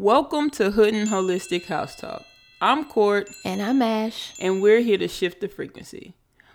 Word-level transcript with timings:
Welcome 0.00 0.48
to 0.52 0.70
Hood 0.70 0.94
and 0.94 1.10
Holistic 1.10 1.66
House 1.66 1.94
Talk. 1.94 2.24
I'm 2.58 2.86
Court, 2.86 3.28
And 3.44 3.60
I'm 3.60 3.82
Ash. 3.82 4.32
and 4.40 4.62
we're 4.62 4.80
here 4.80 4.96
to 4.96 5.06
shift 5.06 5.42
the 5.42 5.46
frequency. 5.48 6.14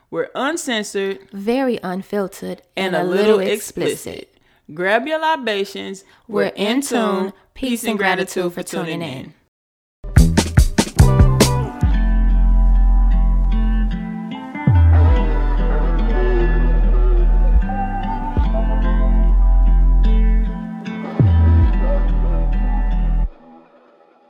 We're 0.09 0.31
uncensored 0.33 1.29
Very 1.31 1.77
unfiltered 1.83 2.63
and, 2.75 2.95
a, 2.95 3.03
little, 3.03 3.37
explicit. 3.37 4.35
Grab 4.73 5.05
your 5.05 5.19
libations. 5.19 6.03
We're 6.27 6.53
in 6.55 6.81
tune. 6.81 7.33
Peace 7.53 7.83
and 7.83 7.99
gratitude 7.99 8.51
for 8.51 8.63
tuning 8.63 9.03
in. 9.03 9.35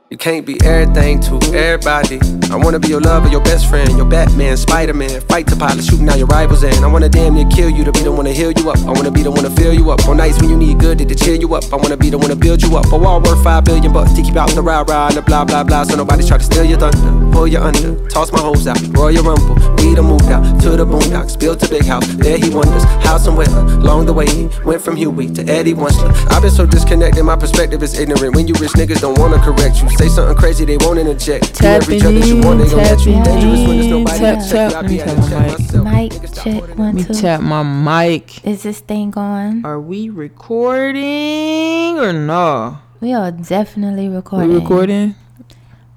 You 0.08 0.16
can't 0.16 0.46
be 0.46 0.56
everything 0.64 1.18
to 1.22 1.34
everybody. 1.52 2.20
I 2.52 2.54
wanna 2.54 2.78
be 2.78 2.86
your 2.86 3.00
lover, 3.00 3.28
your 3.28 3.42
best 3.42 3.68
friend, 3.68 3.90
your 3.96 4.06
Batman, 4.06 4.56
Spider 4.56 4.94
Man. 4.94 5.20
Fight 5.22 5.48
the 5.48 5.56
pilot, 5.56 5.82
shooting 5.82 6.08
out 6.08 6.16
your 6.16 6.28
rivals 6.28 6.62
and 6.62 6.76
I 6.84 6.86
wanna 6.86 7.08
damn 7.08 7.34
near 7.34 7.48
kill 7.48 7.68
you 7.68 7.82
to 7.82 7.90
be 7.90 8.02
the 8.02 8.12
one 8.12 8.24
to 8.26 8.32
heal 8.32 8.52
you 8.52 8.70
up. 8.70 8.78
I 8.86 8.92
wanna 8.92 9.10
be 9.10 9.24
the 9.24 9.32
one 9.32 9.42
to 9.42 9.50
fill 9.50 9.74
you 9.74 9.90
up. 9.90 10.06
On 10.06 10.16
nights 10.16 10.40
when 10.40 10.48
you 10.48 10.56
need 10.56 10.78
good 10.78 10.98
to 10.98 11.14
cheer 11.16 11.34
you 11.34 11.52
up. 11.56 11.64
I 11.72 11.76
wanna 11.76 11.96
be 11.96 12.08
the 12.08 12.18
one 12.18 12.30
to 12.30 12.36
build 12.36 12.62
you 12.62 12.76
up. 12.76 12.86
A 12.92 12.96
wall 12.96 13.20
worth 13.20 13.42
five 13.42 13.64
billion 13.64 13.92
bucks 13.92 14.12
to 14.12 14.22
keep 14.22 14.36
out 14.36 14.48
the 14.50 14.62
rah 14.62 14.84
rah 14.86 15.08
and 15.08 15.16
the 15.16 15.22
blah 15.22 15.44
blah 15.44 15.64
blah. 15.64 15.82
So 15.82 15.96
nobody 15.96 16.24
try 16.24 16.38
to 16.38 16.44
steal 16.44 16.64
your 16.64 16.78
thunder, 16.78 17.32
pull 17.32 17.48
you 17.48 17.58
under, 17.58 17.98
toss 18.08 18.30
my 18.30 18.38
hoes 18.38 18.68
out, 18.68 18.78
Royal 18.96 19.24
Rumble. 19.24 19.56
We 19.82 19.96
done 19.96 20.06
moved 20.06 20.30
out 20.30 20.44
to 20.62 20.70
the 20.70 20.86
boondocks, 20.86 21.36
built 21.36 21.64
a 21.64 21.68
big 21.68 21.84
house. 21.84 22.06
There 22.14 22.38
he 22.38 22.50
wonders 22.50 22.84
how 23.02 23.18
somewhere 23.18 23.50
along 23.82 24.06
the 24.06 24.12
way 24.12 24.26
he 24.30 24.48
went 24.64 24.82
from 24.82 24.94
Huey 24.94 25.34
to 25.34 25.42
Ed 25.50 25.66
Wuncler. 25.66 26.14
I've 26.30 26.42
been 26.42 26.52
so 26.52 26.64
disconnected, 26.64 27.24
my 27.24 27.34
perspective 27.34 27.82
is 27.82 27.98
ignorant. 27.98 28.36
When 28.36 28.46
you 28.46 28.54
rich 28.54 28.72
niggas 28.78 29.00
don't 29.00 29.18
wanna 29.18 29.38
correct 29.42 29.82
you, 29.82 29.95
say 29.98 30.08
something 30.08 30.36
crazy, 30.36 30.64
they 30.64 30.76
won't 30.78 30.98
interject. 30.98 31.58
Do 31.60 31.66
every 31.66 31.98
Tapping 31.98 32.00
drug 32.00 32.14
that 32.22 32.26
you 32.28 32.40
want, 32.40 32.58
they 32.58 32.64
in, 32.64 32.70
gon' 32.70 32.78
let 32.78 33.06
you. 33.06 33.12
tapping 33.14 33.22
Dangerous 33.24 33.60
when 33.66 33.76
there's 33.76 33.86
in, 33.86 33.90
nobody 33.90 34.18
tap, 34.18 34.38
to 34.38 34.50
check 34.50 34.70
tap. 34.72 34.72
you. 34.72 34.76
I 34.76 34.80
Let 34.80 34.88
be 34.88 34.94
me 34.96 35.00
out 35.02 35.06
tap 35.06 35.16
here 35.16 35.16
my 35.16 35.28
check 35.28 35.58
mic. 35.58 35.58
myself. 35.58 35.84
Mic 35.84 36.12
Niggas 36.12 36.28
stop 36.28 36.44
check 36.44 36.54
holding 36.54 36.76
one 36.76 36.86
Let 36.86 36.94
me 36.94 37.02
two. 37.04 37.14
tap 37.20 37.40
my 37.40 37.62
mic. 37.62 38.44
Is 38.46 38.62
this 38.62 38.80
thing 38.80 39.10
going? 39.10 39.64
Are 39.64 39.80
we 39.80 40.08
recording 40.10 41.98
or 41.98 42.12
no? 42.12 42.78
We 43.00 43.12
are 43.12 43.30
definitely 43.30 44.08
We 44.08 44.16
recording. 44.16 44.54
recording? 44.54 45.14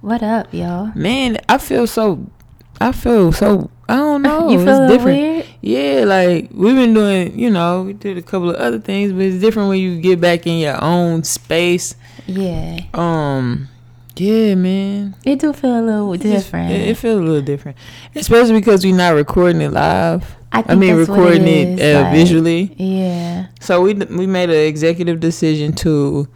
What 0.01 0.23
up, 0.23 0.53
y'all? 0.53 0.91
Man, 0.95 1.37
I 1.49 1.57
feel 1.57 1.85
so. 1.87 2.25
I 2.79 2.91
feel 2.93 3.31
so. 3.33 3.69
I 3.89 3.97
don't 3.97 4.21
know. 4.27 4.49
you 4.49 4.55
it's 4.59 4.63
feel 4.65 4.77
a 4.77 4.79
little 4.81 4.87
different. 4.97 5.17
weird? 5.19 5.45
Yeah, 5.61 6.03
like 6.05 6.49
we've 6.53 6.75
been 6.75 6.93
doing, 6.93 7.37
you 7.37 7.49
know, 7.49 7.83
we 7.83 7.93
did 7.93 8.17
a 8.17 8.21
couple 8.21 8.49
of 8.49 8.55
other 8.55 8.79
things, 8.79 9.11
but 9.11 9.21
it's 9.23 9.39
different 9.41 9.67
when 9.67 9.79
you 9.79 9.99
get 9.99 10.21
back 10.21 10.47
in 10.47 10.59
your 10.59 10.81
own 10.81 11.23
space. 11.25 11.95
Yeah. 12.27 12.79
Um, 12.93 13.67
yeah, 14.19 14.55
man, 14.55 15.15
It 15.23 15.39
do 15.39 15.53
feel 15.53 15.79
a 15.79 15.81
little 15.81 16.13
It 16.13 16.21
just- 16.21 16.45
different. 16.45 16.71
It, 16.71 16.89
it 16.89 16.97
feels 16.97 17.19
a 17.19 17.23
little 17.23 17.41
different, 17.41 17.77
especially 18.15 18.53
because 18.59 18.83
we're 18.85 18.95
not 18.95 19.15
recording 19.15 19.61
it 19.61 19.71
live. 19.71 20.35
I, 20.51 20.63
I 20.67 20.75
mean, 20.75 20.95
recording 20.95 21.43
it, 21.47 21.79
is, 21.79 21.95
uh, 21.95 22.01
like- 22.01 22.13
visually. 22.13 22.73
Yeah. 22.77 23.47
So 23.61 23.81
we 23.81 23.93
we 23.93 24.25
made 24.27 24.49
an 24.49 24.65
executive 24.67 25.19
decision 25.19 25.73
to 25.73 26.27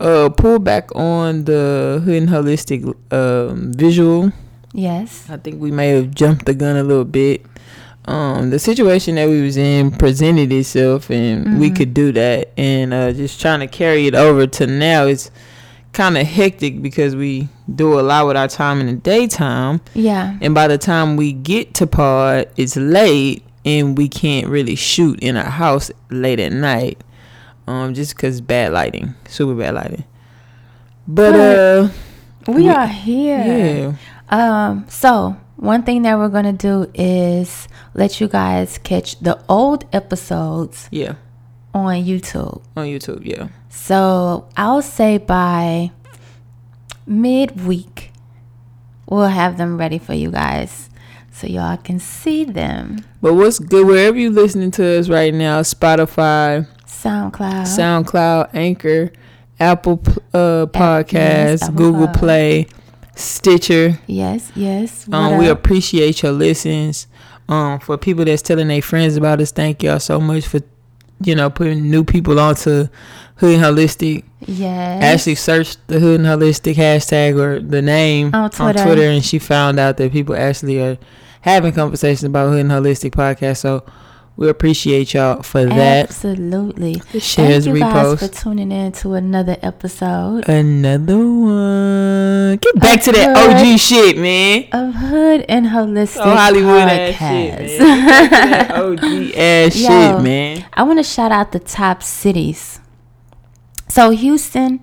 uh 0.00 0.28
pull 0.28 0.58
back 0.58 0.94
on 0.94 1.44
the 1.44 2.02
hood 2.04 2.14
and 2.22 2.28
holistic 2.28 2.84
um 3.12 3.72
visual. 3.72 4.32
Yes. 4.72 5.26
I 5.30 5.36
think 5.38 5.60
we 5.62 5.70
may 5.70 5.88
have 5.90 6.14
jumped 6.14 6.46
the 6.46 6.54
gun 6.54 6.76
a 6.76 6.82
little 6.82 7.04
bit. 7.04 7.46
Um, 8.06 8.50
the 8.50 8.58
situation 8.58 9.14
that 9.14 9.28
we 9.30 9.40
was 9.40 9.56
in 9.56 9.90
presented 9.92 10.52
itself, 10.52 11.10
and 11.10 11.58
we 11.58 11.70
Mhm. 11.70 11.76
could 11.76 11.94
do 11.94 12.12
that. 12.12 12.50
And 12.58 12.92
uh, 12.92 13.12
just 13.12 13.40
trying 13.40 13.60
to 13.60 13.66
carry 13.66 14.06
it 14.06 14.14
over 14.14 14.46
to 14.46 14.66
now 14.66 15.06
is 15.06 15.30
kind 15.94 16.18
of 16.18 16.26
hectic 16.26 16.82
because 16.82 17.16
we 17.16 17.48
do 17.74 17.98
a 17.98 18.02
lot 18.02 18.26
with 18.26 18.36
our 18.36 18.48
time 18.48 18.80
in 18.80 18.86
the 18.86 18.92
daytime, 18.94 19.80
Yeah. 19.94 20.36
and 20.42 20.54
by 20.54 20.68
the 20.68 20.76
time 20.78 21.16
we 21.16 21.32
get 21.32 21.74
to 21.74 21.86
pod, 21.86 22.48
it's 22.56 22.76
late, 22.76 23.42
and 23.64 23.96
we 23.96 24.08
can't 24.08 24.46
really 24.48 24.74
shoot 24.74 25.18
in 25.20 25.36
our 25.36 25.44
house 25.50 25.90
late 26.10 26.40
at 26.40 26.52
night. 26.52 27.02
Um, 27.66 27.94
just 27.94 28.14
because 28.14 28.42
bad 28.42 28.72
lighting, 28.72 29.14
super 29.26 29.54
bad 29.54 29.74
lighting. 29.74 30.04
But 31.08 31.32
But- 31.32 31.58
uh, 31.58 31.88
We, 32.46 32.54
We- 32.64 32.68
are 32.68 32.86
here. 32.86 33.96
yeah. 34.28 34.68
Um, 34.68 34.84
so 34.88 35.36
one 35.56 35.82
thing 35.82 36.02
that 36.02 36.18
we're 36.18 36.28
gonna 36.28 36.52
do 36.52 36.90
is 36.92 37.68
let 37.94 38.20
you 38.20 38.28
guys 38.28 38.76
catch 38.82 39.18
the 39.20 39.38
old 39.48 39.86
episodes 39.94 40.88
Yeah, 40.90 41.14
on 41.72 41.94
YouTube. 42.04 42.60
on 42.76 42.84
YouTube, 42.84 43.24
yeah. 43.24 43.48
So 43.74 44.48
I'll 44.56 44.82
say 44.82 45.18
by 45.18 45.90
midweek, 47.06 48.12
we'll 49.06 49.26
have 49.26 49.58
them 49.58 49.76
ready 49.76 49.98
for 49.98 50.14
you 50.14 50.30
guys 50.30 50.88
so 51.32 51.46
y'all 51.48 51.76
can 51.76 51.98
see 51.98 52.44
them. 52.44 53.04
But 53.20 53.34
what's 53.34 53.58
good 53.58 53.86
wherever 53.86 54.16
you're 54.16 54.30
listening 54.30 54.70
to 54.72 54.98
us 54.98 55.08
right 55.08 55.34
now, 55.34 55.60
Spotify, 55.60 56.66
SoundCloud. 56.86 57.64
SoundCloud, 57.66 58.54
Anchor, 58.54 59.12
Apple 59.60 60.00
uh, 60.32 60.66
Podcasts, 60.66 61.12
yes, 61.12 61.62
Apple 61.64 61.74
Google. 61.74 62.08
Play, 62.08 62.68
Stitcher. 63.16 63.98
yes, 64.06 64.50
yes. 64.54 65.06
Um, 65.12 65.36
we 65.36 65.48
appreciate 65.48 66.22
your 66.22 66.32
listens. 66.32 67.06
Um, 67.48 67.78
for 67.80 67.98
people 67.98 68.24
that's 68.24 68.40
telling 68.40 68.68
their 68.68 68.80
friends 68.80 69.16
about 69.16 69.40
us, 69.40 69.52
thank 69.52 69.82
y'all 69.82 70.00
so 70.00 70.20
much 70.20 70.46
for 70.46 70.60
you 71.22 71.34
know 71.34 71.50
putting 71.50 71.90
new 71.90 72.04
people 72.04 72.40
onto 72.40 72.88
Hood 73.36 73.56
and 73.60 73.64
Holistic. 73.64 74.22
yes. 74.46 75.02
Ashley 75.02 75.34
searched 75.34 75.78
the 75.88 75.98
Hood 76.00 76.20
and 76.20 76.28
Holistic 76.28 76.74
hashtag 76.74 77.38
or 77.38 77.60
the 77.60 77.82
name 77.82 78.34
On 78.34 78.48
Twitter. 78.50 79.02
and 79.10 79.24
she 79.24 79.38
found 79.38 79.78
out 79.80 79.96
that 79.96 80.12
people 80.12 80.36
actually 80.36 80.80
are 80.80 80.98
having 81.40 81.72
conversations 81.72 82.24
about 82.24 82.48
Hood 82.50 82.60
and 82.60 82.70
Holistic 82.70 83.10
podcast. 83.10 83.58
So 83.58 83.84
we 84.36 84.48
appreciate 84.48 85.14
y'all 85.14 85.42
for 85.42 85.64
that. 85.64 86.04
Absolutely. 86.08 87.00
Shares, 87.18 87.64
Thank 87.64 87.76
you 87.76 87.80
guys 87.80 88.18
for 88.20 88.28
tuning 88.28 88.70
in 88.72 88.90
to 88.92 89.14
another 89.14 89.56
episode 89.62 90.48
Another 90.48 91.18
one. 91.18 92.56
Get 92.56 92.74
back 92.80 93.00
to 93.02 93.12
that 93.12 93.36
OG 93.36 93.78
shit, 93.78 94.16
man. 94.18 94.66
of 94.72 94.94
Hood 94.94 95.44
and 95.48 95.66
Holistic 95.66 96.20
Oh, 96.24 96.34
Hollywood 96.36 96.82
ass 96.88 97.14
Podcast. 97.14 97.68
shit, 97.68 97.80
man. 97.80 98.06
Get 98.20 98.30
back 98.30 98.30
to 98.30 98.48
that 98.48 98.70
OG 98.70 99.34
ass 99.36 99.76
Yo. 99.80 99.88
shit, 99.88 100.22
man. 100.22 100.64
I 100.72 100.82
want 100.84 100.98
to 100.98 101.04
shout 101.04 101.30
out 101.32 101.52
the 101.52 101.60
top 101.60 102.02
cities. 102.02 102.80
So 103.94 104.10
Houston, 104.10 104.80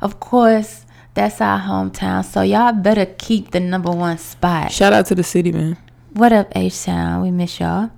of 0.00 0.20
course, 0.20 0.86
that's 1.14 1.40
our 1.40 1.58
hometown. 1.58 2.24
So 2.24 2.42
y'all 2.42 2.72
better 2.72 3.06
keep 3.06 3.50
the 3.50 3.58
number 3.58 3.90
one 3.90 4.18
spot. 4.18 4.70
Shout 4.70 4.92
out 4.92 5.06
to 5.06 5.16
the 5.16 5.24
city, 5.24 5.50
man. 5.50 5.76
What 6.12 6.32
up, 6.32 6.52
H 6.54 6.84
Town? 6.84 7.22
We 7.22 7.32
miss 7.32 7.58
y'all. 7.58 7.90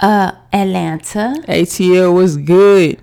Uh, 0.00 0.32
Atlanta, 0.54 1.34
ATL 1.46 2.14
was 2.14 2.38
good. 2.38 3.02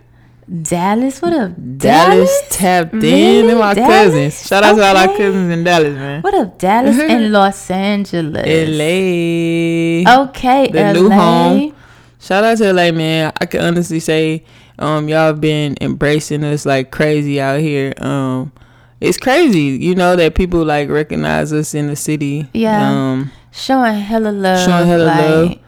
Dallas. 0.49 1.21
What 1.21 1.33
up, 1.33 1.51
Dallas, 1.77 2.31
tapped 2.49 2.93
in. 2.95 3.01
Them 3.01 3.11
Really? 3.57 3.61
our 3.61 3.75
Dallas? 3.75 3.93
cousins. 4.13 4.47
Shout 4.47 4.63
out 4.63 4.75
to 4.75 4.83
all 4.87 4.97
our 4.97 5.07
cousins 5.17 5.53
in 5.53 5.63
Dallas, 5.63 5.93
man. 5.93 6.21
What 6.23 6.33
up, 6.33 6.57
Dallas 6.57 6.97
and 6.99 7.31
Los 7.37 7.69
Angeles? 7.69 8.43
LA. 8.43 10.23
Okay, 10.25 10.69
The 10.71 10.81
LA. 10.81 10.93
new 10.93 11.09
home. 11.11 11.75
Shout 12.19 12.43
out 12.43 12.57
to 12.57 12.73
LA, 12.73 12.91
man. 12.91 13.31
I 13.39 13.45
can 13.45 13.61
honestly 13.61 13.99
say, 13.99 14.43
um, 14.79 15.07
y'all 15.09 15.27
have 15.27 15.41
been 15.41 15.75
embracing 15.81 16.43
us 16.43 16.65
like 16.65 16.91
crazy 16.91 17.39
out 17.39 17.59
here. 17.59 17.93
Um, 17.97 18.51
it's 19.01 19.17
crazy, 19.17 19.59
you 19.83 19.93
know, 19.95 20.15
that 20.15 20.35
people 20.35 20.63
like 20.63 20.89
recognize 20.89 21.51
us 21.53 21.73
in 21.73 21.87
the 21.87 21.95
city. 21.95 22.47
Yeah. 22.53 22.89
Um, 22.89 23.31
Showing 23.51 23.95
hella 23.99 24.29
love. 24.29 24.65
Showing 24.65 24.87
hella 24.87 25.03
like, 25.03 25.19
love. 25.19 25.59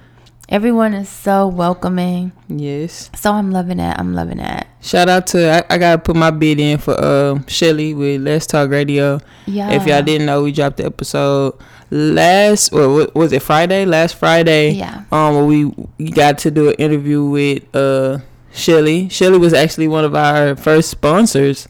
Everyone 0.49 0.93
is 0.93 1.09
so 1.09 1.47
welcoming. 1.47 2.31
yes. 2.47 3.09
So 3.15 3.33
I'm 3.33 3.51
loving 3.51 3.77
that. 3.77 3.99
I'm 3.99 4.13
loving 4.13 4.37
that. 4.37 4.67
Shout 4.81 5.09
out 5.09 5.27
to 5.27 5.51
I, 5.69 5.73
I 5.73 5.77
gotta 5.77 5.97
put 6.01 6.15
my 6.15 6.31
bid 6.31 6.59
in 6.59 6.77
for 6.77 6.97
um 7.03 7.45
Shelly 7.47 7.93
with 7.93 8.21
Let's 8.21 8.47
Talk 8.47 8.69
Radio. 8.69 9.19
Yeah. 9.45 9.71
If 9.71 9.85
y'all 9.85 10.01
didn't 10.01 10.25
know, 10.25 10.43
we 10.43 10.53
dropped 10.53 10.77
the 10.77 10.85
episode 10.85 11.53
last 11.91 12.71
or 12.73 12.87
wa- 12.93 13.07
was 13.13 13.33
it 13.33 13.41
Friday? 13.41 13.85
Last 13.85 14.15
Friday. 14.15 14.71
Yeah. 14.71 15.03
um 15.11 15.45
we 15.47 15.65
we 15.65 16.09
got 16.11 16.37
to 16.39 16.51
do 16.51 16.69
an 16.69 16.75
interview 16.75 17.25
with 17.25 17.63
uh 17.75 18.19
Shelly. 18.57 19.07
Shelly 19.09 19.37
was 19.37 19.53
actually 19.53 19.87
one 19.87 20.03
of 20.05 20.15
our 20.15 20.55
first 20.55 20.89
sponsors 20.89 21.67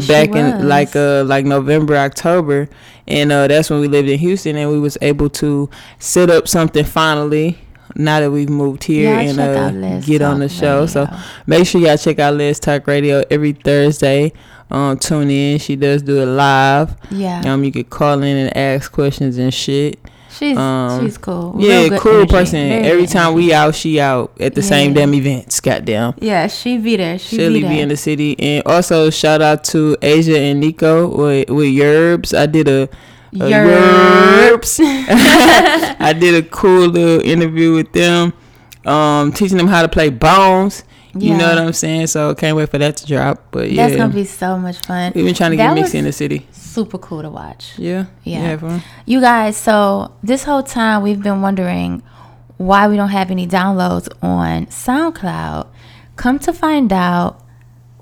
she 0.00 0.08
back 0.08 0.28
in 0.30 0.68
like 0.68 0.94
uh 0.96 1.24
like 1.24 1.44
November, 1.44 1.96
October. 1.96 2.68
And 3.06 3.30
uh 3.32 3.46
that's 3.48 3.70
when 3.70 3.80
we 3.80 3.88
lived 3.88 4.08
in 4.08 4.18
Houston 4.18 4.56
and 4.56 4.70
we 4.70 4.78
was 4.80 4.98
able 5.02 5.28
to 5.30 5.68
set 5.98 6.30
up 6.30 6.48
something 6.48 6.84
finally 6.84 7.58
now 7.94 8.20
that 8.20 8.30
we've 8.30 8.48
moved 8.48 8.84
here 8.84 9.14
and 9.28 9.38
uh 9.40 9.70
get 10.06 10.22
on 10.22 10.40
the 10.40 10.48
show. 10.48 10.86
So 10.86 11.06
make 11.46 11.66
sure 11.66 11.80
y'all 11.80 11.96
check 11.98 12.18
out 12.18 12.34
Let's 12.34 12.58
Talk 12.58 12.86
Radio 12.86 13.22
every 13.30 13.52
Thursday. 13.52 14.32
Um 14.70 14.98
tune 14.98 15.30
in. 15.30 15.58
She 15.58 15.76
does 15.76 16.02
do 16.02 16.20
it 16.22 16.26
live. 16.26 16.96
yeah, 17.10 17.42
Um 17.46 17.62
you 17.64 17.70
could 17.72 17.90
call 17.90 18.22
in 18.22 18.36
and 18.36 18.56
ask 18.56 18.90
questions 18.90 19.36
and 19.38 19.52
shit. 19.52 19.98
She's 20.38 20.56
Um, 20.56 21.04
she's 21.04 21.18
cool. 21.18 21.52
Real 21.52 21.82
Yeah, 21.82 21.88
good 21.90 22.00
cool 22.00 22.12
energy. 22.16 22.30
person. 22.30 22.68
Very 22.68 22.84
Every 22.86 23.06
time 23.06 23.32
energy. 23.32 23.46
we 23.46 23.52
out, 23.52 23.74
she 23.74 24.00
out 24.00 24.32
at 24.40 24.54
the 24.54 24.62
same 24.62 24.90
Yeah. 24.92 25.00
damn 25.00 25.14
events. 25.14 25.60
Goddamn. 25.60 26.14
Yeah, 26.20 26.46
she 26.48 26.78
be 26.78 26.96
there. 26.96 27.18
She 27.18 27.36
Shelly 27.36 27.60
be 27.62 27.68
be 27.68 27.80
in 27.80 27.88
the 27.88 27.96
city, 27.96 28.36
and 28.38 28.62
also 28.66 29.10
shout 29.10 29.42
out 29.42 29.64
to 29.64 29.96
Asia 30.02 30.38
and 30.38 30.60
Nico 30.60 31.06
with 31.08 31.50
with 31.50 31.66
Yerbs. 31.68 32.32
I 32.36 32.46
did 32.46 32.68
a, 32.68 32.88
a 33.34 33.38
Yerbs. 33.38 34.80
I 36.00 36.12
did 36.18 36.34
a 36.34 36.42
cool 36.48 36.86
little 36.88 37.20
interview 37.24 37.74
with 37.74 37.92
them, 37.92 38.32
um, 38.86 39.32
teaching 39.32 39.56
them 39.58 39.66
how 39.68 39.82
to 39.82 39.88
play 39.88 40.08
bones. 40.10 40.84
You 41.14 41.36
know 41.36 41.46
what 41.46 41.58
I'm 41.58 41.72
saying? 41.74 42.06
So 42.06 42.34
can't 42.34 42.56
wait 42.56 42.70
for 42.70 42.78
that 42.78 42.96
to 42.96 43.06
drop. 43.06 43.44
But 43.50 43.70
yeah, 43.70 43.86
That's 43.86 43.96
gonna 44.00 44.14
be 44.14 44.24
so 44.24 44.56
much 44.58 44.78
fun. 44.78 45.12
we've 45.14 45.26
been 45.26 45.34
trying 45.34 45.50
to 45.50 45.56
That 45.58 45.74
get 45.74 45.80
mixed 45.82 45.94
in 45.94 46.04
the 46.04 46.12
city. 46.12 46.46
Super 46.72 46.98
cool 46.98 47.22
to 47.22 47.30
watch. 47.30 47.74
Yeah, 47.78 48.06
Yeah. 48.24 48.58
You? 48.60 48.80
You 49.06 49.20
guys, 49.20 49.56
so 49.56 50.12
this 50.22 50.44
whole 50.44 50.62
time 50.62 51.02
we've 51.02 51.22
been 51.22 51.42
wondering 51.42 52.02
why 52.56 52.88
we 52.88 52.96
don't 52.96 53.08
have 53.10 53.30
any 53.30 53.46
downloads 53.46 54.08
on 54.22 54.66
SoundCloud. 54.66 55.66
Come 56.16 56.38
to 56.40 56.52
find 56.52 56.92
out, 56.92 57.40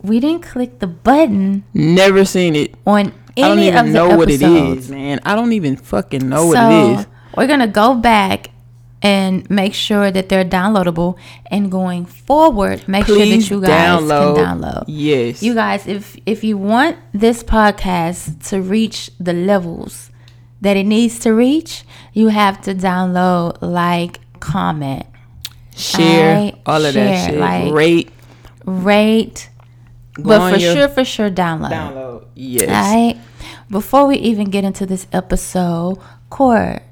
we 0.03 0.21
didn't 0.21 0.43
click 0.43 0.79
the 0.81 0.87
button 0.87 1.65
Never 1.75 2.25
seen 2.25 2.57
it. 2.57 2.75
on 2.87 3.13
I 3.37 3.43
don't 3.43 3.59
any 3.59 3.69
even 3.69 3.79
of 3.79 3.87
the 3.87 3.93
know 3.93 4.17
what 4.17 4.29
it 4.31 4.43
episodes. 4.43 4.91
man. 4.91 5.21
I 5.25 5.35
don't 5.35 5.53
even 5.53 5.77
fucking 5.77 6.29
know 6.29 6.47
what 6.47 6.57
so 6.57 6.71
it 6.71 7.01
is. 7.01 7.07
we're 7.37 7.47
gonna 7.47 7.69
go 7.69 7.95
back 7.95 8.51
and 9.03 9.49
make 9.51 9.73
sure 9.75 10.11
that 10.11 10.29
they're 10.29 10.45
downloadable, 10.45 11.17
and 11.47 11.71
going 11.71 12.05
forward, 12.05 12.87
make 12.87 13.07
Please 13.07 13.47
sure 13.47 13.61
that 13.61 13.67
you 13.67 13.73
guys 13.73 14.01
download. 14.03 14.37
can 14.37 14.61
download. 14.61 14.85
Yes. 14.89 15.43
You 15.43 15.55
guys, 15.55 15.87
if 15.87 16.17
if 16.27 16.45
you 16.45 16.59
want 16.59 16.97
this 17.13 17.43
podcast 17.43 18.47
to 18.51 18.61
reach 18.61 19.11
the 19.19 19.33
levels 19.33 20.11
that 20.61 20.77
it 20.77 20.85
needs 20.85 21.19
to 21.21 21.33
reach, 21.33 21.85
you 22.13 22.29
have 22.29 22.61
to 22.63 22.75
download, 22.75 23.57
like, 23.63 24.21
comment, 24.41 25.07
share 25.75 26.53
all 26.67 26.85
of 26.85 26.93
that 26.95 27.31
shit. 27.31 27.39
like- 27.41 27.73
Rate. 27.73 28.11
rate, 28.67 29.49
Go 30.15 30.23
but 30.25 30.53
for 30.53 30.61
sure, 30.61 30.89
for 30.89 31.05
sure, 31.05 31.31
download. 31.31 31.71
Download. 31.73 32.25
Yes. 32.35 32.69
All 32.69 32.95
right. 33.07 33.17
Before 33.71 34.07
we 34.07 34.17
even 34.19 34.51
get 34.51 34.65
into 34.65 34.85
this 34.85 35.07
episode, 35.13 35.97
Court, 36.29 36.83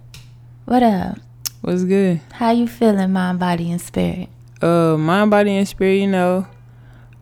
what 0.65 0.83
up? 0.83 1.19
What's 1.61 1.85
good? 1.85 2.21
How 2.33 2.51
you 2.53 2.67
feeling, 2.69 3.13
mind, 3.13 3.39
body, 3.41 3.71
and 3.71 3.81
spirit? 3.81 4.29
Uh, 4.63 4.97
mind, 4.97 5.31
body, 5.31 5.57
and 5.57 5.67
spirit. 5.69 5.95
You 5.97 6.07
know, 6.07 6.47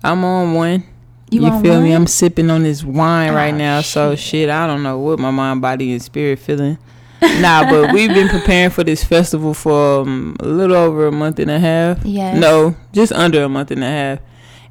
I'm 0.04 0.24
on 0.24 0.54
one. 0.54 0.84
You 1.30 1.42
You, 1.42 1.48
on 1.48 1.62
feel 1.62 1.80
me? 1.80 1.92
I'm 1.92 2.06
sipping 2.06 2.50
on 2.50 2.62
this 2.62 2.84
wine 2.84 3.32
right 3.32 3.52
Oh, 3.54 3.56
now. 3.56 3.80
So 3.80 4.10
shit. 4.14 4.18
shit, 4.20 4.50
I 4.50 4.66
don't 4.66 4.82
know 4.82 4.98
what 4.98 5.18
my 5.18 5.30
mind, 5.30 5.60
body, 5.62 5.92
and 5.92 6.02
spirit 6.02 6.38
feeling. 6.38 6.78
nah, 7.40 7.68
but 7.68 7.92
we've 7.94 8.10
been 8.12 8.28
preparing 8.28 8.70
for 8.70 8.84
this 8.84 9.02
festival 9.02 9.54
for 9.54 10.02
um, 10.02 10.36
a 10.40 10.46
little 10.46 10.76
over 10.76 11.06
a 11.06 11.12
month 11.12 11.38
and 11.38 11.50
a 11.50 11.58
half. 11.58 12.04
Yeah. 12.04 12.38
No, 12.38 12.76
just 12.92 13.12
under 13.12 13.42
a 13.42 13.48
month 13.48 13.70
and 13.70 13.82
a 13.82 13.88
half, 13.88 14.18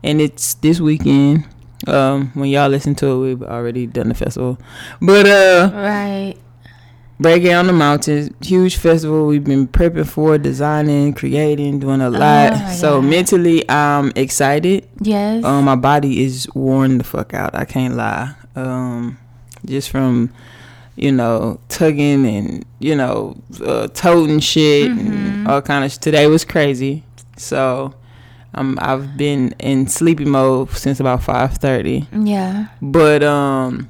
and 0.03 0.21
it's 0.21 0.53
this 0.55 0.79
weekend. 0.79 1.45
Um, 1.87 2.31
when 2.35 2.49
y'all 2.49 2.69
listen 2.69 2.95
to 2.95 3.07
it, 3.07 3.19
we've 3.19 3.43
already 3.43 3.85
done 3.85 4.07
the 4.09 4.15
festival. 4.15 4.57
But 5.01 5.25
uh, 5.27 5.71
Right. 5.73 6.35
Reggae 7.19 7.57
on 7.57 7.67
the 7.67 7.73
Mountains, 7.73 8.29
huge 8.41 8.75
festival. 8.75 9.25
We've 9.27 9.43
been 9.43 9.67
prepping 9.69 10.05
for, 10.07 10.37
designing, 10.37 11.13
creating, 11.13 11.79
doing 11.79 12.01
a 12.01 12.09
lot. 12.09 12.51
Oh 12.53 12.71
so 12.73 13.01
God. 13.01 13.09
mentally, 13.09 13.69
I'm 13.69 14.11
excited. 14.17 14.87
Yes. 15.01 15.43
Um, 15.45 15.63
my 15.65 15.75
body 15.77 16.23
is 16.23 16.47
worn 16.53 16.97
the 16.97 17.05
fuck 17.05 17.33
out. 17.33 17.55
I 17.55 17.63
can't 17.63 17.95
lie. 17.95 18.35
Um, 18.57 19.17
just 19.65 19.89
from, 19.89 20.29
you 20.97 21.11
know, 21.13 21.59
tugging 21.69 22.25
and 22.25 22.65
you 22.79 22.95
know, 22.95 23.37
uh, 23.63 23.87
toting 23.87 24.39
shit 24.39 24.91
Mm-hmm. 24.91 25.07
and 25.07 25.47
all 25.47 25.61
kind 25.61 25.85
of. 25.85 25.91
Sh- 25.93 25.97
Today 25.97 26.27
was 26.27 26.43
crazy. 26.43 27.03
So, 27.37 27.93
um, 28.53 28.77
I've 28.81 29.15
been 29.17 29.53
in 29.59 29.87
sleepy 29.87 30.25
mode 30.25 30.69
since 30.71 30.99
about 30.99 31.23
five 31.23 31.57
thirty 31.57 32.07
yeah. 32.13 32.67
but 32.81 33.21
um 33.23 33.89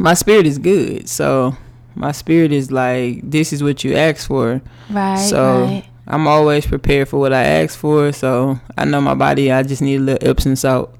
my 0.00 0.12
spirit 0.12 0.46
is 0.46 0.58
good 0.58 1.08
so 1.08 1.56
my 1.94 2.12
spirit 2.12 2.52
is 2.52 2.70
like 2.72 3.20
this 3.28 3.52
is 3.52 3.62
what 3.62 3.84
you 3.84 3.94
asked 3.94 4.26
for 4.26 4.60
Right. 4.90 5.16
so 5.16 5.62
right. 5.62 5.84
i'm 6.06 6.26
always 6.26 6.66
prepared 6.66 7.08
for 7.08 7.18
what 7.18 7.32
i 7.32 7.42
asked 7.42 7.76
for 7.78 8.12
so 8.12 8.58
i 8.78 8.84
know 8.84 9.00
my 9.00 9.14
body 9.14 9.50
i 9.52 9.62
just 9.62 9.82
need 9.82 9.96
a 9.96 10.00
little 10.00 10.28
epsom 10.30 10.56
salt 10.56 10.94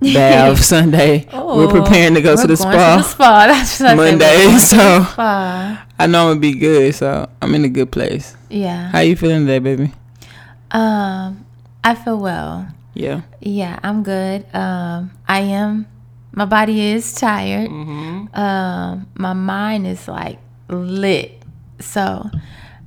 bath 0.00 0.62
sunday 0.72 1.26
oh, 1.32 1.56
we're 1.56 1.70
preparing 1.82 2.14
to 2.14 2.20
go 2.20 2.36
to 2.36 2.46
the 2.46 2.56
spa 2.56 2.70
To 2.96 3.02
the 3.02 3.02
spa. 3.02 3.46
That's 3.46 3.80
what 3.80 3.90
I 3.90 3.94
Monday, 3.94 4.46
the 4.46 4.58
so- 4.58 5.02
spa. 5.04 5.86
i 5.98 6.06
know 6.06 6.24
i'm 6.28 6.30
gonna 6.36 6.40
be 6.40 6.52
good 6.58 6.94
so 6.94 7.28
i'm 7.40 7.54
in 7.54 7.64
a 7.64 7.68
good 7.68 7.90
place 7.90 8.36
Yeah. 8.50 8.90
how 8.90 9.00
you 9.00 9.16
feeling 9.16 9.46
today 9.46 9.58
baby 9.60 9.92
Um, 10.70 11.46
I 11.84 11.94
feel 11.94 12.18
well. 12.18 12.66
yeah 12.94 13.22
Yeah, 13.40 13.78
I'm 13.82 14.02
good. 14.02 14.44
Um, 14.54 15.10
I 15.28 15.40
am. 15.40 15.86
My 16.36 16.44
body 16.44 16.80
is 16.80 17.14
tired. 17.14 17.70
Mm-hmm. 17.70 18.34
Um, 18.38 19.06
my 19.14 19.32
mind 19.34 19.86
is 19.86 20.08
like 20.08 20.38
lit. 20.68 21.42
So 21.80 22.28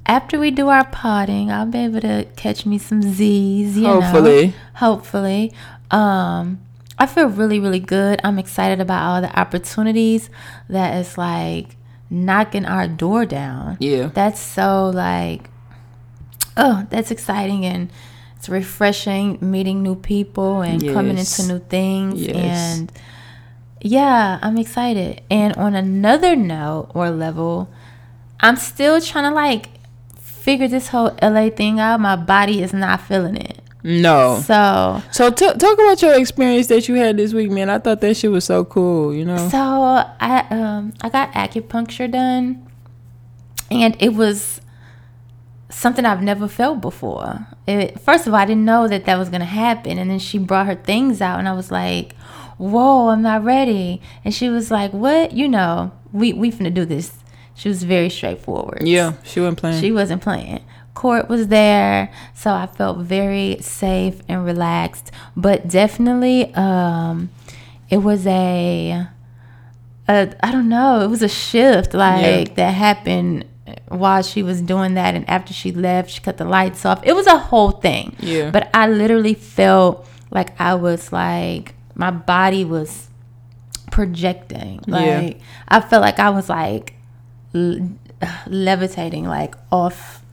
after 0.06 0.40
we 0.40 0.52
do 0.52 0.68
our 0.70 0.86
potting, 0.86 1.52
I'll 1.52 1.66
be 1.66 1.80
able 1.80 2.02
to 2.02 2.26
catch 2.36 2.66
me 2.66 2.78
some 2.78 3.02
Z's. 3.02 3.78
You 3.78 3.84
know. 3.84 4.02
hopefully 4.02 4.54
hopefully 4.76 5.54
um 5.92 6.60
i 7.00 7.06
feel 7.06 7.28
really 7.28 7.60
really 7.62 7.80
good 7.80 8.20
i'm 8.26 8.38
excited 8.38 8.82
about 8.82 9.02
all 9.08 9.22
the 9.22 9.40
opportunities 9.40 10.30
that 10.70 10.98
is 10.98 11.18
like 11.18 11.78
knocking 12.10 12.66
our 12.66 12.88
door 12.90 13.26
down 13.26 13.78
yeah 13.80 14.08
that's 14.08 14.40
so 14.42 14.90
like 14.94 15.50
oh 16.58 16.86
that's 16.90 17.10
exciting 17.12 17.66
and 17.66 17.90
it's 18.36 18.50
refreshing 18.50 19.38
meeting 19.42 19.82
new 19.82 19.96
people 19.96 20.62
and 20.62 20.82
coming 20.94 21.18
into 21.18 21.44
new 21.48 21.60
things 21.60 22.22
Yes. 22.22 22.36
and 22.80 22.92
yeah 23.82 24.40
i'm 24.42 24.58
excited. 24.58 25.22
And 25.30 25.56
on 25.56 25.76
another 25.76 26.36
note 26.36 26.92
or 26.94 27.10
level 27.10 27.70
i'm 28.40 28.56
still 28.56 29.00
trying 29.02 29.30
to 29.30 29.36
like 29.36 29.70
figure 30.48 30.70
this 30.70 30.88
whole 30.88 31.14
la 31.22 31.50
thing 31.50 31.78
out. 31.78 32.00
My 32.00 32.16
body 32.16 32.64
is 32.64 32.72
not 32.72 33.02
feeling 33.02 33.36
it. 33.36 33.62
No. 33.84 34.42
So 34.46 35.02
so 35.12 35.30
t- 35.30 35.46
talk 35.46 35.74
about 35.74 36.02
your 36.02 36.18
experience 36.18 36.68
that 36.68 36.88
you 36.88 36.96
had 36.96 37.18
this 37.18 37.34
week 37.34 37.52
man. 37.52 37.70
I 37.70 37.80
thought 37.80 38.00
that 38.00 38.16
shit 38.16 38.32
was 38.32 38.46
so 38.46 38.64
cool 38.64 39.14
you 39.14 39.26
know? 39.26 39.50
So 39.50 39.58
I 39.60 40.46
um 40.50 40.94
I 41.02 41.10
got 41.10 41.34
acupuncture 41.34 42.10
done, 42.10 42.66
and 43.70 43.98
it 44.00 44.14
was 44.14 44.62
something 45.70 46.06
I've 46.06 46.24
never 46.24 46.48
felt 46.48 46.80
before. 46.80 47.46
It, 47.68 48.00
first 48.00 48.26
of 48.26 48.34
all, 48.34 48.40
I 48.40 48.46
didn't 48.46 48.64
know 48.64 48.88
that 48.88 49.04
that 49.04 49.18
was 49.18 49.28
gonna 49.28 49.46
happen, 49.46 49.98
and 49.98 50.10
then 50.10 50.20
she 50.20 50.38
brought 50.38 50.66
her 50.68 50.76
things 50.76 51.22
out, 51.22 51.40
and 51.40 51.48
I 51.48 51.54
was 51.54 51.72
like, 51.72 52.14
"Whoa, 52.58 53.10
I'm 53.10 53.22
not 53.22 53.44
ready." 53.44 54.02
And 54.24 54.34
she 54.34 54.50
was 54.50 54.72
like, 54.72 54.92
"What? 54.94 55.34
You 55.34 55.48
know, 55.48 55.92
we 56.12 56.34
we 56.34 56.52
finna 56.52 56.74
do 56.74 56.86
this." 56.86 57.14
She 57.56 57.70
was 57.70 57.84
very 57.84 58.10
straightforward. 58.12 58.84
yeah 58.86 59.14
she 59.24 59.40
wasn't 59.40 59.58
playing 59.58 59.82
She 59.82 59.92
wasn't 59.92 60.22
playing. 60.22 60.64
Court 60.94 61.28
was 61.28 61.48
there, 61.48 62.12
so 62.36 62.52
I 62.52 62.68
felt 62.68 62.98
very 63.00 63.58
safe 63.62 64.22
and 64.28 64.44
relaxed. 64.46 65.12
But 65.36 65.68
definitely, 65.68 66.54
um, 66.56 67.30
it 67.90 67.98
was 67.98 68.26
a, 68.28 69.08
a 70.08 70.36
I 70.44 70.52
don't 70.52 70.70
know, 70.70 71.02
it 71.02 71.08
was 71.08 71.22
a 71.22 71.28
shift 71.28 71.94
like 71.94 72.56
that 72.56 72.74
happened 72.74 73.46
while 73.90 74.22
she 74.24 74.44
was 74.44 74.62
doing 74.62 74.94
that, 74.96 75.16
and 75.16 75.28
after 75.30 75.54
she 75.54 75.72
left, 75.72 76.10
she 76.10 76.22
cut 76.22 76.38
the 76.38 76.46
lights 76.46 76.86
off. 76.86 77.00
It 77.04 77.14
was 77.14 77.28
a 77.28 77.38
whole 77.38 77.72
thing. 77.72 78.16
Yeah. 78.20 78.52
But 78.52 78.70
I 78.74 78.88
literally 78.88 79.34
felt 79.34 80.08
like 80.32 80.60
I 80.60 80.76
was 80.76 81.12
like 81.12 81.76
my 81.98 82.12
body 82.12 82.64
was 82.64 83.08
projecting. 83.92 84.82
Like 84.88 85.06
Yeah. 85.06 85.44
I 85.68 85.82
felt 85.82 86.02
like 86.02 86.20
I 86.20 86.30
was 86.30 86.50
like 86.50 86.94
l- 87.56 87.90
levitating 88.48 89.26
like 89.26 89.56
off 89.72 90.24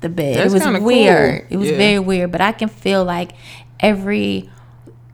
the 0.00 0.08
bed. 0.08 0.36
That's 0.36 0.54
it 0.54 0.66
was 0.68 0.82
weird. 0.82 1.40
cool. 1.42 1.46
It 1.50 1.56
was 1.56 1.70
Yeah. 1.70 1.76
very 1.78 1.98
weird, 1.98 2.30
but 2.32 2.40
I 2.40 2.52
can 2.52 2.68
feel 2.68 3.04
like 3.04 3.32
every 3.80 4.50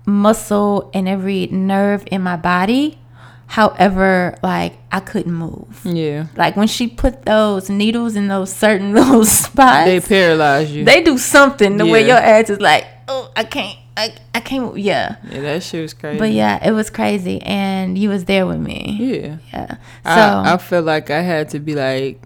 muscle 0.07 0.91
and 0.95 1.09
every 1.09 1.47
nerve 1.49 2.03
in 2.11 2.23
my 2.23 2.37
body. 2.37 2.99
However, 3.47 4.37
like 4.45 4.75
I 4.93 5.01
couldn't 5.01 5.33
move. 5.33 5.81
yeah 5.85 6.27
Like 6.37 6.57
when 6.57 6.69
she 6.69 6.87
put 6.87 7.25
those 7.25 7.69
needles 7.69 8.15
in 8.15 8.29
those 8.29 8.53
certain 8.53 8.93
little 8.99 9.25
spots, 9.25 9.87
they 9.87 9.99
paralyze 10.01 10.71
you 10.71 10.85
they 10.85 11.03
do 11.03 11.19
something 11.19 11.77
the 11.77 11.87
way 11.87 12.07
your 12.07 12.17
ass 12.17 12.49
is 12.51 12.61
like, 12.61 12.87
oh, 13.09 13.31
I 13.37 13.43
can't, 13.45 13.77
I, 14.01 14.15
I 14.35 14.41
can't, 14.41 14.77
yeah. 14.79 15.17
Yeah, 15.31 15.41
that 15.43 15.63
shit 15.63 15.83
was 15.83 15.95
crazy. 15.95 16.19
But 16.19 16.33
yeah, 16.33 16.67
it 16.67 16.73
was 16.73 16.91
crazy, 16.91 17.41
and 17.43 17.97
you 17.99 18.09
was 18.09 18.25
there 18.25 18.47
with 18.47 18.61
me. 18.61 18.97
yeah. 19.01 19.37
Yeah. 19.53 19.75
So 20.05 20.11
I, 20.45 20.55
I 20.55 20.59
felt 20.59 20.85
like 20.87 21.11
I 21.11 21.21
had 21.21 21.49
to 21.51 21.59
be 21.59 21.75
like, 21.75 22.23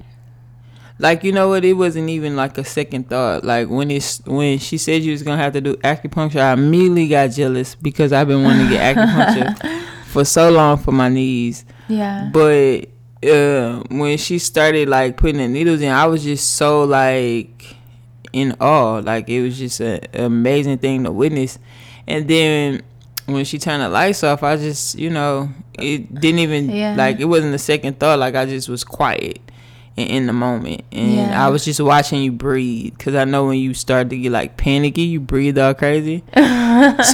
like 0.99 1.25
you 1.25 1.33
know 1.33 1.49
what? 1.49 1.65
It 1.65 1.73
wasn't 1.75 2.09
even 2.09 2.37
like 2.37 2.57
a 2.59 2.65
second 2.65 3.09
thought. 3.09 3.45
Like 3.45 3.69
when 3.69 3.91
it's 3.91 4.21
when 4.27 4.59
she 4.59 4.79
said 4.79 5.03
you 5.03 5.13
was 5.13 5.23
gonna 5.23 5.43
have 5.43 5.53
to 5.55 5.61
do 5.61 5.75
acupuncture, 5.79 6.41
I 6.41 6.53
immediately 6.53 7.09
got 7.09 7.31
jealous 7.33 7.75
because 7.75 8.13
I've 8.13 8.29
been 8.29 8.45
wanting 8.45 8.69
to 8.69 8.73
get 8.73 8.97
acupuncture 8.97 9.83
for 10.07 10.25
so 10.25 10.51
long 10.51 10.79
for 10.79 10.93
my 10.93 11.09
knees. 11.09 11.65
yeah, 11.89 12.31
But 12.33 12.89
uh, 13.29 13.83
when 13.91 14.17
she 14.19 14.39
started 14.39 14.89
like 14.89 15.17
putting 15.17 15.39
the 15.39 15.49
needles 15.49 15.81
in, 15.81 15.91
I 15.91 16.07
was 16.07 16.23
just 16.23 16.55
so 16.55 16.85
like 16.85 17.75
in 18.35 18.57
awe. 18.61 18.99
Like 18.99 19.29
it 19.29 19.41
was 19.43 19.57
just 19.59 19.81
a, 19.81 20.01
an 20.15 20.25
amazing 20.25 20.79
thing 20.79 21.05
to 21.05 21.13
witness. 21.13 21.59
And 22.07 22.29
then 22.29 22.83
when 23.27 23.45
she 23.47 23.59
turned 23.59 23.83
the 23.83 23.89
lights 23.89 24.23
off, 24.23 24.43
I 24.43 24.57
just 24.57 24.99
you 24.99 25.09
know 25.11 25.49
it 25.79 26.15
didn't 26.15 26.41
even 26.41 26.69
Yeah. 26.71 26.95
like 26.97 27.21
it 27.21 27.25
wasn't 27.27 27.55
a 27.55 27.59
second 27.59 27.99
thought. 27.99 28.19
Like 28.19 28.35
I 28.35 28.45
just 28.47 28.69
was 28.69 28.85
quiet 28.85 29.41
and 29.97 30.09
in 30.11 30.27
the 30.27 30.33
moment, 30.33 30.83
and 30.91 31.15
Yeah. 31.15 31.47
I 31.47 31.49
was 31.51 31.65
just 31.65 31.81
watching 31.81 32.21
you 32.23 32.33
breathe 32.33 32.95
because 32.99 33.15
I 33.15 33.25
know 33.25 33.47
when 33.47 33.59
you 33.59 33.73
start 33.75 34.11
to 34.11 34.19
get 34.19 34.33
like 34.33 34.57
panicky, 34.57 35.03
you 35.03 35.21
breathe 35.21 35.57
all 35.57 35.73
crazy. 35.73 36.25
so 36.35 36.41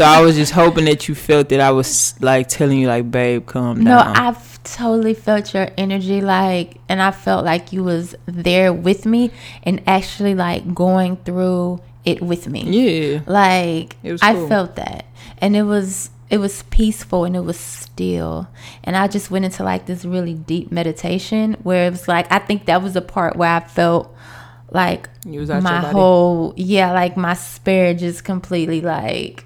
I 0.05 0.23
was 0.23 0.35
just 0.35 0.53
hoping 0.53 0.87
that 0.87 1.07
you 1.07 1.15
felt 1.15 1.51
that 1.51 1.61
I 1.61 1.71
was 1.73 2.15
like 2.23 2.49
telling 2.49 2.79
you 2.79 2.89
like, 2.89 3.11
babe, 3.11 3.45
calm 3.47 3.81
No, 3.85 3.99
down. 3.99 4.17
Totally 4.65 5.15
felt 5.15 5.55
your 5.55 5.69
energy, 5.79 6.21
like, 6.21 6.79
and 6.89 7.01
I 7.01 7.11
felt 7.11 7.45
like 7.45 7.73
you 7.73 7.83
was 7.83 8.15
there 8.27 8.73
with 8.73 9.07
me 9.07 9.31
and 9.63 9.83
actually 9.87 10.35
like 10.35 10.75
going 10.75 11.17
through 11.17 11.81
it 12.05 12.21
with 12.21 12.49
me. 12.49 12.63
yeah. 12.65 13.21
Like 13.27 13.97
was 14.03 14.23
I 14.23 14.35
felt 14.49 14.77
that, 14.77 15.07
and 15.39 15.57
it 15.57 15.65
was 15.65 16.11
it 16.29 16.39
was 16.39 16.63
peaceful 16.65 17.25
and 17.25 17.35
it 17.35 17.41
was 17.41 17.59
still, 17.59 18.49
and 18.85 18.97
I 18.97 19.09
just 19.09 19.31
went 19.31 19.45
into 19.45 19.65
like 19.65 19.87
this 19.87 20.05
really 20.05 20.35
deep 20.35 20.71
meditation 20.71 21.57
where 21.63 21.87
it 21.87 21.91
was 21.91 22.07
like 22.07 22.31
I 22.31 22.39
think 22.39 22.67
that 22.67 22.83
was 22.83 22.95
the 22.95 23.03
part 23.03 23.37
where 23.37 23.51
I 23.51 23.61
felt 23.61 24.15
like 24.71 25.09
You 25.25 25.41
was 25.41 25.49
my 25.49 25.81
whole 25.81 26.55
yeah 26.57 26.93
like 26.93 27.17
my 27.17 27.35
spirit 27.35 27.99
just 27.99 28.25
completely 28.25 28.81
like 28.81 29.45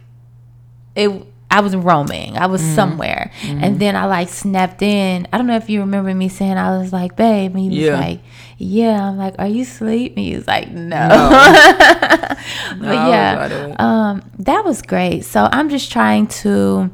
it 0.95 1.11
i 1.57 1.61
was 1.61 1.75
roaming. 1.77 2.37
I 2.37 2.47
was 2.47 2.61
Mm-hmm. 2.63 2.75
somewhere. 2.81 3.31
And 3.63 3.79
then 3.83 3.95
i 3.97 4.05
like 4.17 4.29
snapped 4.29 4.83
in. 4.83 5.27
I 5.33 5.39
don't 5.39 5.47
know 5.47 5.57
if 5.57 5.69
you 5.71 5.81
remember 5.87 6.13
me 6.15 6.29
saying 6.29 6.57
i 6.59 6.71
was 6.79 6.93
like 6.93 7.13
babe 7.17 7.55
and 7.55 7.61
he 7.63 7.69
was 7.91 7.99
like 8.01 8.21
yeah. 8.59 9.09
I'm 9.09 9.17
like 9.19 9.35
are 9.39 9.49
you 9.49 9.63
asleep 9.63 10.15
and 10.17 10.25
he 10.27 10.35
was 10.37 10.47
like 10.47 10.71
no, 10.71 11.09
No. 11.09 11.31
but 12.21 12.39
No, 12.79 12.93
yeah. 12.93 13.75
um 13.79 14.23
that 14.41 14.65
was 14.65 14.83
great. 14.83 15.25
So 15.25 15.49
i'm 15.57 15.69
just 15.71 15.91
trying 15.93 16.27
to 16.45 16.91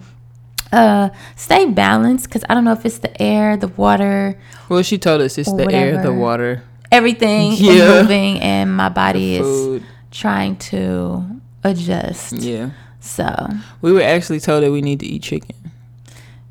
uh 0.73 1.09
stay 1.37 1.67
balanced 1.67 2.25
because 2.29 2.45
i 2.49 2.55
don't 2.55 2.65
know 2.65 2.73
if 2.73 2.85
it's 2.87 2.99
the 2.99 3.11
air 3.21 3.57
the 3.57 3.69
water 3.69 4.39
Well, 4.69 4.83
she 4.83 4.99
told 4.99 5.21
us 5.21 5.37
it's 5.39 5.53
the 5.53 5.67
air, 5.73 6.01
the 6.03 6.13
water, 6.13 6.63
everything 6.93 7.53
is 7.53 7.61
moving 7.63 8.39
and 8.41 8.67
my 8.77 8.89
body 8.89 9.37
is 9.37 9.83
trying 10.13 10.57
to 10.71 11.25
adjust. 11.65 12.35
Yeah. 12.35 12.71
So, 13.01 13.49
We 13.81 13.93
were 13.93 14.03
actually 14.03 14.41
told 14.41 14.63
that 14.63 14.71
we 14.71 14.83
need 14.83 15.01
to 15.01 15.07
eat 15.07 15.23
chicken. 15.23 15.57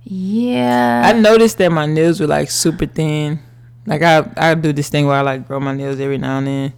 yeah. 0.04 1.04
I 1.06 1.14
noticed 1.14 1.58
that 1.60 1.72
my 1.72 1.86
nails 1.86 2.20
were 2.20 2.28
like 2.28 2.50
super 2.50 2.86
thin. 2.86 3.40
Like 3.86 4.02
I, 4.02 4.30
I 4.38 4.56
do 4.56 4.74
this 4.74 4.90
thing 4.90 5.06
where 5.08 5.16
I 5.16 5.22
like 5.22 5.48
grow 5.48 5.60
my 5.60 5.74
nails 5.74 6.00
every 6.00 6.18
now 6.18 6.38
and 6.40 6.48
then, 6.48 6.74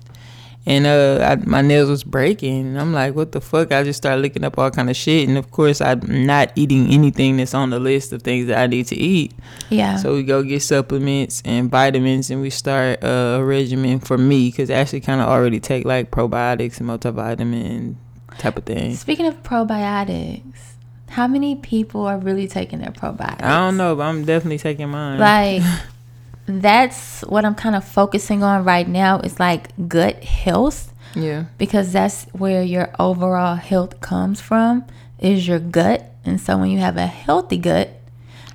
and 0.66 0.86
uh, 0.86 1.26
I, 1.26 1.36
my 1.46 1.62
nails 1.62 1.90
was 1.90 2.04
breaking. 2.04 2.68
And 2.68 2.80
I'm 2.80 2.94
like, 2.94 3.16
what 3.16 3.32
the 3.34 3.42
fuck? 3.42 3.72
I 3.74 3.84
just 3.84 3.98
started 3.98 4.22
looking 4.22 4.44
up 4.46 4.58
all 4.58 4.72
kind 4.72 4.90
of 4.90 4.96
shit, 4.96 5.28
and 5.28 5.38
of 5.38 5.52
course, 5.52 5.82
I'm 5.82 6.26
not 6.26 6.52
eating 6.56 6.88
anything 6.92 7.38
that's 7.38 7.54
on 7.54 7.70
the 7.70 7.80
list 7.80 8.14
of 8.14 8.22
things 8.22 8.48
that 8.48 8.60
I 8.60 8.68
need 8.68 8.88
to 8.88 8.96
eat. 8.96 9.34
yeah. 9.70 9.98
So 9.98 10.14
we 10.14 10.24
go 10.24 10.42
get 10.44 10.62
supplements 10.62 11.42
and 11.44 11.70
vitamins, 11.70 12.30
and 12.30 12.42
we 12.42 12.50
start 12.50 13.04
uh, 13.04 13.40
a 13.40 13.44
regimen 13.44 14.00
for 14.00 14.18
me 14.18 14.50
because 14.50 14.70
actually, 14.70 15.02
kind 15.02 15.20
of 15.20 15.28
already 15.28 15.60
take 15.60 15.84
like 15.86 16.12
probiotics 16.12 16.80
and 16.80 16.88
multivitamin 16.90 17.96
type 18.42 18.58
of 18.58 18.66
thing. 18.66 18.96
Speaking 18.96 19.26
of 19.26 19.42
probiotics, 19.44 20.74
how 21.10 21.28
many 21.28 21.56
people 21.56 22.06
are 22.06 22.18
really 22.18 22.48
taking 22.48 22.80
their 22.80 22.92
probiotics? 22.92 23.44
I 23.44 23.58
don't 23.60 23.78
know, 23.78 23.96
but 23.96 24.04
I'm 24.04 24.26
definitely 24.26 24.58
taking 24.60 24.90
mine. 24.90 25.20
Like, 25.20 25.62
that's 26.46 27.22
what 27.22 27.46
I'm 27.46 27.56
kind 27.56 27.76
of 27.76 27.84
focusing 27.86 28.44
on 28.44 28.64
right 28.64 28.88
now 28.88 29.20
is 29.20 29.40
like 29.40 29.70
gut 29.88 30.24
health 30.24 30.94
yeah, 31.16 31.46
because 31.58 31.92
that's 31.92 32.24
where 32.32 32.64
your 32.64 32.90
overall 32.98 33.56
health 33.56 34.00
comes 34.02 34.40
from 34.40 34.86
is 35.20 35.48
your 35.48 35.60
gut. 35.60 36.10
And 36.24 36.40
so 36.40 36.58
when 36.58 36.70
you 36.72 36.80
have 36.80 36.98
a 36.98 37.06
healthy 37.08 37.58
gut, 37.58 37.90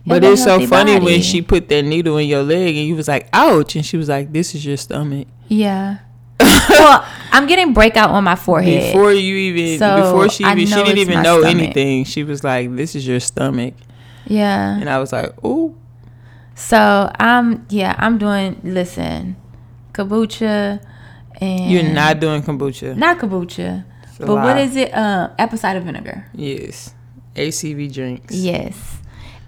But 0.07 0.25
it's 0.25 0.43
so 0.45 0.65
funny 0.67 0.95
body. 0.95 1.05
when 1.05 1.23
she 1.23 1.43
put 1.43 1.69
that 1.69 1.83
needle 1.83 2.17
in 2.17 2.29
your 2.29 2.43
leg 2.43 2.77
and 2.77 2.87
you 2.87 2.95
was 2.97 3.09
like, 3.09 3.29
ouch. 3.33 3.77
And 3.77 3.85
she 3.85 3.97
was 3.97 4.09
like, 4.09 4.33
this 4.33 4.55
is 4.55 4.65
your 4.65 4.77
stomach. 4.77 5.29
Yeah. 5.49 5.99
Well, 6.41 7.07
I'm 7.33 7.47
getting 7.47 7.73
breakout 7.73 8.11
on 8.11 8.25
my 8.25 8.37
forehead. 8.37 8.93
Before 8.93 9.13
you 9.13 9.37
even, 9.37 9.79
So, 9.79 10.03
before 10.03 10.29
she 10.29 10.45
even, 10.45 10.67
she 10.67 10.75
didn't 10.75 10.99
even 10.99 11.23
know 11.23 11.41
stomach. 11.41 11.57
anything. 11.63 12.05
She 12.05 12.25
was 12.25 12.43
like, 12.45 12.75
this 12.77 12.95
is 12.95 13.07
your 13.07 13.21
stomach. 13.21 13.75
yeah. 14.27 14.79
And 14.79 14.89
I 14.91 14.99
was 14.99 15.13
like, 15.13 15.33
ooh. 15.45 15.75
So 16.55 17.11
I'm 17.19 17.67
yeah, 17.69 17.95
I'm 17.99 18.17
doing 18.17 18.59
listen, 18.65 19.37
kombucha 19.93 20.81
and 21.41 21.71
You're 21.71 21.83
not 21.83 22.19
doing 22.21 22.43
kombucha. 22.43 22.97
not 22.97 23.19
kombucha. 23.19 23.85
But 24.19 24.29
what 24.37 24.57
is 24.59 24.75
it? 24.77 24.95
Uh, 24.95 25.29
apple 25.39 25.59
cider 25.59 25.81
vinegar. 25.81 26.27
Yes. 26.35 26.95
ACV 27.35 27.93
drinks. 27.93 28.35
Yes. 28.35 28.99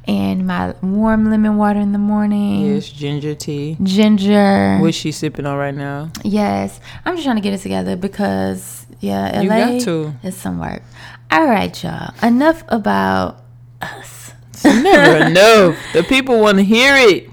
And 0.08 0.46
my 0.46 0.74
warm 0.82 1.30
lemon 1.30 1.58
water 1.58 1.78
in 1.78 1.92
the 1.92 1.98
morning. 1.98 2.64
Yes, 2.64 2.88
ginger 2.88 3.34
tea. 3.34 3.76
Ginger. 3.82 4.78
What 4.80 4.94
she 4.94 5.12
sipping 5.12 5.44
on 5.46 5.56
right 5.58 5.74
now? 5.74 6.10
yes. 6.24 6.80
I'm 7.04 7.14
just 7.14 7.24
trying 7.24 7.36
to 7.36 7.42
get 7.42 7.52
it 7.52 7.58
together 7.58 7.94
because 7.94 8.86
yeah, 9.00 9.32
LA 9.34 9.40
You 9.42 9.48
got 9.48 9.80
to. 9.82 10.14
is 10.22 10.34
some 10.34 10.58
work. 10.58 10.82
All 11.30 11.44
right, 11.46 11.82
y'all. 11.84 12.14
Enough 12.22 12.64
about 12.68 13.42
us. 13.82 14.32
Never 14.64 15.26
enough. 15.26 15.76
The 15.92 16.02
people 16.02 16.40
want 16.40 16.56
to 16.56 16.64
hear 16.64 16.96
it. 16.96 17.28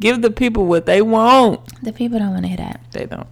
Give 0.00 0.20
the 0.20 0.30
people 0.32 0.66
what 0.66 0.86
they 0.86 1.02
want. 1.02 1.60
The 1.84 1.92
people 1.92 2.18
don't 2.18 2.30
want 2.30 2.42
to 2.42 2.48
hear 2.48 2.56
that. 2.56 2.80
They 2.90 3.06
don't. 3.06 3.28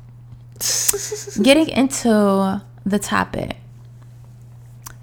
Getting 1.43 1.69
into 1.69 2.63
the 2.87 2.99
topic 3.01 3.57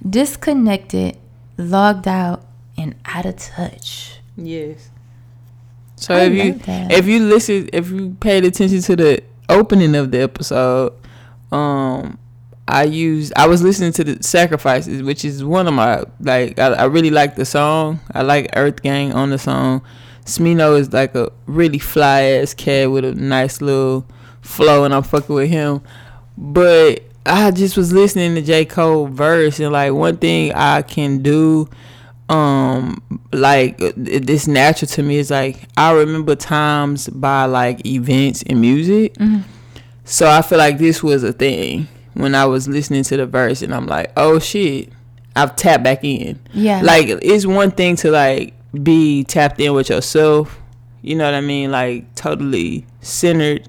disconnected, 0.07 1.17
logged 1.57 2.07
out, 2.07 2.44
and 2.77 2.95
out 3.05 3.25
of 3.25 3.35
touch. 3.37 4.19
Yes. 4.37 4.89
So 5.95 6.13
I 6.13 6.23
if 6.23 6.33
you 6.33 6.51
love 6.51 6.65
that. 6.65 6.91
if 6.91 7.05
you 7.05 7.19
listen 7.21 7.69
if 7.71 7.89
you 7.89 8.17
paid 8.19 8.45
attention 8.45 8.81
to 8.81 8.95
the 8.95 9.23
opening 9.49 9.95
of 9.95 10.11
the 10.11 10.21
episode, 10.21 10.93
um 11.51 12.17
I 12.67 12.83
used 12.83 13.33
I 13.35 13.47
was 13.47 13.61
listening 13.61 13.91
to 13.93 14.03
the 14.03 14.23
sacrifices, 14.23 15.03
which 15.03 15.23
is 15.23 15.43
one 15.43 15.67
of 15.67 15.73
my 15.73 16.03
like 16.19 16.59
I, 16.59 16.73
I 16.73 16.83
really 16.85 17.11
like 17.11 17.35
the 17.35 17.45
song. 17.45 17.99
I 18.13 18.23
like 18.23 18.49
Earth 18.55 18.81
Gang 18.81 19.13
on 19.13 19.29
the 19.29 19.37
song. 19.37 19.81
Smino 20.25 20.77
is 20.77 20.91
like 20.91 21.13
a 21.13 21.31
really 21.45 21.77
fly 21.77 22.21
ass 22.21 22.53
cat 22.55 22.89
with 22.89 23.05
a 23.05 23.13
nice 23.13 23.61
little 23.61 24.07
flow 24.41 24.83
and 24.83 24.93
I'm 24.93 25.03
fucking 25.03 25.35
with 25.35 25.49
him. 25.49 25.81
But 26.37 27.03
I 27.25 27.51
just 27.51 27.77
was 27.77 27.93
listening 27.93 28.35
to 28.35 28.41
J. 28.41 28.65
Cole 28.65 29.07
verse 29.07 29.59
and 29.59 29.71
like 29.71 29.93
one 29.93 30.17
thing 30.17 30.51
I 30.53 30.81
can 30.81 31.21
do 31.21 31.69
um 32.29 33.01
like 33.31 33.79
it- 33.79 34.25
this 34.25 34.47
natural 34.47 34.87
to 34.89 35.03
me 35.03 35.17
is 35.17 35.29
like 35.29 35.67
I 35.77 35.91
remember 35.93 36.35
times 36.35 37.07
by 37.09 37.45
like 37.45 37.85
events 37.85 38.43
and 38.47 38.59
music. 38.61 39.15
So 40.05 40.29
I 40.29 40.41
feel 40.41 40.57
like 40.59 40.77
this 40.77 41.01
was 41.03 41.23
a 41.23 41.33
thing 41.33 41.87
when 42.13 42.35
I 42.35 42.45
was 42.45 42.67
listening 42.67 43.03
to 43.05 43.17
the 43.17 43.25
verse 43.25 43.61
and 43.61 43.73
I'm 43.73 43.87
like, 43.87 44.11
oh 44.17 44.39
shit, 44.39 44.89
I've 45.35 45.55
tapped 45.55 45.83
back 45.83 46.03
in. 46.03 46.39
Yeah. 46.53 46.81
Like 46.83 47.07
it's 47.07 47.45
one 47.45 47.71
thing 47.71 47.95
to 47.97 48.11
like 48.11 48.53
be 48.83 49.23
tapped 49.23 49.59
in 49.59 49.73
with 49.73 49.89
yourself, 49.89 50.59
you 51.01 51.15
know 51.15 51.25
what 51.25 51.33
I 51.33 51.41
mean? 51.41 51.71
Like 51.71 52.13
totally 52.15 52.85
centered 53.01 53.67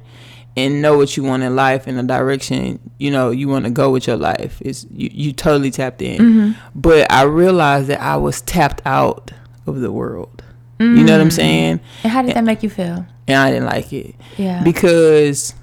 and 0.56 0.80
know 0.80 0.96
what 0.96 1.16
you 1.16 1.22
want 1.22 1.42
in 1.42 1.54
life 1.54 1.86
and 1.86 1.98
the 1.98 2.02
direction 2.02 2.80
you 2.98 3.10
know 3.10 3.30
you 3.30 3.46
want 3.48 3.64
to 3.64 3.70
go 3.70 3.90
with 3.90 4.06
your 4.06 4.16
life. 4.16 4.60
It's 4.60 4.86
you, 4.90 5.10
you 5.12 5.32
totally 5.32 5.70
tapped 5.70 6.02
in. 6.02 6.18
Mm-hmm. 6.20 6.70
But 6.74 7.10
I 7.12 7.22
realized 7.24 7.88
that 7.88 8.00
I 8.00 8.16
was 8.16 8.40
tapped 8.42 8.80
out 8.86 9.32
of 9.66 9.80
the 9.80 9.92
world. 9.92 10.42
You 10.78 11.04
know 11.04 11.12
what 11.12 11.22
I'm 11.22 11.28
mm. 11.28 11.32
saying? 11.32 11.80
and 12.02 12.12
how 12.12 12.20
did 12.20 12.36
that 12.36 12.44
make 12.44 12.62
you 12.62 12.68
feel? 12.68 13.06
And 13.26 13.36
I 13.38 13.50
didn't 13.50 13.64
like 13.64 13.94
it 13.94 14.14
Yeah. 14.36 14.62
because 14.62 15.54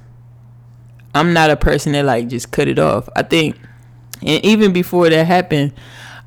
I'm 1.13 1.33
not 1.33 1.51
a 1.51 1.55
person 1.55 1.91
that 1.91 2.05
like 2.05 2.27
just 2.29 2.51
cut 2.51 2.67
it 2.67 2.79
off. 2.79 3.07
I 3.15 3.21
think, 3.21 3.55
and 4.23 4.43
even 4.43 4.73
before 4.73 5.09
that 5.09 5.25
happened, 5.25 5.73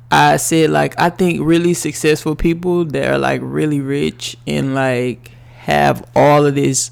I 0.09 0.37
said 0.37 0.69
like 0.69 0.97
I 0.97 1.09
think 1.09 1.41
really 1.43 1.73
successful 1.73 2.35
people 2.35 2.85
that 2.85 3.11
are 3.11 3.17
like 3.17 3.41
really 3.43 3.81
rich 3.81 4.37
and 4.47 4.73
like 4.73 5.31
have 5.57 6.09
all 6.15 6.45
of 6.45 6.55
this 6.55 6.91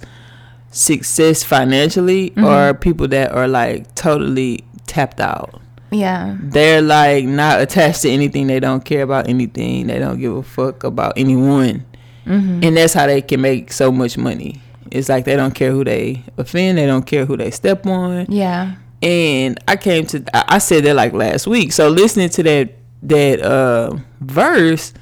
success 0.75 1.41
financially 1.43 2.33
are 2.37 2.73
people 2.73 3.07
that 3.07 3.31
are 3.31 3.47
like 3.47 3.95
totally 3.95 4.63
tapped 4.87 5.21
out. 5.21 5.61
yeah. 5.91 6.35
They're 6.41 6.81
like 6.81 7.23
not 7.25 7.61
attached 7.61 8.01
to 8.01 8.09
anything. 8.09 8.47
They 8.47 8.59
don't 8.59 8.83
care 8.83 9.03
about 9.03 9.29
anything. 9.29 9.87
They 9.87 9.99
don't 9.99 10.19
give 10.19 10.35
a 10.35 10.43
fuck 10.43 10.83
about 10.83 11.13
anyone. 11.17 11.85
And 12.25 12.75
that's 12.75 12.93
how 12.93 13.05
they 13.07 13.21
can 13.21 13.39
make 13.41 13.71
so 13.71 13.91
much 13.91 14.17
money. 14.17 14.59
It's 14.91 15.07
like 15.09 15.25
they 15.25 15.35
don't 15.35 15.53
care 15.53 15.71
who 15.71 15.83
they 15.83 16.23
offend. 16.37 16.77
They 16.79 16.85
don't 16.87 17.05
care 17.05 17.25
who 17.25 17.37
they 17.37 17.51
step 17.51 17.85
on. 17.85 18.25
Yeah. 18.29 18.75
And 19.01 19.59
I 19.67 19.75
came 19.77 20.05
to 20.07 20.23
I 20.33 20.55
I 20.55 20.57
said 20.57 20.83
that 20.85 20.95
like 20.95 21.13
last 21.13 21.45
week. 21.47 21.71
So 21.71 21.87
listening 21.89 22.29
to 22.29 22.43
that 22.43 22.73
that 23.03 23.41
uh 23.41 23.97
verse 24.21 24.93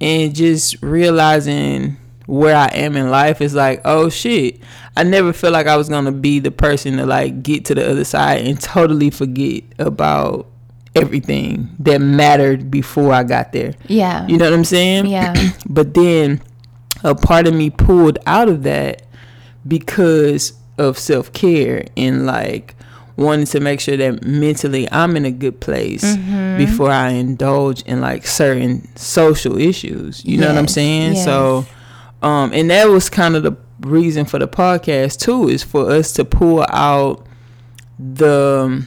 and 0.00 0.34
just 0.34 0.76
realizing 0.82 1.96
where 2.26 2.56
I 2.56 2.66
am 2.68 2.96
in 2.96 3.10
life, 3.10 3.40
it's 3.40 3.54
like, 3.54 3.80
oh 3.84 4.08
shit. 4.08 4.60
I 4.96 5.02
never 5.02 5.32
felt 5.32 5.52
like 5.52 5.66
I 5.66 5.76
was 5.76 5.88
gonna 5.88 6.12
be 6.12 6.38
the 6.38 6.50
person 6.50 6.96
to 6.98 7.06
like 7.06 7.42
get 7.42 7.64
to 7.66 7.74
the 7.74 7.90
other 7.90 8.04
side 8.04 8.46
and 8.46 8.60
totally 8.60 9.10
forget 9.10 9.64
about 9.78 10.46
everything 10.94 11.68
that 11.80 12.00
mattered 12.00 12.70
before 12.70 13.12
I 13.12 13.24
got 13.24 13.52
there. 13.52 13.74
Yeah. 13.88 14.26
You 14.28 14.36
know 14.38 14.44
what 14.44 14.54
I'm 14.54 14.64
saying? 14.64 15.06
Yeah. 15.06 15.34
but 15.68 15.94
then 15.94 16.40
a 17.02 17.14
part 17.14 17.46
of 17.46 17.54
me 17.54 17.70
pulled 17.70 18.18
out 18.26 18.48
of 18.48 18.62
that 18.62 19.02
because 19.66 20.52
of 20.78 20.98
self 20.98 21.32
care 21.32 21.84
and 21.96 22.26
like 22.26 22.74
wanting 23.16 23.46
to 23.46 23.60
make 23.60 23.80
sure 23.80 23.96
that 23.96 24.24
mentally 24.24 24.88
I'm 24.90 25.16
in 25.16 25.24
a 25.24 25.30
good 25.30 25.60
place 25.60 26.02
Mm-hmm. 26.04 26.56
before 26.58 26.90
I 26.90 27.10
indulge 27.10 27.82
in 27.82 28.00
like 28.00 28.26
certain 28.26 28.94
social 28.96 29.58
issues. 29.58 30.24
You 30.24 30.38
know 30.38 30.48
what 30.48 30.58
I'm 30.58 30.68
saying? 30.68 31.14
yes. 31.14 31.24
So 31.24 31.64
um 32.24 32.52
and 32.52 32.70
that 32.70 32.86
was 32.88 33.08
kind 33.10 33.36
of 33.36 33.42
the 33.42 33.52
reason 33.80 34.24
for 34.24 34.38
the 34.38 34.48
podcast 34.48 35.18
too 35.20 35.48
is 35.48 35.62
for 35.62 35.90
us 35.90 36.12
to 36.12 36.24
pull 36.24 36.64
out 36.70 37.24
the 37.98 38.84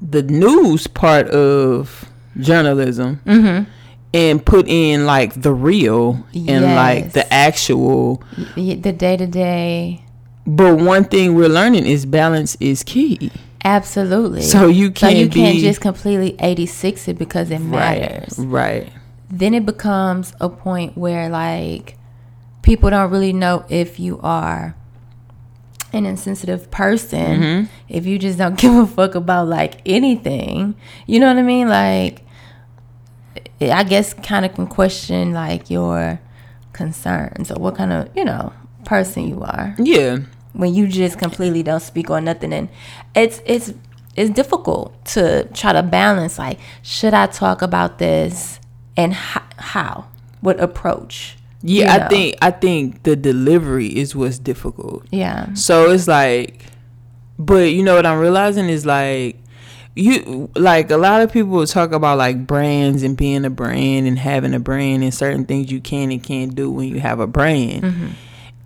the 0.00 0.22
news 0.22 0.86
part 0.86 1.28
of 1.30 2.04
journalism 2.38 3.20
Mm-hmm. 3.26 3.70
and 4.14 4.44
put 4.44 4.68
in 4.68 5.06
like 5.06 5.40
the 5.42 5.52
real 5.52 6.24
and 6.34 6.64
like 6.64 7.12
the 7.12 7.32
actual 7.32 8.22
The 8.54 8.76
day 8.76 9.16
to 9.16 9.26
day. 9.26 10.04
but 10.46 10.76
one 10.78 11.04
thing 11.04 11.34
we're 11.34 11.48
learning 11.48 11.86
is 11.86 12.06
balance 12.06 12.56
is 12.60 12.82
key 12.84 13.30
Absolutely. 13.64 14.42
so 14.42 14.68
you 14.68 14.90
can't 14.90 15.16
you 15.16 15.28
can't 15.28 15.56
be 15.56 15.60
just 15.62 15.80
completely 15.80 16.36
86 16.38 17.08
it 17.08 17.18
because 17.18 17.50
it 17.50 17.58
matters. 17.60 18.38
right 18.38 18.82
right 18.84 18.92
Then 19.30 19.52
it 19.54 19.66
becomes 19.66 20.32
a 20.40 20.48
point 20.48 20.96
where 20.96 21.28
like 21.28 21.97
people 22.68 22.90
don't 22.90 23.10
really 23.10 23.32
know 23.32 23.64
if 23.68 23.98
you 23.98 24.20
are 24.22 24.76
an 25.92 26.04
insensitive 26.04 26.70
person 26.70 27.40
Mm-hmm. 27.40 27.64
if 27.88 28.04
you 28.06 28.18
just 28.18 28.36
don't 28.38 28.58
give 28.60 28.74
a 28.74 28.86
fuck 28.86 29.14
about 29.14 29.48
like 29.48 29.80
anything. 29.86 30.74
You 31.06 31.20
know 31.20 31.28
what 31.28 31.38
I 31.38 31.42
mean? 31.42 31.68
Like 31.68 32.22
I 33.60 33.82
guess 33.84 34.14
kind 34.14 34.44
of 34.44 34.54
can 34.54 34.66
question 34.66 35.32
like 35.32 35.70
your 35.70 36.20
concerns 36.72 37.50
or 37.50 37.54
what 37.54 37.74
kind 37.74 37.92
of, 37.92 38.08
you 38.14 38.24
know, 38.24 38.52
person 38.84 39.28
you 39.28 39.42
are 39.42 39.74
yeah 39.78 40.16
when 40.54 40.72
you 40.74 40.86
just 40.86 41.18
completely 41.18 41.62
don't 41.62 41.80
speak 41.80 42.08
on 42.10 42.24
nothing 42.24 42.54
and 42.54 42.68
it's 43.14 43.42
it's 43.44 43.74
it's 44.16 44.30
difficult 44.30 45.04
to 45.04 45.44
try 45.52 45.72
to 45.74 45.82
balance 45.82 46.38
like 46.38 46.58
should 46.82 47.12
i 47.12 47.26
talk 47.26 47.60
about 47.60 47.98
this 47.98 48.58
and 48.96 49.12
how, 49.12 49.42
how 49.58 50.04
what 50.40 50.58
approach 50.58 51.36
yeah 51.62 51.98
you 51.98 52.04
i 52.04 52.08
think 52.08 52.36
i 52.42 52.50
think 52.50 53.02
the 53.02 53.16
delivery 53.16 53.88
is 53.88 54.14
what's 54.14 54.38
difficult. 54.38 55.04
Yeah. 55.10 55.52
So 55.54 55.90
it's 55.90 56.06
like, 56.06 56.64
but 57.38 57.72
you 57.72 57.82
know 57.82 57.94
what 57.96 58.06
I'm 58.06 58.18
realizing 58.18 58.68
is 58.68 58.86
like, 58.86 59.36
you 59.94 60.48
like 60.54 60.90
a 60.92 60.96
lot 60.96 61.22
of 61.22 61.32
people 61.32 61.66
talk 61.66 61.90
about 61.92 62.18
like 62.18 62.46
brands 62.46 63.02
and 63.02 63.16
being 63.16 63.44
a 63.44 63.50
brand 63.50 64.06
and 64.06 64.16
having 64.18 64.54
a 64.54 64.60
brand 64.60 65.02
and 65.02 65.12
certain 65.12 65.44
things 65.44 65.72
you 65.72 65.80
can 65.80 66.12
and 66.12 66.22
can't 66.22 66.54
do 66.54 66.70
when 66.70 66.88
you 66.88 67.00
have 67.00 67.18
a 67.18 67.26
brand, 67.26 68.14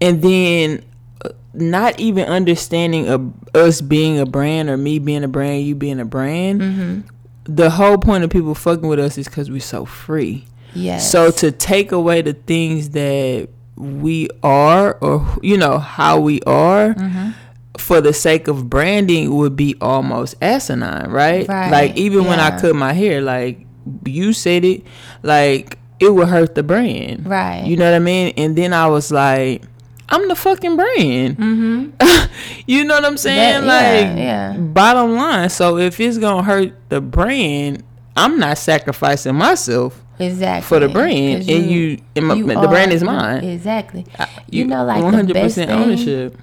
and 0.01 0.21
then 0.21 0.85
uh, 1.25 1.31
not 1.55 1.99
even 1.99 2.27
understanding 2.27 3.09
of 3.09 3.33
us 3.55 3.81
being 3.81 4.19
a 4.19 4.27
brand 4.27 4.69
or 4.69 4.77
me 4.77 4.99
being 4.99 5.25
a 5.25 5.29
brand, 5.29 5.65
you 5.65 5.75
being 5.75 6.01
a 6.01 6.05
brand. 6.05 7.05
The 7.45 7.71
whole 7.71 7.97
point 7.99 8.23
of 8.25 8.31
people 8.31 8.55
fucking 8.55 8.87
with 8.87 9.01
us 9.01 9.17
is 9.19 9.27
because 9.27 9.51
we're 9.51 9.61
so 9.61 9.85
free. 9.85 10.45
Yes 10.75 11.11
So 11.11 11.31
to 11.31 11.53
take 11.53 11.93
away 11.93 12.23
the 12.23 12.33
things 12.35 12.91
that 12.91 13.49
we 13.77 14.29
are, 14.43 14.95
or 15.01 15.27
you 15.43 15.57
know 15.57 15.79
how 15.79 16.21
we 16.21 16.41
are, 16.43 16.95
Mm-hmm. 16.95 17.31
for 17.79 18.01
the 18.01 18.13
sake 18.13 18.47
of 18.49 18.69
branding 18.69 19.35
would 19.35 19.57
be 19.57 19.75
almost 19.81 20.35
asinine, 20.43 21.11
right? 21.11 21.49
Right, 21.49 21.71
Like 21.71 21.97
even 21.97 22.25
when 22.27 22.39
I 22.39 22.59
cut 22.61 22.75
my 22.77 22.93
hair, 22.93 23.21
like 23.21 23.67
you 24.05 24.33
said 24.33 24.65
it, 24.65 24.85
like 25.23 25.79
it 25.99 26.11
would 26.15 26.29
hurt 26.29 26.55
the 26.55 26.63
brand, 26.63 27.27
Right. 27.27 27.65
You 27.65 27.77
know 27.77 27.91
what 27.91 27.97
I 27.97 28.01
mean? 28.01 28.35
And 28.37 28.55
then 28.57 28.73
I 28.73 28.87
was 28.89 29.11
like. 29.11 29.63
I'm 30.09 30.29
the 30.29 30.35
fucking 30.37 30.77
brand. 30.77 31.39
Mm-hmm. 31.39 32.27
you 32.67 32.85
know 32.85 32.97
what 32.97 33.05
I'm 33.07 33.17
saying? 33.17 33.65
That- 33.65 34.03
yeah, 34.03 34.09
like, 34.11 34.19
yeah. 34.19 34.57
bottom 34.59 35.15
line. 35.15 35.49
So 35.49 35.79
if 35.79 35.99
it's 36.01 36.19
gonna 36.19 36.43
hurt 36.43 36.75
the 36.91 37.01
brand, 37.01 37.83
I'm 38.15 38.39
not 38.39 38.59
sacrificing 38.59 39.35
myself 39.35 40.02
exactly 40.19 40.67
for 40.69 40.79
the 40.79 40.89
brand, 40.89 41.41
'Cause 41.47 41.49
and 41.49 41.71
you, 41.71 41.99
and 42.17 42.27
my, 42.27 42.35
the 42.35 42.69
brand 42.69 42.93
is 42.93 43.03
mine. 43.03 43.45
exactly 43.45 44.05
you, 44.51 44.65
know 44.67 44.85
like 44.85 45.03
one 45.03 45.13
the 45.13 45.17
hundred 45.19 45.37
percent 45.37 45.71
ownership. 45.71 46.37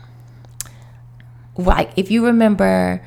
like 1.58 1.92
if 1.96 2.10
you 2.12 2.26
remember 2.26 3.02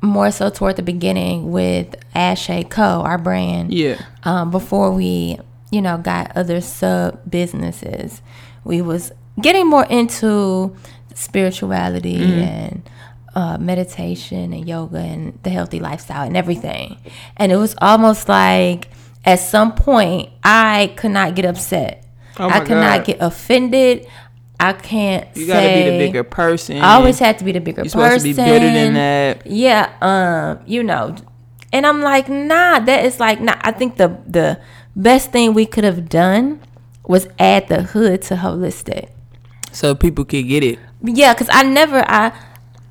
more 0.00 0.30
so 0.30 0.48
toward 0.50 0.76
the 0.76 0.82
beginning 0.82 1.50
with 1.50 1.96
Ashay 2.14 2.68
Co, 2.68 2.82
our 3.02 3.18
brand. 3.18 3.74
Yeah, 3.74 4.00
um, 4.22 4.50
before 4.50 4.92
we 4.92 5.38
you 5.70 5.82
know 5.82 5.98
got 5.98 6.34
other 6.36 6.60
sub 6.62 7.20
businesses 7.30 8.22
we 8.64 8.80
was 8.80 9.12
getting 9.40 9.66
more 9.66 9.84
into 9.86 10.74
spirituality 11.14 12.16
and 12.42 12.88
uh, 13.34 13.58
meditation 13.58 14.52
and 14.54 14.66
yoga 14.66 14.96
and 14.98 15.38
the 15.42 15.50
healthy 15.50 15.78
lifestyle 15.78 16.26
and 16.26 16.36
everything 16.36 16.96
and 17.36 17.52
it 17.52 17.56
was 17.56 17.74
almost 17.82 18.28
like 18.28 18.88
at 19.28 19.38
some 19.40 19.74
point 19.74 20.30
i 20.42 20.92
could 20.96 21.10
not 21.10 21.34
get 21.34 21.44
upset 21.44 22.04
Oh 22.40 22.48
i 22.48 22.60
could 22.60 22.70
not 22.86 22.98
God. 23.00 23.06
get 23.06 23.16
offended 23.20 24.06
i 24.60 24.72
can't 24.72 25.26
you 25.36 25.46
gotta 25.46 25.68
be 25.68 25.90
the 25.90 25.98
bigger 25.98 26.24
person. 26.24 26.78
i 26.78 26.94
always 26.94 27.18
had 27.18 27.38
to 27.38 27.44
be 27.44 27.52
the 27.52 27.60
bigger 27.60 27.82
You're 27.82 27.92
person 27.92 28.20
supposed 28.20 28.24
to 28.24 28.30
be 28.30 28.36
better 28.36 28.70
than 28.72 28.94
that. 28.94 29.46
yeah 29.46 29.92
um 30.00 30.60
you 30.66 30.82
know 30.82 31.14
and 31.72 31.86
i'm 31.86 32.00
like 32.02 32.28
nah 32.28 32.78
that 32.80 33.04
is 33.04 33.20
like 33.20 33.40
nah 33.40 33.56
i 33.60 33.70
think 33.72 33.96
the 33.96 34.08
the 34.26 34.60
best 34.96 35.30
thing 35.32 35.52
we 35.54 35.66
could 35.66 35.84
have 35.84 36.08
done 36.08 36.60
was 37.04 37.28
add 37.38 37.68
the 37.68 37.82
hood 37.82 38.22
to 38.22 38.36
holistic 38.36 39.10
So 39.72 39.94
people 39.94 40.24
could 40.24 40.46
get 40.48 40.62
it. 40.64 40.78
yeah 41.02 41.34
because 41.34 41.48
i 41.52 41.62
never 41.62 42.04
i 42.08 42.32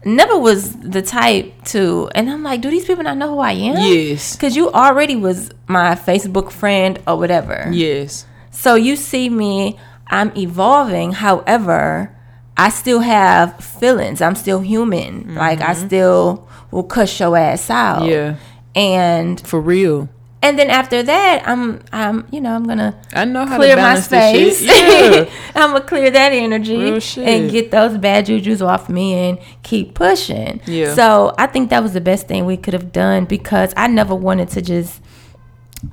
never 0.05 0.37
was 0.37 0.73
the 0.77 1.01
type 1.01 1.51
to 1.65 2.09
and 2.15 2.29
i'm 2.29 2.43
like 2.43 2.61
do 2.61 2.69
these 2.69 2.85
people 2.85 3.03
not 3.03 3.17
know 3.17 3.29
who 3.33 3.39
i 3.39 3.51
am 3.51 3.75
Yes. 3.77 4.35
because 4.35 4.55
you 4.55 4.71
already 4.71 5.15
was 5.15 5.49
my 5.67 5.95
facebook 5.95 6.51
friend 6.51 6.99
or 7.07 7.17
whatever 7.17 7.69
Yes. 7.71 8.25
so 8.51 8.75
you 8.75 8.95
see 8.95 9.29
me, 9.29 9.77
I'm 10.09 10.31
evolving. 10.37 11.11
However, 11.11 12.15
I 12.55 12.69
still 12.69 13.01
have 13.01 13.57
feelings. 13.59 14.21
I'm 14.21 14.35
still 14.35 14.61
human. 14.61 15.35
Like 15.35 15.59
I 15.59 15.73
still 15.73 16.47
will 16.71 16.83
cuss 16.83 17.19
your 17.19 17.35
ass 17.37 17.69
out. 17.69 18.03
Mm-hmm. 18.03 18.09
Yeah. 18.09 18.35
And 18.73 19.41
For 19.45 19.59
real. 19.59 20.07
And 20.47 20.57
then 20.59 20.69
after 20.69 21.03
that, 21.03 21.43
I'm 21.47 21.81
I'm 21.91 22.25
you 22.31 22.41
know 22.41 22.53
I'm 22.55 22.65
gonna 22.65 22.95
I 23.13 23.25
know 23.25 23.45
how 23.45 23.57
clear 23.57 23.75
to 23.75 23.81
my 23.81 23.87
balance 23.89 24.05
space. 24.05 24.61
Yeah. 24.65 25.29
I'm 25.55 25.71
gonna 25.73 25.81
clear 25.85 26.09
that 26.11 26.31
energy 26.31 26.75
and 27.23 27.51
get 27.51 27.71
those 27.71 27.97
bad 27.97 28.25
juju's 28.25 28.61
off 28.61 28.89
me 28.89 29.13
and 29.13 29.39
keep 29.63 29.93
pushing. 29.93 30.61
Yeah. 30.65 30.93
So 30.95 31.33
I 31.37 31.47
think 31.47 31.69
that 31.69 31.83
was 31.83 31.93
the 31.93 32.01
best 32.01 32.27
thing 32.27 32.45
we 32.45 32.57
could 32.57 32.73
have 32.73 32.91
done 32.91 33.25
because 33.25 33.73
I 33.77 33.87
never 33.87 34.15
wanted 34.15 34.49
to 34.49 34.61
just 34.61 35.01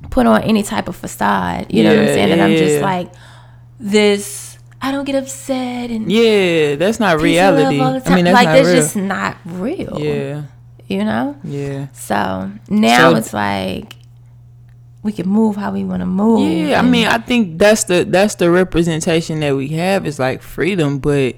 put 0.09 0.25
on 0.27 0.41
any 0.43 0.63
type 0.63 0.87
of 0.87 0.95
facade. 0.95 1.67
You 1.73 1.83
know 1.83 1.89
what 1.91 1.99
I'm 1.99 2.05
Yeah, 2.07 2.13
saying? 2.13 2.31
And 2.31 2.41
I'm 2.41 2.51
yeah. 2.51 2.57
just 2.57 2.81
like 2.81 3.11
this. 3.79 4.57
I 4.81 4.91
don't 4.91 5.05
get 5.05 5.15
upset 5.15 5.89
and 5.89 6.11
yeah, 6.11 6.75
that's 6.75 6.99
not 6.99 7.19
peace 7.19 7.37
and 7.39 7.57
love 7.57 7.69
reality. 7.71 8.11
I 8.11 8.15
mean, 8.15 8.25
that's 8.25 8.35
like 8.35 8.47
that's 8.47 8.67
real. 8.67 8.75
just 8.75 8.95
not 8.95 9.37
real. 9.45 9.97
yeah, 9.99 10.43
You 10.87 11.03
know. 11.03 11.35
yeah. 11.43 11.87
So 11.93 12.51
now 12.69 13.11
So- 13.11 13.15
it's 13.17 13.33
like 13.33 13.95
we 15.05 15.11
can 15.11 15.29
move 15.29 15.55
how 15.55 15.71
we 15.71 15.83
want 15.83 16.01
to 16.01 16.07
move. 16.07 16.51
Yeah, 16.51 16.79
I 16.79 16.81
mean, 16.81 17.05
I 17.05 17.19
think 17.19 17.59
that's 17.59 17.83
the 17.83 18.05
that's 18.05 18.35
the 18.35 18.49
representation 18.49 19.39
that 19.41 19.55
we 19.55 19.67
have 19.69 20.07
is 20.07 20.17
like 20.17 20.41
freedom, 20.41 20.97
but 20.97 21.35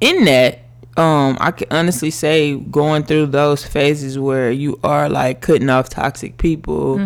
in 0.00 0.24
that, 0.24 0.60
um, 0.96 1.36
I 1.38 1.50
can 1.50 1.68
honestly 1.70 2.10
say 2.10 2.56
going 2.56 3.02
through 3.02 3.26
those 3.26 3.66
phases 3.66 4.18
where 4.18 4.50
you 4.50 4.80
are 4.82 5.10
like 5.10 5.42
cutting 5.42 5.68
off 5.68 5.90
toxic 5.90 6.38
people, 6.38 7.00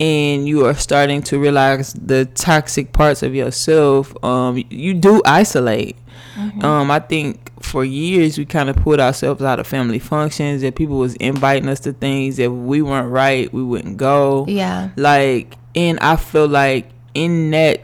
and 0.00 0.48
you 0.48 0.66
are 0.66 0.74
starting 0.74 1.22
to 1.24 1.38
realize 1.38 1.92
the 1.92 2.24
toxic 2.24 2.92
parts 2.92 3.22
of 3.22 3.34
yourself. 3.34 4.12
Um, 4.24 4.64
you 4.70 4.94
do 4.94 5.22
isolate. 5.24 5.96
Um, 6.62 6.90
I 6.90 7.00
think 7.00 7.52
for 7.62 7.84
years 7.84 8.38
we 8.38 8.46
kind 8.46 8.70
of 8.70 8.76
put 8.76 8.98
ourselves 8.98 9.42
out 9.42 9.60
of 9.60 9.66
family 9.66 9.98
functions. 9.98 10.62
That 10.62 10.74
people 10.74 10.96
was 10.96 11.14
inviting 11.16 11.68
us 11.68 11.80
to 11.80 11.92
things 11.92 12.38
that 12.38 12.50
we 12.50 12.80
weren't 12.80 13.10
right, 13.10 13.52
we 13.52 13.62
wouldn't 13.62 13.98
go 13.98 14.46
yeah. 14.48 14.90
like 14.96 15.56
and 15.74 15.98
i 16.00 16.16
feel 16.16 16.48
like 16.48 16.88
in 17.14 17.50
that 17.50 17.82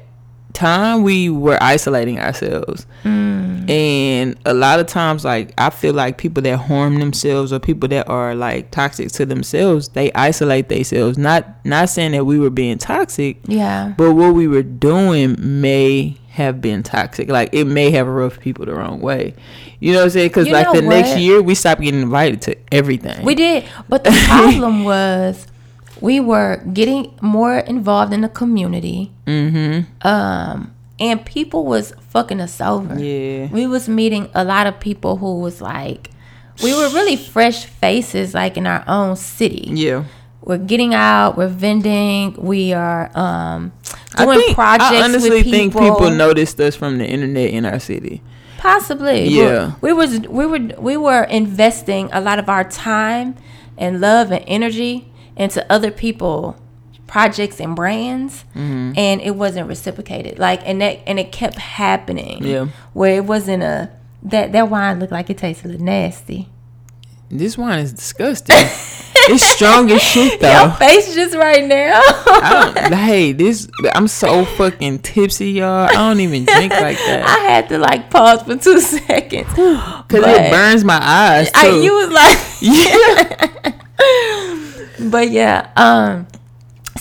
time 0.57 1.03
we 1.03 1.29
were 1.29 1.59
isolating 1.61 2.19
ourselves 2.19 2.87
mm. 3.05 3.71
and 3.71 4.37
a 4.45 4.55
lot 4.55 4.81
of 4.81 4.87
times 4.87 5.25
like 5.25 5.53
i 5.59 5.71
feel 5.71 5.95
like 5.95 6.19
people 6.19 6.43
that 6.43 6.57
harm 6.57 6.99
themselves 6.99 7.53
or 7.53 7.59
people 7.59 7.89
that 7.89 8.09
are 8.09 8.35
like 8.35 8.71
toxic 8.71 9.11
to 9.13 9.27
themselves 9.27 9.89
they 9.91 10.11
isolate 10.13 10.69
themselves 10.69 11.19
not 11.19 11.47
not 11.65 11.89
saying 11.89 12.13
that 12.13 12.25
we 12.25 12.39
were 12.39 12.51
being 12.51 12.79
toxic 12.79 13.39
Yeah. 13.47 13.95
but 13.97 14.15
what 14.15 14.35
we 14.35 14.49
were 14.49 14.63
doing 14.63 15.37
may 15.39 16.17
have 16.37 16.61
been 16.61 16.83
toxic. 16.83 17.29
Like 17.31 17.49
it 17.53 17.65
may 17.65 17.91
have 17.93 18.07
rubbed 18.07 18.41
people 18.41 18.67
the 18.67 18.75
wrong 18.75 19.01
way. 19.01 19.35
You 19.81 19.93
know 19.93 20.01
what 20.01 20.05
I'm 20.05 20.11
saying? 20.11 20.29
Because 20.29 20.49
like 20.49 20.71
the 20.71 20.83
next 20.83 21.17
year 21.17 21.41
we 21.43 21.55
stopped 21.55 21.81
getting 21.81 22.03
invited 22.03 22.43
to 22.43 22.57
everything. 22.73 23.25
We 23.25 23.35
did, 23.35 23.65
but 23.89 24.05
the 24.05 24.11
problem 24.29 24.85
was 24.85 25.47
we 26.01 26.21
were 26.21 26.63
getting 26.73 27.17
more 27.21 27.59
involved 27.59 28.13
in 28.13 28.21
the 28.21 28.29
community. 28.29 29.13
Mm-hmm. 29.27 30.07
Um, 30.07 30.75
and 30.99 31.25
people 31.25 31.65
was 31.65 31.93
fucking 32.11 32.41
us 32.41 32.61
over. 32.61 32.99
Yeah. 32.99 33.49
we 33.51 33.67
was 33.67 33.89
meeting 33.89 34.31
a 34.35 34.45
lot 34.45 34.67
of 34.67 34.81
people 34.81 35.17
who 35.17 35.41
was 35.41 35.61
like, 35.61 36.11
we 36.63 36.73
were 36.75 36.89
really 36.89 37.17
fresh 37.17 37.67
faces, 37.67 38.35
like 38.35 38.57
in 38.57 38.67
our 38.67 38.83
own 38.87 39.17
city. 39.17 39.69
Yeah. 39.73 40.05
We're 40.41 40.59
getting 40.59 40.95
out. 40.95 41.37
We're 41.37 41.49
vending. 41.49 42.35
We 42.35 42.73
are 42.73 43.11
um, 43.17 43.73
I 44.15 44.25
doing 44.25 44.39
think 44.39 44.55
projects 44.55 44.93
I 44.93 45.03
honestly 45.03 45.31
with 45.31 45.51
think 45.51 45.73
people. 45.73 45.91
people 45.91 46.11
noticed 46.11 46.61
us 46.61 46.77
from 46.77 46.99
the 46.99 47.07
internet 47.07 47.51
in 47.51 47.67
our 47.67 47.81
city. 47.81 48.23
Possibly. 48.59 49.29
Yeah. 49.29 49.75
We, 49.81 49.93
we 49.93 49.99
was 49.99 50.21
we 50.21 50.47
were 50.47 50.59
we 50.79 50.97
were 50.97 51.25
investing 51.25 52.09
a 52.13 52.21
lot 52.21 52.39
of 52.39 52.49
our 52.49 52.65
time 52.65 53.37
and 53.77 54.01
love 54.01 54.31
and 54.31 54.45
energy 54.47 55.13
into 55.37 55.71
other 55.73 55.91
people 55.91 56.57
projects 57.07 57.61
and 57.61 57.77
brands 57.77 58.45
Mm-hmm. 58.55 58.93
and 58.97 59.21
it 59.21 59.37
wasn't 59.37 59.69
reciprocated. 59.69 60.39
Like 60.39 60.61
and 60.67 60.81
that 60.81 61.01
and 61.07 61.19
it 61.21 61.31
kept 61.33 61.57
happening. 61.57 62.43
Yeah. 62.45 62.67
Where 62.95 63.15
it 63.17 63.25
wasn't 63.25 63.63
a 63.63 63.91
that 64.25 64.53
that 64.53 64.69
wine 64.71 64.99
looked 64.99 65.13
like 65.13 65.31
it 65.31 65.39
tasted 65.39 65.67
a 65.67 65.69
little 65.73 65.85
nasty. 65.87 66.49
This 67.29 67.59
wine 67.59 67.81
is 67.81 67.93
disgusting. 67.93 68.55
it's 69.29 69.43
strong 69.43 69.91
as 69.91 70.01
shit 70.01 70.41
Your 70.41 70.51
though. 70.51 70.71
face 70.79 71.13
just 71.15 71.35
right 71.35 71.65
now. 71.65 72.01
I 72.01 72.73
don't, 72.75 72.95
hey, 72.95 73.33
this 73.33 73.69
I'm 73.95 74.07
so 74.09 74.45
fucking 74.45 75.01
tipsy, 75.01 75.51
y'all. 75.53 75.87
I 75.89 75.93
don't 75.93 76.21
even 76.21 76.45
drink 76.45 76.73
like 76.73 76.97
that 76.99 77.25
I 77.27 77.51
had 77.51 77.69
to 77.71 77.79
like 77.79 78.11
pause 78.11 78.43
for 78.43 78.57
two 78.57 78.81
seconds. 79.09 79.49
because 79.51 80.25
it 80.25 80.51
burns 80.53 80.85
my 80.85 80.99
eyes 81.03 81.51
too. 81.53 81.59
I, 81.59 81.81
you 81.83 81.95
was 81.95 82.11
like 82.11 82.39
yeah. 82.61 83.73
But 85.11 85.31
yeah 85.31 85.71
um 85.77 86.27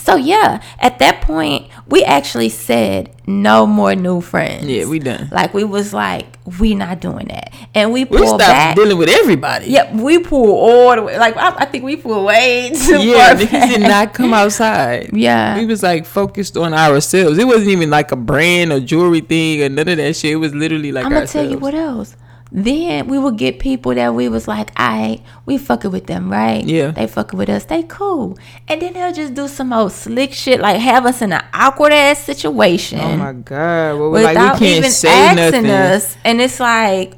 so 0.00 0.14
yeah 0.16 0.62
at 0.78 0.98
that 0.98 1.22
point 1.22 1.68
we 1.88 2.04
actually 2.04 2.48
said 2.50 3.10
no 3.26 3.66
more 3.66 3.94
new 3.94 4.20
friends 4.20 4.64
Yeah, 4.66 4.86
we 4.86 4.98
done. 5.00 5.28
like 5.32 5.52
we 5.54 5.64
was 5.64 5.92
like 5.92 6.38
we 6.60 6.74
not 6.76 7.00
doing 7.00 7.26
that 7.28 7.52
and 7.74 7.92
we 7.92 8.04
We 8.04 8.18
stopped 8.18 8.38
back 8.38 8.76
dealing 8.76 8.98
with 8.98 9.08
everybody. 9.08 9.66
yep 9.70 9.92
we 9.94 10.18
pulled 10.20 10.50
all 10.50 10.94
the 10.94 11.02
way 11.02 11.18
like 11.18 11.36
i, 11.36 11.48
I 11.56 11.64
think 11.64 11.82
we 11.82 11.96
pulled 11.96 12.24
way 12.24 12.70
too 12.74 13.02
Yeah, 13.02 13.34
far 13.34 13.36
niggas 13.36 13.68
did 13.68 13.80
back. 13.80 13.88
not 13.88 14.14
come 14.14 14.32
outside. 14.34 15.10
Yeah. 15.16 15.56
We 15.58 15.66
was 15.66 15.82
like 15.82 16.04
focused 16.06 16.56
on 16.56 16.72
ourselves. 16.74 17.38
It 17.38 17.46
wasn't 17.46 17.70
even 17.70 17.90
like 17.90 18.12
a 18.12 18.16
brand 18.16 18.70
or 18.72 18.78
jewelry 18.80 19.22
thing 19.22 19.62
or 19.62 19.68
none 19.70 19.88
of 19.88 19.96
that 19.96 20.14
shit. 20.14 20.32
It 20.32 20.36
was 20.36 20.54
literally 20.54 20.92
like 20.92 21.04
i'm 21.04 21.10
gonna 21.10 21.22
ourselves. 21.22 21.48
tell 21.48 21.50
you 21.50 21.58
what 21.58 21.74
else 21.74 22.14
then 22.52 23.08
we 23.08 23.18
would 23.18 23.36
get 23.36 23.58
people 23.58 23.94
that 23.94 24.14
we 24.14 24.28
was 24.28 24.46
like, 24.46 24.70
I 24.76 25.20
we 25.46 25.58
fucking 25.58 25.90
with 25.90 26.06
them, 26.06 26.30
right? 26.30 26.64
Yeah. 26.64 26.92
They 26.92 27.06
fucking 27.06 27.38
with 27.38 27.48
us. 27.48 27.64
They 27.64 27.82
cool. 27.82 28.38
And 28.68 28.80
then 28.80 28.92
they'll 28.92 29.12
just 29.12 29.34
do 29.34 29.48
some 29.48 29.72
old 29.72 29.92
slick 29.92 30.32
shit, 30.32 30.60
like 30.60 30.80
have 30.80 31.04
us 31.06 31.22
in 31.22 31.32
an 31.32 31.44
awkward 31.52 31.92
ass 31.92 32.22
situation. 32.22 33.00
Oh 33.00 33.16
my 33.16 33.32
god. 33.32 33.98
Well, 33.98 34.10
we 34.10 34.22
like 34.22 34.36
without 34.36 34.60
we 34.60 34.66
can't 34.66 34.78
even 34.78 34.90
say 34.90 35.08
asking 35.08 35.62
nothing. 35.64 35.70
us. 35.70 36.16
And 36.24 36.40
it's 36.40 36.60
like, 36.60 37.14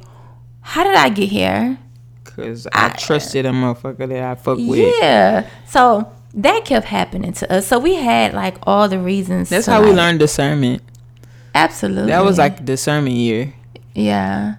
how 0.61 0.83
did 0.83 0.95
I 0.95 1.09
get 1.09 1.29
here? 1.29 1.77
Cause 2.23 2.67
I, 2.73 2.89
trusted 2.89 3.45
a 3.45 3.49
motherfucker 3.49 4.07
that 4.09 4.23
I 4.23 4.35
fuck 4.35 4.57
with. 4.57 4.95
Yeah. 4.99 5.47
So 5.67 6.11
that 6.33 6.65
kept 6.65 6.87
happening 6.87 7.33
to 7.33 7.53
us. 7.53 7.67
So 7.67 7.77
we 7.79 7.95
had 7.95 8.33
like 8.33 8.55
all 8.63 8.89
the 8.89 8.99
reasons. 8.99 9.49
That's 9.49 9.67
how 9.67 9.83
we 9.83 9.91
learned 9.91 10.19
discernment. 10.19 10.81
Absolutely. 11.53 12.07
That 12.11 12.23
was 12.23 12.37
like 12.37 12.65
discernment 12.65 13.15
year. 13.15 13.53
yeah. 13.93 14.55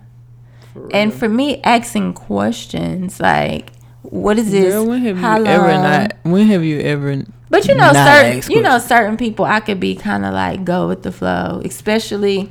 And 0.92 1.12
for 1.12 1.28
me, 1.28 1.60
asking 1.62 2.14
questions 2.14 3.20
like, 3.20 3.72
what 4.02 4.38
is 4.38 4.50
this? 4.50 4.74
Girl, 4.74 4.86
when 4.86 5.02
have 5.02 5.16
you 5.16 5.22
How 5.22 5.42
ever 5.42 5.72
long? 5.74 5.82
not? 5.82 6.16
When 6.24 6.46
have 6.48 6.64
you 6.64 6.80
ever? 6.80 7.22
But 7.48 7.66
you 7.68 7.74
know, 7.76 7.92
certain 7.92 8.42
you 8.50 8.62
know 8.62 8.78
certain 8.78 9.16
people 9.16 9.44
I 9.44 9.60
could 9.60 9.80
be 9.80 9.94
kind 9.96 10.24
of 10.24 10.32
like 10.32 10.64
go 10.64 10.86
with 10.88 11.02
the 11.02 11.10
flow, 11.12 11.60
especially 11.64 12.50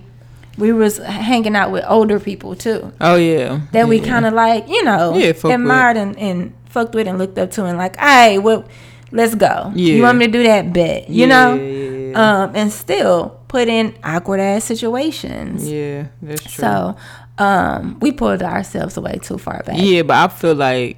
we 0.58 0.74
was 0.74 0.98
hanging 0.98 1.56
out 1.56 1.72
with 1.72 1.86
older 1.88 2.20
people 2.20 2.56
too. 2.56 2.92
Oh 3.00 3.16
yeah. 3.16 3.62
that 3.72 3.88
we 3.88 4.00
kind 4.02 4.26
of 4.26 4.34
like, 4.34 4.68
you 4.68 4.84
know, 4.84 5.16
Yeah, 5.16 5.30
admired 5.46 5.96
and, 5.96 6.18
and 6.20 6.54
fucked 6.66 6.94
with 6.96 7.08
and 7.08 7.18
looked 7.18 7.38
up 7.38 7.50
to 7.52 7.64
and 7.66 7.78
like, 7.78 7.96
hey, 7.96 8.40
well, 8.40 8.66
let's 9.14 9.36
go. 9.36 9.72
You 9.74 10.02
want 10.04 10.18
me 10.18 10.26
to 10.26 10.32
do 10.32 10.44
that 10.44 10.74
bet, 10.74 11.10
you 11.10 11.22
Yeah, 11.22 11.28
know? 11.28 11.56
yeah, 11.56 12.44
Um, 12.44 12.52
and 12.56 12.72
still 12.74 13.40
put 13.48 13.70
in 13.70 13.96
awkward 14.04 14.42
ass 14.42 14.66
situations. 14.66 15.70
Yeah, 15.70 16.08
that's 16.22 16.44
true. 16.44 16.52
So, 16.62 16.98
um, 17.40 17.98
we 18.00 18.12
pulled 18.12 18.44
ourselves 18.44 18.98
away 18.98 19.18
too 19.22 19.38
far 19.38 19.64
back. 19.64 19.78
Yeah, 19.80 20.04
but 20.04 20.18
I 20.18 20.28
feel 20.28 20.56
like 20.56 20.98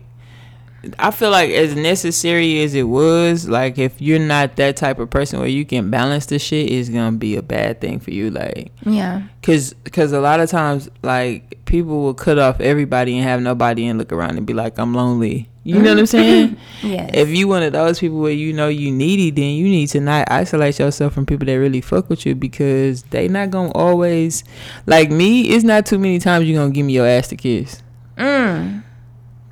I 0.98 1.12
feel 1.12 1.30
like 1.30 1.52
as 1.52 1.76
necessary 1.76 2.64
as 2.64 2.74
it 2.74 2.84
was, 2.84 3.48
like 3.48 3.78
if 3.78 4.02
you're 4.02 4.18
not 4.18 4.56
that 4.56 4.78
type 4.78 4.98
of 4.98 5.12
person 5.12 5.38
where 5.40 5.48
you 5.48 5.64
can 5.64 5.92
balance 5.92 6.26
the 6.26 6.40
shit, 6.40 6.72
it's 6.72 6.90
gonna 6.90 7.16
be 7.18 7.36
a 7.36 7.44
bad 7.44 7.80
thing 7.80 8.00
for 8.00 8.10
you. 8.10 8.32
Like, 8.32 8.72
Yeah. 8.84 9.22
cause, 9.44 9.76
cause 9.92 10.12
a 10.12 10.20
lot 10.20 10.40
of 10.40 10.50
times, 10.50 10.90
like 11.04 11.64
people 11.66 12.02
will 12.02 12.16
cut 12.16 12.40
off 12.40 12.60
everybody 12.60 13.16
and 13.16 13.24
have 13.28 13.42
nobody 13.44 13.86
and 13.86 14.00
look 14.00 14.12
around 14.12 14.38
and 14.38 14.48
be 14.48 14.54
like, 14.54 14.80
I'm 14.80 14.96
lonely. 14.96 15.48
You 15.64 15.80
know 15.80 15.92
what 15.92 16.00
I'm 16.00 16.06
saying? 16.08 16.58
Yes. 16.84 17.12
If 17.14 17.30
you 17.30 17.48
one 17.48 17.62
of 17.62 17.74
those 17.74 18.00
people 18.00 18.20
where 18.20 18.32
you 18.32 18.54
know 18.54 18.68
you 18.68 18.90
needy, 18.92 19.30
then 19.30 19.52
you 19.52 19.66
need 19.66 19.86
to 19.90 20.00
not 20.00 20.32
isolate 20.32 20.80
yourself 20.80 21.14
from 21.14 21.28
people 21.28 21.46
that 21.46 21.54
really 21.54 21.80
fuck 21.80 22.10
with 22.10 22.26
you 22.26 22.34
because 22.34 23.04
they 23.04 23.28
not 23.28 23.52
gonna 23.52 23.72
always 23.74 24.44
like 24.88 25.12
me. 25.12 25.50
It's 25.52 25.64
not 25.64 25.86
too 25.86 26.00
many 26.00 26.18
times 26.18 26.46
you 26.48 26.56
gonna 26.56 26.72
give 26.72 26.88
me 26.88 26.94
your 26.94 27.06
ass 27.06 27.28
to 27.28 27.36
kiss. 27.36 27.84
Mm. 28.18 28.82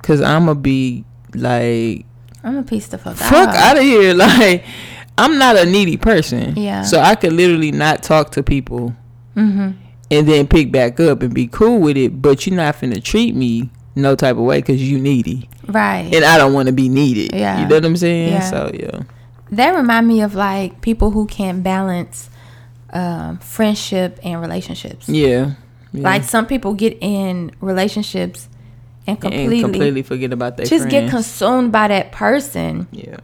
Cause 0.02 0.20
I'ma 0.20 0.54
be 0.54 1.04
like, 1.34 2.04
I'm 2.42 2.56
a 2.56 2.62
piece 2.64 2.92
of 2.92 3.00
fuck. 3.02 3.14
fuck 3.16 3.54
out 3.54 3.76
of 3.76 3.82
here. 3.84 4.12
Like, 4.14 4.64
I'm 5.16 5.38
not 5.38 5.56
a 5.56 5.64
needy 5.66 5.96
person. 5.96 6.56
Yeah. 6.56 6.82
So 6.82 6.98
I 6.98 7.14
could 7.14 7.32
literally 7.34 7.70
not 7.70 8.02
talk 8.02 8.32
to 8.32 8.42
people 8.42 8.96
Mm-hmm. 9.36 9.70
and 10.10 10.28
then 10.28 10.48
pick 10.48 10.72
back 10.72 10.98
up 10.98 11.22
and 11.22 11.32
be 11.32 11.46
cool 11.46 11.78
with 11.78 11.96
it. 11.96 12.20
But 12.20 12.44
you're 12.44 12.56
not 12.56 12.74
finna 12.74 13.00
treat 13.02 13.36
me 13.36 13.70
no 13.94 14.14
type 14.16 14.36
of 14.36 14.42
way 14.42 14.58
because 14.58 14.82
you 14.82 14.98
needy. 14.98 15.48
Right. 15.66 16.12
And 16.14 16.24
I 16.24 16.38
don't 16.38 16.52
want 16.52 16.66
to 16.66 16.72
be 16.72 16.88
needed. 16.88 17.34
Yeah. 17.34 17.62
You 17.62 17.68
know 17.68 17.76
what 17.76 17.84
I'm 17.84 17.96
saying? 17.96 18.32
Yeah. 18.32 18.40
So, 18.50 18.70
yeah. 18.72 19.02
that 19.52 19.70
remind 19.74 20.06
me 20.08 20.20
of 20.22 20.34
like 20.34 20.80
people 20.80 21.10
who 21.10 21.26
can't 21.26 21.62
balance 21.62 22.30
um, 22.92 23.38
friendship 23.38 24.18
and 24.22 24.40
relationships. 24.40 25.08
Yeah. 25.08 25.52
yeah. 25.92 26.02
Like 26.02 26.24
some 26.24 26.46
people 26.46 26.74
get 26.74 26.98
in 27.00 27.52
relationships 27.60 28.48
and 29.06 29.20
completely, 29.20 29.62
and 29.62 29.72
completely 29.72 30.02
forget 30.02 30.32
about 30.32 30.56
their 30.56 30.66
just 30.66 30.88
get 30.88 31.10
consumed 31.10 31.72
by 31.72 31.88
that 31.88 32.12
person. 32.12 32.86
yeah. 32.92 33.16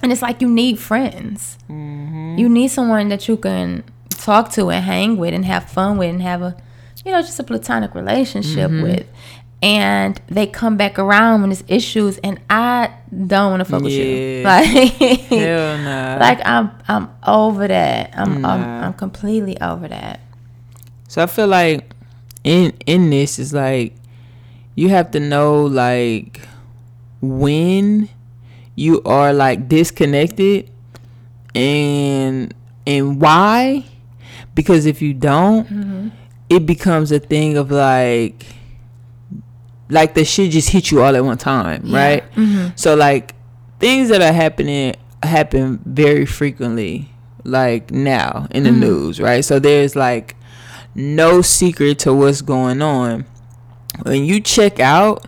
And 0.00 0.12
it's 0.12 0.22
like 0.22 0.40
you 0.40 0.48
need 0.48 0.78
friends. 0.78 1.58
Mm-hmm. 1.68 2.36
You 2.38 2.48
need 2.48 2.68
someone 2.68 3.08
that 3.08 3.26
you 3.26 3.36
can 3.36 3.82
talk 4.10 4.52
to 4.52 4.70
and 4.70 4.84
hang 4.84 5.16
with 5.16 5.34
and 5.34 5.44
have 5.44 5.68
fun 5.68 5.98
with 5.98 6.10
and 6.10 6.22
have 6.22 6.40
a, 6.40 6.56
you 7.04 7.10
know, 7.10 7.20
just 7.20 7.40
a 7.40 7.42
platonic 7.42 7.96
relationship 7.96 8.70
Mm-hmm. 8.70 8.82
with. 8.82 9.06
And 9.60 10.20
they 10.28 10.46
come 10.46 10.76
back 10.76 11.00
around 11.00 11.40
when 11.40 11.50
there's 11.50 11.64
issues, 11.66 12.18
and 12.18 12.40
I 12.48 12.92
don't 13.10 13.50
want 13.50 13.60
to 13.60 13.64
fuck 13.64 13.82
with 13.82 13.92
you. 13.92 14.42
Like, 14.44 14.66
Hell 14.66 15.78
nah. 15.84 16.16
like 16.20 16.40
I'm, 16.46 16.70
I'm 16.86 17.10
over 17.26 17.66
that. 17.66 18.16
I'm, 18.16 18.44
I'm, 18.44 18.62
I'm 18.84 18.94
completely 18.94 19.60
over 19.60 19.88
that. 19.88 20.20
So 21.08 21.22
I 21.22 21.26
feel 21.26 21.48
like 21.48 21.92
in 22.44 22.72
in 22.86 23.10
this 23.10 23.38
is 23.38 23.52
like 23.52 23.94
you 24.74 24.90
have 24.90 25.10
to 25.10 25.20
know 25.20 25.64
like 25.64 26.40
when 27.20 28.08
you 28.74 29.02
are 29.02 29.32
like 29.32 29.68
disconnected 29.68 30.70
and 31.54 32.54
and 32.86 33.20
why 33.20 33.84
because 34.54 34.86
if 34.86 35.02
you 35.02 35.12
don't 35.12 35.66
mm-hmm. 35.66 36.08
it 36.48 36.64
becomes 36.64 37.10
a 37.10 37.18
thing 37.18 37.56
of 37.56 37.70
like 37.70 38.46
like 39.90 40.14
the 40.14 40.24
shit 40.24 40.50
just 40.50 40.70
hit 40.70 40.90
you 40.90 41.02
all 41.02 41.14
at 41.14 41.24
one 41.24 41.38
time 41.38 41.82
right? 41.92 42.30
Mm-hmm. 42.32 42.76
So 42.76 42.94
like 42.94 43.34
things 43.78 44.08
that 44.10 44.20
are 44.20 44.32
happening 44.32 44.94
happen 45.22 45.80
very 45.84 46.26
frequently 46.26 47.08
like 47.44 47.90
now 47.90 48.46
in 48.50 48.64
the 48.64 48.70
mm-hmm. 48.70 48.80
news 48.80 49.20
right? 49.20 49.44
So 49.44 49.58
there's 49.58 49.96
like 49.96 50.36
no 50.94 51.42
secret 51.42 52.00
to 52.00 52.14
what's 52.14 52.42
going 52.42 52.82
on. 52.82 53.24
When 54.02 54.24
you 54.24 54.40
check 54.40 54.80
out 54.80 55.26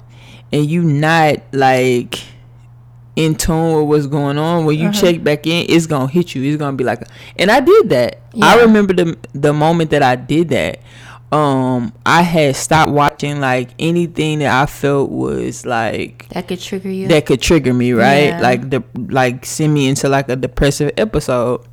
and 0.52 0.68
you 0.68 0.82
not 0.82 1.38
like 1.52 2.20
in 3.16 3.34
tune 3.34 3.74
with 3.76 3.88
what's 3.88 4.06
going 4.06 4.38
on 4.38 4.64
when 4.64 4.78
you 4.78 4.88
uh-huh. 4.88 5.00
check 5.00 5.22
back 5.22 5.46
in 5.46 5.66
it's 5.68 5.86
gonna 5.86 6.08
hit 6.08 6.34
you. 6.34 6.42
It's 6.42 6.58
gonna 6.58 6.76
be 6.76 6.84
like 6.84 7.02
and 7.36 7.50
i 7.50 7.60
did 7.60 7.88
that. 7.90 8.20
I 8.40 8.60
remember 8.60 8.92
the 8.94 9.18
the 9.32 9.52
moment 9.52 9.90
that 9.90 10.02
i 10.02 10.16
did 10.16 10.50
that 10.50 10.80
um 11.32 11.92
i 12.04 12.22
had 12.22 12.56
stopped 12.56 12.90
watching 12.90 13.40
like 13.40 13.70
anything 13.78 14.40
that 14.40 14.62
i 14.62 14.66
felt 14.66 15.10
was 15.10 15.64
like 15.64 16.28
That 16.30 16.48
could 16.48 16.60
trigger 16.60 16.90
you. 16.90 17.06
that 17.08 17.24
could 17.26 17.40
trigger 17.40 17.72
me, 17.72 17.92
right? 17.92 18.30
Yeah. 18.30 18.40
Like 18.40 18.70
the 18.70 18.82
like 19.08 19.46
send 19.46 19.72
me 19.74 19.88
into 19.88 20.08
like 20.08 20.28
a 20.28 20.34
depressive 20.36 20.90
episode. 20.96 21.64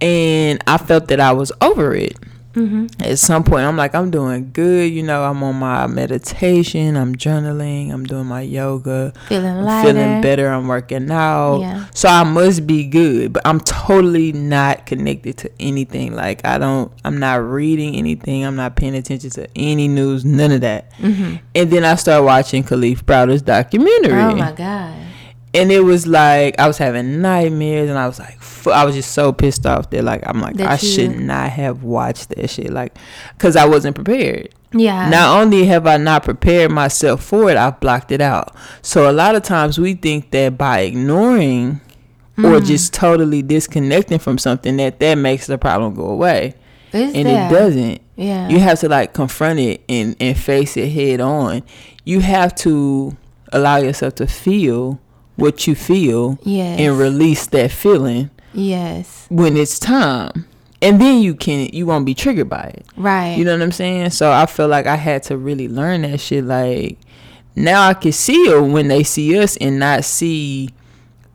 And 0.00 0.62
I 0.66 0.78
felt 0.78 1.08
that 1.08 1.20
I 1.20 1.32
was 1.32 1.52
over 1.60 1.94
it. 1.94 2.16
At 3.00 3.18
some 3.18 3.44
point, 3.44 3.64
I'm 3.64 3.76
like, 3.76 3.94
I'm 3.94 4.10
doing 4.10 4.50
good. 4.52 4.92
You 4.92 5.02
know, 5.02 5.24
I'm 5.24 5.42
on 5.42 5.56
my 5.56 5.86
meditation. 5.86 6.96
I'm 6.96 7.14
journaling. 7.14 7.92
I'm 7.92 8.04
doing 8.04 8.26
my 8.26 8.40
yoga. 8.42 9.12
Feeling 9.28 9.62
lighter. 9.62 9.88
feeling 9.88 10.20
better. 10.20 10.48
I'm 10.48 10.66
working 10.66 11.10
out. 11.10 11.58
Yeah. 11.58 11.86
So 11.94 12.08
I 12.08 12.24
must 12.24 12.66
be 12.66 12.84
good, 12.84 13.32
but 13.32 13.42
I'm 13.46 13.60
totally 13.60 14.32
not 14.32 14.86
connected 14.86 15.38
to 15.38 15.50
anything. 15.60 16.14
Like 16.14 16.44
I 16.44 16.58
don't, 16.58 16.92
I'm 17.04 17.18
not 17.18 17.36
reading 17.36 17.96
anything. 17.96 18.44
I'm 18.44 18.56
not 18.56 18.76
paying 18.76 18.94
attention 18.94 19.30
to 19.30 19.48
any 19.54 19.88
news. 19.88 20.24
None 20.24 20.52
of 20.52 20.60
that. 20.62 20.92
Mm-hmm. 20.98 21.36
And 21.54 21.70
then 21.70 21.84
I 21.84 21.94
start 21.94 22.24
watching 22.24 22.64
Kalief 22.64 23.04
Browder's 23.04 23.42
documentary 23.42 24.12
Oh 24.12 24.34
my 24.34 24.52
god. 24.52 25.09
And 25.54 25.72
it 25.72 25.80
was 25.80 26.06
like 26.06 26.58
I 26.60 26.66
was 26.66 26.78
having 26.78 27.20
nightmares, 27.20 27.88
and 27.90 27.98
I 27.98 28.06
was 28.06 28.18
like, 28.18 28.40
fu- 28.40 28.70
I 28.70 28.84
was 28.84 28.94
just 28.94 29.12
so 29.12 29.32
pissed 29.32 29.66
off 29.66 29.90
that 29.90 30.04
like 30.04 30.22
I'm 30.26 30.40
like 30.40 30.56
That 30.56 30.68
I 30.68 30.72
you- 30.74 30.78
should 30.78 31.18
not 31.18 31.50
have 31.50 31.82
watched 31.82 32.28
that 32.30 32.48
shit, 32.50 32.70
like, 32.72 32.96
cause 33.38 33.56
I 33.56 33.66
wasn't 33.66 33.94
prepared. 33.96 34.50
Yeah. 34.72 35.08
Not 35.10 35.40
only 35.40 35.64
have 35.66 35.86
I 35.88 35.96
not 35.96 36.22
prepared 36.22 36.70
myself 36.70 37.24
for 37.24 37.50
it, 37.50 37.56
I've 37.56 37.80
blocked 37.80 38.12
it 38.12 38.20
out. 38.20 38.54
So 38.82 39.10
a 39.10 39.12
lot 39.12 39.34
of 39.34 39.42
times 39.42 39.80
we 39.80 39.94
think 39.94 40.30
that 40.30 40.56
by 40.56 40.80
ignoring 40.80 41.80
or 42.38 42.60
Mm. 42.60 42.66
just 42.66 42.94
totally 42.94 43.42
disconnecting 43.42 44.20
from 44.20 44.38
something 44.38 44.76
that 44.76 45.00
that 45.00 45.16
makes 45.16 45.46
the 45.48 45.58
problem 45.58 45.94
go 45.94 46.06
away, 46.06 46.54
and 46.92 47.26
there? 47.26 47.46
it 47.46 47.50
doesn't. 47.50 48.00
Yeah. 48.16 48.48
You 48.48 48.60
have 48.60 48.78
to 48.80 48.88
like 48.88 49.12
confront 49.12 49.58
it 49.58 49.82
and, 49.88 50.14
and 50.20 50.38
face 50.38 50.76
it 50.76 50.88
head 50.90 51.20
on. 51.20 51.62
You 52.04 52.20
have 52.20 52.54
to 52.56 53.16
allow 53.52 53.78
yourself 53.78 54.14
to 54.16 54.26
feel 54.28 55.00
what 55.40 55.66
you 55.66 55.74
feel 55.74 56.38
Yes. 56.42 56.78
and 56.80 56.98
release 56.98 57.46
that 57.48 57.70
feeling 57.70 58.30
yes. 58.52 59.26
when 59.28 59.56
it's 59.56 59.78
time. 59.78 60.46
And 60.82 61.00
then 61.00 61.20
you 61.20 61.34
can 61.34 61.68
you 61.72 61.84
won't 61.86 62.06
be 62.06 62.14
triggered 62.14 62.48
by 62.48 62.72
it. 62.74 62.86
Right. 62.96 63.36
You 63.36 63.44
know 63.44 63.52
what 63.52 63.62
I'm 63.62 63.72
saying? 63.72 64.10
So 64.10 64.30
I 64.32 64.46
feel 64.46 64.66
like 64.68 64.86
I 64.86 64.96
had 64.96 65.22
to 65.24 65.36
really 65.36 65.68
learn 65.68 66.02
that 66.02 66.20
shit 66.20 66.44
like 66.44 66.98
now 67.54 67.86
I 67.86 67.94
can 67.94 68.12
see 68.12 68.36
it 68.48 68.60
when 68.62 68.88
they 68.88 69.02
see 69.02 69.38
us 69.38 69.56
and 69.58 69.78
not 69.78 70.04
see 70.04 70.70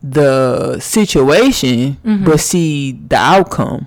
the 0.02 0.78
situation 0.80 1.96
mm-hmm. 2.04 2.24
but 2.24 2.40
see 2.40 2.92
the 2.92 3.16
outcome. 3.16 3.86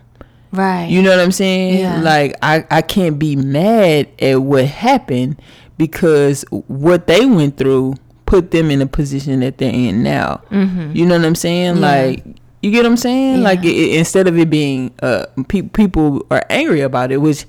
right. 0.51 0.85
You 0.89 1.01
know 1.01 1.09
what 1.11 1.19
I'm 1.19 1.31
saying? 1.31 1.79
Yeah. 1.79 2.01
Like 2.01 2.35
I, 2.41 2.65
I 2.71 2.81
can't 2.81 3.19
be 3.19 3.35
mad 3.35 4.07
at 4.19 4.41
what 4.41 4.65
happened 4.65 5.41
because 5.77 6.43
what 6.49 7.07
they 7.07 7.25
went 7.25 7.57
through 7.57 7.95
put 8.29 8.51
them 8.51 8.69
in 8.71 8.81
a 8.81 8.85
position 8.85 9.39
that 9.41 9.57
they're 9.57 9.73
in 9.73 10.03
now. 10.03 10.41
Mhm. 10.51 10.95
You 10.95 11.05
know 11.05 11.17
what 11.17 11.25
I'm 11.25 11.35
saying? 11.35 11.75
Yeah. 11.77 11.81
Like 11.89 12.23
you 12.61 12.71
get 12.71 12.83
what 12.83 12.91
I'm 12.91 12.97
saying? 12.97 13.37
Yeah. 13.37 13.43
Like 13.43 13.63
it, 13.65 13.75
it- 13.75 13.97
instead 13.97 14.27
of 14.27 14.37
it 14.37 14.49
being 14.49 14.91
uh 15.01 15.25
pe- 15.47 15.63
people 15.63 16.25
are 16.29 16.43
angry 16.49 16.81
about 16.81 17.11
it, 17.11 17.17
which 17.17 17.45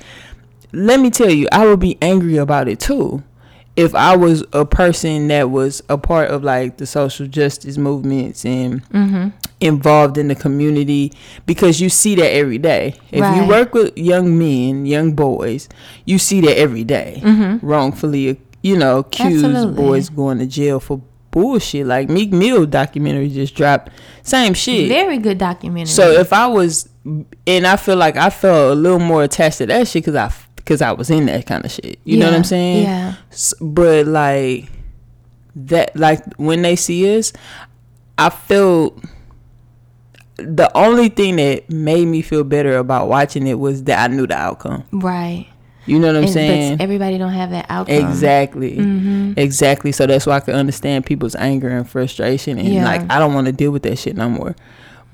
let 0.72 1.00
me 1.00 1.10
tell 1.10 1.30
you, 1.30 1.48
I 1.52 1.66
would 1.66 1.80
be 1.80 1.98
angry 2.00 2.36
about 2.36 2.68
it 2.68 2.80
too. 2.80 3.22
If 3.76 3.94
I 3.94 4.16
was 4.16 4.44
a 4.52 4.64
person 4.64 5.28
that 5.28 5.50
was 5.50 5.82
a 5.88 5.96
part 5.96 6.30
of 6.30 6.42
like 6.44 6.76
the 6.78 6.86
social 6.86 7.26
justice 7.26 7.76
movements 7.78 8.44
and 8.44 8.82
Mhm. 8.90 9.32
involved 9.60 10.16
in 10.18 10.28
the 10.28 10.34
community 10.34 11.12
because 11.46 11.80
you 11.80 11.88
see 11.88 12.14
that 12.16 12.30
every 12.32 12.58
day. 12.58 12.94
If 13.12 13.24
you 13.36 13.46
work 13.48 13.74
with 13.74 13.96
young 13.96 14.38
men, 14.38 14.86
young 14.86 15.12
boys, 15.12 15.68
you 16.04 16.18
see 16.18 16.40
that 16.42 16.56
every 16.58 16.84
day. 16.84 17.22
Wrongfully, 17.62 18.38
you 18.62 18.76
know, 18.76 18.98
accused. 18.98 19.44
Absolutely. 19.44 19.74
boys 19.82 20.08
going 20.08 20.38
to 20.38 20.46
jail 20.46 20.80
for 20.80 21.00
bullshit. 21.30 21.86
Like 21.86 22.08
Meek 22.08 22.32
Mill 22.32 22.66
documentary 22.66 23.28
just 23.28 23.54
dropped, 23.54 23.90
same 24.22 24.54
shit. 24.54 24.88
Very 24.88 25.18
good 25.18 25.38
documentary. 25.38 25.86
So 25.92 26.10
if 26.12 26.32
I 26.32 26.46
was, 26.46 26.88
and 27.46 27.66
I 27.66 27.76
feel 27.76 27.96
like 27.96 28.16
I 28.16 28.30
felt 28.30 28.72
a 28.72 28.74
little 28.74 28.98
more 28.98 29.22
attached 29.22 29.58
to 29.58 29.66
that 29.66 29.88
shit 29.88 30.04
because 30.04 30.16
I 30.16 30.32
because 30.56 30.82
I 30.82 30.92
was 30.92 31.10
in 31.10 31.26
that 31.26 31.46
kind 31.46 31.64
of 31.64 31.70
shit. 31.70 31.98
You 32.04 32.18
know 32.18 32.26
what 32.26 32.34
I'm 32.34 32.44
saying? 32.44 32.84
Yeah. 32.84 33.14
But 33.60 34.06
like 34.06 34.68
that 35.56 35.94
like 35.96 36.24
when 36.36 36.62
they 36.62 36.76
see 36.76 37.18
us 37.18 37.32
i 38.16 38.30
feel 38.30 38.96
the 40.36 40.70
only 40.76 41.08
thing 41.08 41.36
that 41.36 41.68
made 41.68 42.06
me 42.06 42.22
feel 42.22 42.44
better 42.44 42.76
about 42.76 43.08
watching 43.08 43.48
it 43.48 43.58
was 43.58 43.82
that 43.84 44.08
i 44.10 44.14
knew 44.14 44.28
the 44.28 44.34
outcome 44.36 44.84
Right. 44.92 45.48
You 45.86 45.98
know 45.98 46.08
what 46.08 46.16
i'm 46.16 46.22
And- 46.24 46.32
saying 46.32 46.80
everybody 46.80 47.16
don't 47.18 47.32
have 47.32 47.50
that 47.50 47.66
outcome. 47.68 47.94
exactly 47.96 48.76
Mm-hmm. 48.76 49.32
exactly 49.36 49.92
so 49.92 50.06
that's 50.06 50.26
why 50.26 50.36
i 50.36 50.40
can 50.40 50.54
understand 50.54 51.06
people's 51.06 51.34
anger 51.36 51.68
and 51.68 51.88
frustration 51.88 52.58
and 52.58 52.68
Yeah. 52.68 52.84
like 52.84 53.02
i 53.10 53.18
don't 53.18 53.34
want 53.34 53.46
to 53.46 53.52
deal 53.52 53.70
with 53.70 53.82
that 53.84 53.98
shit 53.98 54.16
no 54.16 54.28
more 54.28 54.54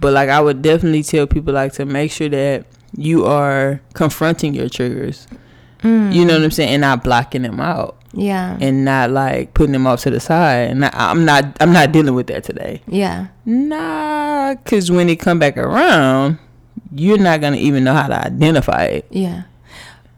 but 0.00 0.12
like 0.12 0.29
i 0.29 0.40
would 0.40 0.62
definitely 0.62 1.02
tell 1.02 1.26
people 1.26 1.55
like 1.55 1.72
to 1.74 1.85
make 1.87 2.11
sure 2.12 2.29
that 2.29 2.66
you 2.96 3.24
are 3.26 3.81
confronting 3.94 4.55
your 4.55 4.68
triggers 4.68 5.26
Mm. 5.83 6.12
you 6.14 6.24
know 6.24 6.33
what 6.35 6.42
i'm 6.42 6.50
saying 6.50 6.70
and 6.70 6.81
not 6.81 7.05
blocking 7.05 7.42
them 7.42 7.61
out 7.61 7.96
Yeah. 8.14 8.57
and 8.61 8.85
not 8.87 9.11
like 9.11 9.52
putting 9.52 9.72
them 9.72 9.87
off 9.87 10.00
to 10.05 10.11
the 10.11 10.18
side. 10.20 10.70
And 10.70 10.83
I, 10.87 10.90
I'm 10.94 11.26
not 11.26 11.55
I'm 11.61 11.70
not 11.70 11.92
dealing 11.92 12.14
with 12.14 12.29
that 12.29 12.44
today. 12.44 12.81
yeah. 12.88 13.26
Nah, 13.44 14.55
cause 14.64 14.90
when 14.90 15.09
it 15.11 15.16
come 15.20 15.38
back 15.38 15.57
around, 15.59 16.38
you're 16.94 17.18
not 17.18 17.42
gonna 17.42 17.59
even 17.59 17.85
know 17.85 17.92
how 17.92 18.09
to 18.09 18.14
identify 18.26 18.85
it. 18.85 19.07
Yeah. 19.11 19.42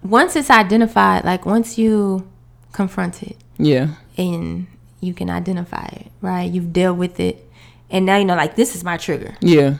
Once 0.02 0.37
it's 0.37 0.50
identified, 0.50 1.24
like 1.24 1.44
once 1.44 1.76
you 1.78 2.28
confront 2.72 3.22
it 3.22 3.37
Yeah, 3.58 3.94
and 4.16 4.66
you 5.00 5.12
can 5.14 5.28
identify 5.30 5.87
it, 5.87 6.06
right? 6.20 6.50
You've 6.50 6.72
dealt 6.72 6.96
with 6.98 7.18
it. 7.20 7.44
And 7.90 8.04
now 8.06 8.16
you 8.18 8.24
know, 8.24 8.37
like, 8.37 8.54
this 8.56 8.74
is 8.76 8.84
my 8.84 8.96
trigger. 8.96 9.34
yeah. 9.40 9.78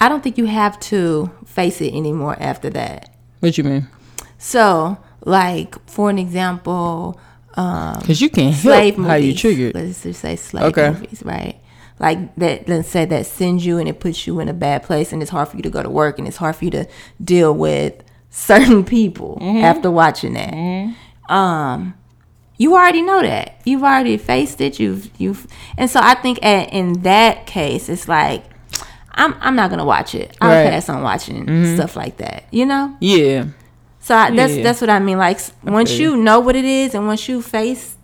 I 0.00 0.08
don't 0.08 0.22
think 0.22 0.38
you 0.38 0.44
have 0.46 0.78
to 0.80 1.28
face 1.44 1.80
it 1.80 1.92
anymore 1.92 2.36
after 2.38 2.70
that. 2.70 3.12
What 3.40 3.58
you 3.58 3.64
mean? 3.64 3.88
So, 4.38 4.96
like, 5.24 5.74
for 5.90 6.08
an 6.08 6.18
example, 6.20 7.18
um, 7.54 8.00
Cause 8.02 8.20
you 8.20 8.30
can't 8.30 8.54
slave 8.54 8.94
help 8.94 8.98
movies. 8.98 9.10
how 9.10 9.14
you 9.16 9.34
triggered. 9.34 9.74
Let's 9.74 10.02
just 10.04 10.20
say 10.20 10.36
slave 10.36 10.66
Okay. 10.66 10.90
movies, 10.90 11.22
right? 11.24 11.58
Like 11.98 12.32
that. 12.36 12.68
Let's 12.68 12.88
say 12.88 13.06
that 13.06 13.26
sends 13.26 13.66
you 13.66 13.78
and 13.78 13.88
it 13.88 13.98
puts 13.98 14.24
you 14.24 14.38
in 14.38 14.48
a 14.48 14.52
bad 14.54 14.84
place, 14.84 15.12
and 15.12 15.20
it's 15.20 15.32
hard 15.32 15.48
for 15.48 15.56
you 15.56 15.64
to 15.64 15.70
go 15.70 15.82
to 15.82 15.90
work, 15.90 16.16
and 16.20 16.28
it's 16.28 16.36
hard 16.36 16.54
for 16.54 16.64
you 16.64 16.70
to 16.70 16.86
deal 17.22 17.52
with 17.52 17.94
certain 18.30 18.84
people 18.84 19.38
Mm-hmm. 19.40 19.64
after 19.64 19.90
watching 19.90 20.34
that. 20.34 20.94
Um, 21.32 21.94
you 22.56 22.74
already 22.74 23.02
know 23.02 23.22
that. 23.22 23.60
You've 23.64 23.82
already 23.84 24.16
faced 24.16 24.60
it. 24.60 24.80
You've 24.80 25.10
you've, 25.18 25.46
and 25.76 25.88
so 25.90 26.00
I 26.02 26.14
think 26.14 26.44
at, 26.44 26.72
in 26.72 27.02
that 27.02 27.46
case, 27.46 27.88
it's 27.88 28.08
like. 28.08 28.44
I'm, 29.20 29.34
I'm 29.40 29.56
not 29.56 29.68
gonna 29.68 29.84
watch 29.84 30.14
it. 30.14 30.36
I'll 30.40 30.48
Right. 30.62 30.70
pass 30.70 30.88
on 30.88 31.02
watching 31.02 31.74
stuff 31.74 31.96
like 31.96 32.18
that. 32.18 32.44
You 32.52 32.66
know. 32.66 32.96
Yeah, 33.00 33.46
So 33.98 34.14
I, 34.14 34.30
that's 34.30 34.54
Yeah. 34.54 34.62
that's 34.62 34.80
what 34.80 34.90
I 34.90 35.00
mean. 35.00 35.18
Like 35.18 35.40
once 35.64 35.98
you 35.98 36.16
know 36.16 36.38
what 36.38 36.54
it 36.54 36.64
is, 36.64 36.94
and 36.94 37.04
once 37.08 37.28
you 37.28 37.42
face, 37.42 37.96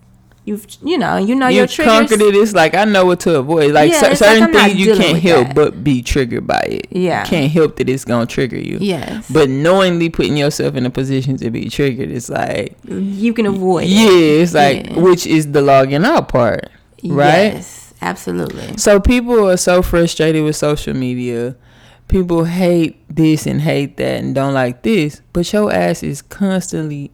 you've 0.44 0.66
you 0.82 0.98
know 0.98 1.16
you 1.16 1.34
know 1.34 1.48
you 1.48 1.58
your 1.58 1.66
triggers. 1.66 1.92
conquered 1.92 2.20
it. 2.20 2.34
It's 2.34 2.52
like 2.52 2.74
I 2.74 2.84
know 2.84 3.06
what 3.06 3.20
to 3.20 3.36
avoid. 3.38 3.72
Like 3.72 3.90
Yeah, 3.92 4.00
cer- 4.00 4.10
it's 4.12 4.20
like 4.20 4.38
certain 4.38 4.52
things 4.54 4.76
you 4.76 4.94
can't 4.96 5.18
help 5.22 5.46
that. 5.48 5.54
but 5.56 5.82
be 5.82 6.02
triggered 6.02 6.46
by 6.46 6.60
it. 6.60 6.86
Yeah. 6.90 7.22
you 7.24 7.28
can't 7.30 7.50
help 7.52 7.76
that 7.76 7.88
it's 7.88 8.04
gonna 8.04 8.26
trigger 8.26 8.58
you. 8.58 8.78
Yes, 8.80 9.30
But 9.30 9.48
knowingly 9.48 10.10
putting 10.10 10.36
yourself 10.36 10.74
in 10.74 10.84
a 10.86 10.90
position 10.90 11.36
to 11.38 11.50
be 11.50 11.68
triggered, 11.70 12.10
it's 12.10 12.28
like 12.28 12.76
you 12.86 13.32
can 13.32 13.46
avoid. 13.46 13.86
yeah, 13.88 14.08
it. 14.08 14.40
it's 14.42 14.54
like 14.54 14.86
Yeah. 14.90 14.98
which 15.00 15.26
is 15.26 15.52
the 15.52 15.62
logging 15.62 16.04
out 16.04 16.28
part, 16.28 16.68
right? 17.04 17.54
Yes, 17.54 17.94
absolutely. 18.02 18.76
So 18.76 19.00
people 19.00 19.48
are 19.48 19.56
so 19.56 19.80
frustrated 19.82 20.44
with 20.44 20.56
social 20.56 20.94
media. 20.94 21.56
People 22.06 22.44
hate 22.44 23.02
this 23.08 23.46
and 23.46 23.62
hate 23.62 23.96
that 23.96 24.20
and 24.22 24.34
don't 24.34 24.52
like 24.52 24.82
this, 24.82 25.22
but 25.32 25.50
your 25.54 25.72
ass 25.72 26.02
is 26.02 26.20
constantly 26.20 27.10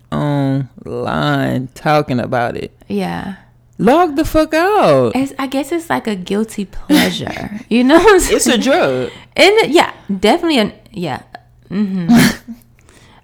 online 0.86 1.68
talking 1.74 2.20
about 2.20 2.56
it. 2.56 2.70
Yeah, 2.88 3.36
Log 3.78 4.16
the 4.16 4.24
fuck 4.24 4.52
out. 4.54 5.12
it's, 5.16 5.32
I 5.38 5.46
guess 5.46 5.72
it's 5.72 5.88
like 5.88 6.06
a 6.06 6.14
guilty 6.16 6.64
pleasure. 6.66 7.60
you 7.68 7.82
know, 7.84 8.00
It's 8.28 8.46
a 8.46 8.58
drug. 8.58 9.10
and 9.36 9.72
yeah, 9.72 9.92
definitely 10.08 10.58
an 10.58 10.72
yeah. 10.92 11.22
hmm 11.68 12.08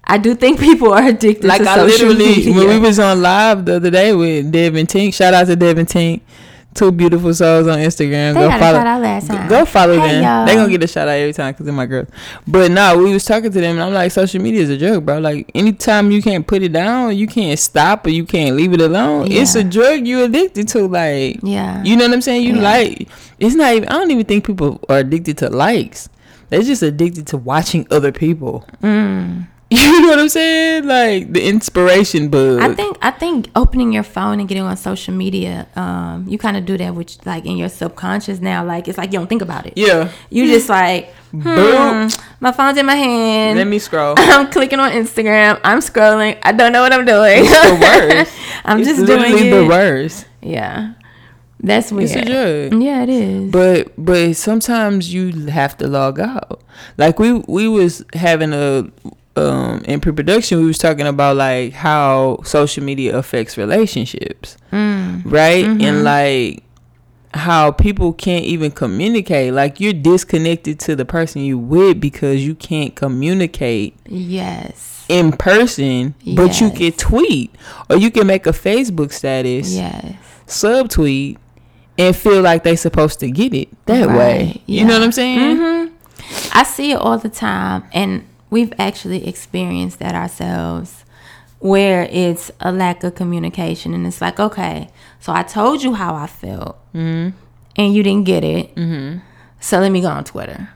I 0.09 0.17
do 0.17 0.35
think 0.35 0.59
people 0.59 0.93
are 0.93 1.03
addicted 1.07 1.43
Like 1.45 1.61
to 1.63 1.69
I 1.69 1.75
social 1.75 2.07
literally 2.07 2.35
media. 2.37 2.53
when 2.55 2.67
we 2.69 2.79
was 2.79 2.97
on 2.97 3.21
live 3.21 3.65
the 3.65 3.75
other 3.75 3.91
day 3.91 4.13
with 4.13 4.51
Devin 4.53 4.87
Tink. 4.87 5.13
Shout 5.13 5.33
out 5.33 5.47
to 5.47 5.55
Devin 5.57 5.85
Tink. 5.85 6.21
Two 6.77 6.91
beautiful 6.91 7.33
souls 7.33 7.65
on 7.67 7.79
Instagram. 7.79 8.33
They 8.35 8.39
go 8.41 8.47
got 8.49 8.57
a 8.57 8.59
follow. 8.59 8.77
shout 8.77 8.87
out 8.87 9.01
last 9.01 9.27
time. 9.27 9.49
Go 9.49 9.65
follow 9.65 9.99
Hey, 9.99 10.07
them. 10.13 10.23
y'all. 10.23 10.45
They 10.45 10.53
gonna 10.55 10.69
get 10.69 10.83
a 10.83 10.87
shout 10.87 11.07
out 11.07 11.13
every 11.13 11.33
time 11.33 11.51
because 11.53 11.65
they're 11.65 11.73
my 11.73 11.87
girls. 11.87 12.07
But 12.47 12.69
no, 12.71 12.97
we 12.99 13.11
was 13.13 13.25
talking 13.25 13.51
to 13.51 13.59
them 13.61 13.75
and 13.77 13.81
I'm 13.83 13.93
like, 13.93 14.11
social 14.11 14.41
media 14.41 14.61
is 14.61 14.69
a 14.69 14.77
drug, 14.77 15.03
bro. 15.05 15.17
Like 15.17 15.49
anytime 15.55 16.11
you 16.11 16.21
can't 16.21 16.45
put 16.45 16.61
it 16.61 16.71
down, 16.73 17.17
you 17.17 17.25
can't 17.25 17.57
stop 17.57 18.05
or 18.05 18.09
you 18.11 18.25
can't 18.25 18.55
leave 18.55 18.73
it 18.73 18.81
alone. 18.81 19.31
It's 19.31 19.55
a 19.55 19.63
drug 19.63 20.05
you're 20.05 20.25
addicted 20.25 20.67
to. 20.69 20.87
Like 20.87 21.39
yeah, 21.41 21.83
you 21.83 21.95
know 21.97 22.05
what 22.05 22.13
I'm 22.13 22.21
saying? 22.21 22.43
You 22.43 22.55
Yeah. 22.57 22.61
like 22.61 23.09
it's 23.39 23.55
not 23.55 23.73
even. 23.73 23.89
I 23.89 23.93
don't 23.93 24.11
even 24.11 24.25
think 24.25 24.45
people 24.45 24.79
are 24.87 24.99
addicted 24.99 25.39
to 25.39 25.49
likes. 25.49 26.09
They're 26.49 26.61
just 26.61 26.83
addicted 26.83 27.25
to 27.27 27.37
watching 27.37 27.87
other 27.91 28.11
people. 28.11 28.65
mm, 28.83 29.47
You 29.71 30.01
know 30.01 30.07
what 30.09 30.19
I'm 30.19 30.29
saying? 30.29 30.85
Like 30.85 31.33
the 31.33 31.45
inspiration 31.45 32.29
bug. 32.29 32.61
I 32.61 32.73
think 32.73 32.97
I 33.01 33.11
think 33.11 33.49
opening 33.53 33.91
your 33.91 34.03
phone 34.03 34.39
and 34.39 34.47
getting 34.47 34.63
on 34.63 34.77
social 34.77 35.13
media, 35.13 35.67
um, 35.75 36.25
you 36.27 36.37
kind 36.37 36.55
of 36.55 36.65
do 36.65 36.77
that 36.77 36.95
with 36.95 37.17
like 37.25 37.45
in 37.45 37.57
your 37.57 37.67
subconscious 37.67 38.39
now. 38.39 38.63
Like 38.63 38.87
it's 38.87 38.97
like 38.97 39.11
you 39.11 39.19
don't 39.19 39.27
think 39.27 39.41
about 39.41 39.65
it. 39.65 39.73
Yeah. 39.75 40.09
You 40.29 40.45
just 40.47 40.69
like, 40.69 41.13
hmm, 41.31 41.41
Boop. 41.41 42.21
my 42.39 42.53
phone's 42.53 42.77
in 42.77 42.85
my 42.85 42.95
hand. 42.95 43.57
Let 43.57 43.67
me 43.67 43.77
scroll. 43.79 44.15
I'm 44.17 44.49
clicking 44.49 44.79
on 44.79 44.91
Instagram. 44.93 45.59
I'm 45.65 45.79
scrolling. 45.79 46.37
I 46.43 46.53
don't 46.53 46.71
know 46.71 46.81
what 46.83 46.93
I'm 46.93 47.03
doing. 47.03 47.43
It's 47.43 47.49
the 47.49 48.15
worst. 48.15 48.33
I'm 48.63 48.79
It's 48.79 48.87
just 48.87 49.05
doing 49.05 49.37
it. 49.37 49.51
the 49.51 49.67
worst. 49.67 50.27
Yeah, 50.41 50.93
that's 51.59 51.91
weird. 51.91 52.09
It's 52.11 52.15
a 52.15 52.23
drug. 52.69 52.81
Yeah, 52.81 53.03
it 53.03 53.09
is. 53.09 53.51
But 53.51 53.91
but 53.97 54.35
sometimes 54.37 55.13
you 55.13 55.47
have 55.47 55.75
to 55.79 55.87
log 55.87 56.21
out. 56.21 56.61
Like 56.97 57.19
we 57.19 57.33
we 57.33 57.67
was 57.67 58.05
having 58.13 58.53
a 58.53 58.89
um 59.37 59.81
in 59.85 59.99
pre-production 59.99 60.59
we 60.59 60.65
was 60.65 60.77
talking 60.77 61.05
about 61.07 61.37
like 61.37 61.73
how 61.73 62.39
social 62.43 62.83
media 62.83 63.15
affects 63.17 63.57
relationships. 63.57 64.57
Mm. 64.71 65.21
Right? 65.25 65.65
Mm-hmm. 65.65 65.81
And 65.81 66.03
like 66.03 66.63
how 67.33 67.71
people 67.71 68.13
can't 68.13 68.45
even 68.45 68.71
communicate. 68.71 69.53
Like 69.53 69.79
you're 69.79 69.93
disconnected 69.93 70.79
to 70.81 70.95
the 70.95 71.05
person 71.05 71.41
you 71.41 71.57
with 71.57 71.99
because 71.99 72.45
you 72.45 72.55
can't 72.55 72.95
communicate 72.95 73.95
yes. 74.07 75.05
in 75.07 75.31
person, 75.33 76.15
but 76.35 76.59
you 76.59 76.71
can 76.71 76.91
tweet 76.93 77.53
or 77.89 77.97
you 77.97 78.09
can 78.11 78.25
make 78.27 78.47
a 78.47 78.51
Facebook 78.51 79.11
status 79.11 79.73
Yes. 79.73 80.15
subtweet 80.47 81.37
and 81.97 82.15
feel 82.15 82.41
like 82.41 82.63
they're 82.63 82.77
supposed 82.77 83.19
to 83.19 83.29
get 83.29 83.53
it 83.53 83.69
that 83.85 84.07
way. 84.07 84.45
Right, 84.45 84.61
You 84.65 84.85
know 84.85 84.93
what 84.93 85.03
I'm 85.03 85.11
saying? 85.11 85.57
hmm 85.57 85.85
I 86.53 86.63
see 86.63 86.91
it 86.91 86.95
all 86.95 87.17
the 87.17 87.29
time, 87.29 87.83
and 87.93 88.25
we've 88.49 88.73
actually 88.79 89.27
experienced 89.27 89.99
that 89.99 90.15
ourselves, 90.15 91.03
where 91.59 92.07
it's 92.11 92.51
a 92.61 92.71
lack 92.71 93.03
of 93.03 93.15
communication, 93.15 93.93
and 93.93 94.05
it's 94.05 94.21
like, 94.21 94.39
okay, 94.39 94.89
so 95.19 95.33
I 95.33 95.43
told 95.43 95.83
you 95.83 95.93
how 95.93 96.15
I 96.15 96.27
felt, 96.27 96.77
Mm-hmm. 96.93 97.35
and 97.75 97.93
you 97.93 98.03
didn't 98.03 98.25
get 98.25 98.43
it, 98.43 98.73
mm-hmm. 98.75 99.19
so 99.59 99.79
let 99.79 99.91
me 99.91 100.01
go 100.01 100.07
on 100.09 100.23
Twitter, 100.23 100.69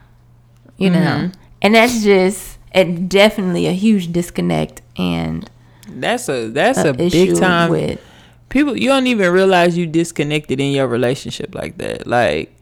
you 0.76 0.90
know, 0.90 0.98
Mm-hmm. 0.98 1.40
and 1.62 1.74
that's 1.74 2.02
just 2.02 2.58
it, 2.74 3.08
definitely 3.08 3.66
a 3.66 3.72
huge 3.72 4.12
disconnect 4.12 4.82
and 4.96 5.48
That's 5.88 6.28
a 6.28 6.48
that's 6.48 6.78
a 6.78 6.90
a 6.90 6.92
big 6.94 7.38
time 7.38 7.70
with 7.70 8.00
people 8.48 8.76
you 8.76 8.88
don't 8.88 9.06
even 9.06 9.30
realize 9.32 9.76
you 9.76 9.86
disconnected 9.86 10.60
in 10.60 10.72
your 10.72 10.86
relationship 10.86 11.54
like 11.54 11.78
that. 11.78 12.06
Like 12.06 12.54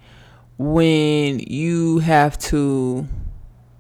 when 0.58 1.38
you 1.40 1.98
have 2.00 2.38
to 2.50 3.06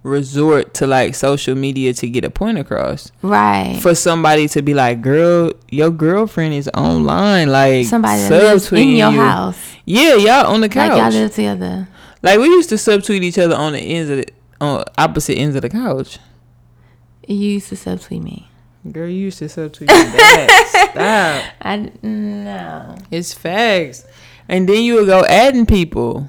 resort 0.02 0.72
to 0.74 0.86
like 0.86 1.14
social 1.14 1.54
media 1.54 1.92
to 1.94 2.08
get 2.08 2.24
a 2.24 2.30
point 2.30 2.58
across. 2.58 3.12
right 3.22 3.78
For 3.82 3.94
somebody 3.94 4.48
to 4.48 4.62
be 4.62 4.72
like, 4.74 5.02
girl, 5.02 5.52
your 5.68 5.90
girlfriend 5.90 6.54
is 6.54 6.68
online, 6.74 7.50
like 7.50 7.86
somebody 7.86 8.28
lives 8.28 8.70
in 8.72 8.78
subtweeting 8.78 8.96
your 8.96 9.10
you. 9.12 9.20
house, 9.20 9.58
Yeah, 9.84 10.14
y'all 10.16 10.46
on 10.52 10.60
the 10.62 10.68
couch. 10.68 10.90
like 10.90 10.98
y'all 10.98 11.10
live 11.22 11.34
together. 11.34 11.88
Like 12.22 12.38
we 12.38 12.46
used 12.46 12.68
to 12.70 12.74
subtweet 12.76 13.22
each 13.22 13.38
other 13.38 13.54
on 13.56 13.72
the 13.74 13.80
ends 13.80 14.10
of 14.10 14.16
the 14.18 14.28
on 14.60 14.84
opposite 14.98 15.36
ends 15.38 15.56
of 15.56 15.62
the 15.62 15.70
couch. 15.70 16.18
You 17.26 17.36
used 17.36 17.68
to 17.68 17.74
subtweet 17.76 18.22
me. 18.22 18.48
Girl, 18.90 19.08
you 19.08 19.16
used 19.24 19.38
to 19.38 19.44
subtweet 19.46 19.86
that. 19.86 20.88
Stop. 20.92 21.54
I 21.62 21.92
no. 22.02 22.96
It's 23.10 23.32
facts. 23.34 24.04
And 24.48 24.68
then 24.68 24.82
you 24.82 24.94
would 24.94 25.06
go 25.06 25.24
adding 25.26 25.64
people. 25.66 26.28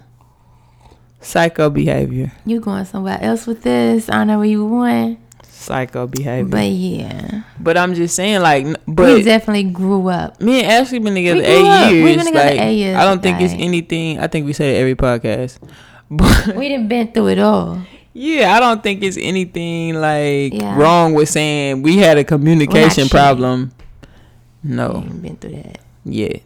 Psycho 1.22 1.70
behavior. 1.70 2.32
You 2.46 2.60
going 2.60 2.86
somewhere 2.86 3.20
else 3.22 3.46
with 3.48 3.62
this? 3.64 4.10
I 4.10 4.14
don't 4.14 4.28
know 4.28 4.38
where 4.40 4.48
you 4.48 4.66
went, 4.66 5.20
Psycho 5.44 6.08
behavior. 6.08 6.50
but 6.50 6.66
yeah, 6.68 7.44
But 7.60 7.78
I'm 7.78 7.94
just 7.94 8.16
saying, 8.16 8.42
like, 8.42 8.66
n- 8.66 8.76
we 8.88 9.22
definitely 9.22 9.66
grew 9.72 10.08
up. 10.08 10.42
me 10.42 10.62
and 10.64 10.72
Ashley 10.72 10.98
been 11.00 11.14
together 11.14 11.40
We 11.42 11.46
eight 11.46 11.66
up. 11.66 11.92
years. 11.92 12.04
We've 12.04 12.16
been 12.18 12.26
together 12.26 12.50
like, 12.50 12.60
eight 12.60 12.76
years, 12.78 12.98
I 12.98 13.04
don't 13.06 13.22
think 13.22 13.40
it's 13.42 13.54
anything. 13.54 14.20
I 14.20 14.26
think 14.28 14.46
we 14.48 14.54
say 14.54 14.76
it 14.78 14.80
every 14.82 14.96
podcast. 14.96 15.60
But 16.14 16.56
We 16.58 16.68
didn't 16.68 16.88
been 16.90 17.12
through 17.14 17.28
it 17.28 17.40
all. 17.40 17.78
yeah, 18.14 18.54
I 18.56 18.60
don't 18.60 18.82
think 18.84 19.02
it's 19.04 19.18
anything 19.22 19.96
like 19.96 20.54
Yeah. 20.54 20.76
wrong 20.76 21.14
with 21.14 21.30
saying 21.30 21.84
we 21.84 21.98
had 21.98 22.18
a 22.18 22.24
communication 22.26 23.06
cheating. 23.06 23.10
problem. 23.10 23.72
We 24.64 24.72
No, 24.76 25.06
been 25.22 25.38
through 25.38 25.52
that. 25.62 25.78
yeah. 26.04 26.38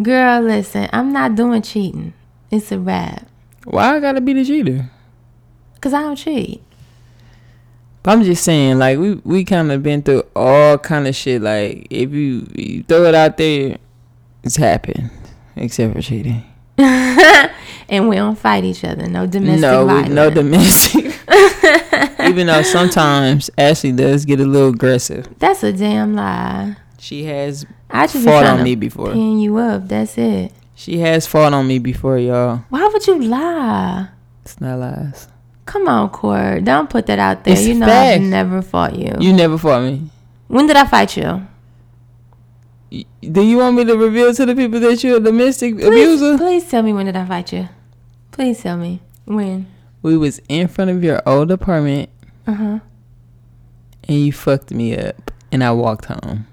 Girl, 0.00 0.40
listen, 0.40 0.88
I'm 0.92 1.12
not 1.12 1.34
doing 1.34 1.60
cheating. 1.60 2.14
It's 2.50 2.72
a 2.72 2.78
wrap. 2.78 3.26
Why 3.64 3.96
I 3.96 4.00
gotta 4.00 4.20
be 4.20 4.32
the 4.32 4.44
cheater? 4.44 4.90
Cause 5.80 5.92
I 5.92 6.02
don't 6.02 6.16
cheat. 6.16 6.62
But 8.02 8.12
I'm 8.12 8.24
just 8.24 8.42
saying, 8.42 8.78
like 8.78 8.98
we 8.98 9.14
we 9.24 9.44
kind 9.44 9.70
of 9.70 9.82
been 9.82 10.02
through 10.02 10.24
all 10.34 10.78
kind 10.78 11.06
of 11.06 11.14
shit. 11.14 11.42
Like 11.42 11.86
if 11.90 12.10
you, 12.10 12.46
you 12.54 12.82
throw 12.82 13.04
it 13.04 13.14
out 13.14 13.36
there, 13.36 13.78
it's 14.42 14.56
happened, 14.56 15.10
except 15.54 15.94
for 15.94 16.02
cheating. 16.02 16.44
and 16.78 18.08
we 18.08 18.16
don't 18.16 18.36
fight 18.38 18.64
each 18.64 18.84
other. 18.84 19.06
No 19.06 19.26
domestic 19.26 19.60
no, 19.60 19.86
we, 19.86 19.92
violence. 19.92 20.10
no 20.10 20.30
domestic. 20.42 21.04
Even 22.28 22.48
though 22.48 22.62
sometimes 22.62 23.50
Ashley 23.56 23.92
does 23.92 24.24
get 24.24 24.40
a 24.40 24.44
little 24.44 24.70
aggressive. 24.70 25.28
That's 25.38 25.62
a 25.62 25.72
damn 25.72 26.14
lie. 26.14 26.76
She 26.98 27.24
has 27.24 27.66
I 27.90 28.06
just 28.06 28.24
fought 28.24 28.46
on 28.46 28.62
me 28.62 28.74
before. 28.74 29.12
pin 29.12 29.38
you 29.38 29.56
up. 29.58 29.88
That's 29.88 30.16
it. 30.18 30.52
She 30.74 30.98
has 30.98 31.26
fought 31.26 31.52
on 31.52 31.66
me 31.66 31.78
before, 31.78 32.18
y'all. 32.18 32.64
Why 32.70 32.88
would 32.92 33.06
you 33.06 33.22
lie? 33.22 34.08
It's 34.44 34.60
not 34.60 34.78
lies. 34.78 35.28
Come 35.66 35.86
on, 35.88 36.10
Cord. 36.10 36.64
Don't 36.64 36.90
put 36.90 37.06
that 37.06 37.18
out 37.18 37.44
there. 37.44 37.54
It's 37.54 37.64
you 37.66 37.74
know 37.74 37.86
facts. 37.86 38.16
I've 38.16 38.22
never 38.28 38.62
fought 38.62 38.96
you. 38.96 39.14
You 39.20 39.32
never 39.32 39.56
fought 39.58 39.82
me. 39.84 40.10
When 40.48 40.66
did 40.66 40.76
I 40.76 40.84
fight 40.86 41.16
you? 41.16 41.46
Do 43.22 43.40
you 43.42 43.58
want 43.58 43.76
me 43.76 43.84
to 43.84 43.96
reveal 43.96 44.34
to 44.34 44.44
the 44.44 44.54
people 44.54 44.80
that 44.80 45.02
you're 45.02 45.16
a 45.16 45.20
domestic 45.20 45.76
Please, 45.76 45.86
abuser? 46.20 46.36
please 46.36 46.68
tell 46.68 46.82
me 46.82 46.92
when 46.92 47.06
did 47.06 47.16
I 47.16 47.24
fight 47.24 47.52
you? 47.52 47.68
Please 48.32 48.60
tell 48.60 48.76
me 48.76 49.00
when. 49.24 49.66
We 50.02 50.16
was 50.18 50.40
in 50.48 50.68
front 50.68 50.90
of 50.90 51.02
your 51.04 51.22
old 51.26 51.50
apartment 51.50 52.10
Uh 52.46 52.52
huh. 52.54 52.78
and 54.08 54.16
you 54.26 54.32
fucked 54.32 54.72
me 54.72 54.96
up, 54.98 55.30
and 55.52 55.62
I 55.64 55.70
walked 55.72 56.06
home. 56.06 56.46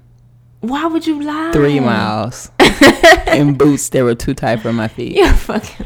Why 0.62 0.86
would 0.86 1.08
you 1.08 1.22
lie? 1.22 1.52
three 1.52 1.80
miles 1.80 2.52
in 3.34 3.54
boots 3.56 3.90
that 3.90 4.04
were 4.04 4.16
too 4.16 4.34
tight 4.34 4.62
for 4.62 4.74
my 4.74 4.88
feet. 4.88 5.16
You're 5.16 5.34
fucking. 5.34 5.86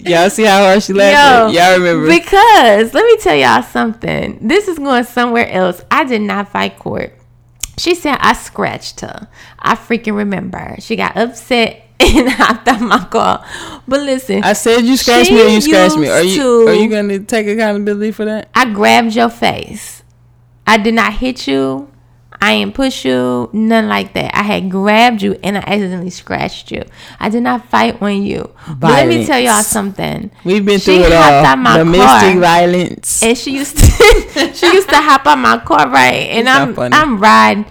Y'all 0.00 0.28
see 0.28 0.44
how 0.44 0.64
hard 0.64 0.82
she 0.82 0.92
laughed? 0.92 1.54
Yo, 1.54 1.60
Y'all 1.60 1.78
remember? 1.78 2.08
Because 2.08 2.92
let 2.92 3.04
me 3.06 3.16
tell 3.18 3.34
y'all 3.34 3.62
something. 3.62 4.38
This 4.46 4.68
is 4.68 4.78
going 4.78 5.04
somewhere 5.04 5.48
else. 5.50 5.82
I 5.90 6.04
did 6.04 6.20
not 6.20 6.50
fight 6.50 6.78
court. 6.78 7.16
She 7.78 7.94
said 7.94 8.18
I 8.20 8.34
scratched 8.34 9.00
her. 9.00 9.28
I 9.58 9.74
freaking 9.76 10.14
remember. 10.16 10.76
She 10.80 10.96
got 10.96 11.16
upset 11.16 11.86
and 12.00 12.28
hopped 12.28 12.68
out 12.68 12.82
my 12.82 13.02
car. 13.06 13.46
But 13.88 14.00
listen, 14.02 14.44
I 14.44 14.52
said 14.52 14.84
you 14.84 14.96
scratched 14.98 15.30
me 15.30 15.42
or 15.42 15.48
you 15.48 15.60
scratched 15.62 15.96
me. 15.96 16.08
Are 16.10 16.22
you 16.22 16.36
to- 16.36 16.66
are 16.68 16.74
you 16.74 16.90
gonna 16.90 17.20
take 17.20 17.46
accountability 17.46 18.12
for 18.12 18.26
that? 18.26 18.50
I 18.54 18.70
grabbed 18.72 19.14
your 19.14 19.30
face. 19.30 20.02
I 20.66 20.76
did 20.76 20.94
not 20.94 21.14
hit 21.14 21.46
you. 21.46 21.90
I 22.40 22.52
ain't 22.52 22.74
push 22.74 23.04
you. 23.04 23.48
None 23.52 23.88
like 23.88 24.12
that. 24.14 24.34
I 24.36 24.42
had 24.42 24.70
grabbed 24.70 25.22
you 25.22 25.38
and 25.42 25.56
I 25.56 25.60
accidentally 25.60 26.10
scratched 26.10 26.70
you. 26.70 26.82
I 27.18 27.28
did 27.30 27.42
not 27.42 27.68
fight 27.70 28.02
on 28.02 28.22
you. 28.22 28.50
But 28.78 28.90
let 28.90 29.08
me 29.08 29.24
tell 29.24 29.40
y'all 29.40 29.62
something. 29.62 30.30
We've 30.44 30.64
been 30.64 30.78
She 30.78 30.96
through 30.96 31.04
it 31.06 31.12
all. 31.12 31.76
Domestic 31.76 32.32
car. 32.34 32.40
violence. 32.40 33.22
and 33.22 33.36
she 33.38 33.52
used 33.56 33.78
to 33.78 33.84
she 34.54 34.66
used 34.72 34.88
to 34.90 34.96
hop 34.96 35.26
on 35.26 35.40
my 35.40 35.58
car 35.58 35.88
right 35.88 36.28
and 36.30 36.46
It's 36.48 36.78
i'm 36.78 36.92
i'm 36.92 37.18
riding 37.18 37.64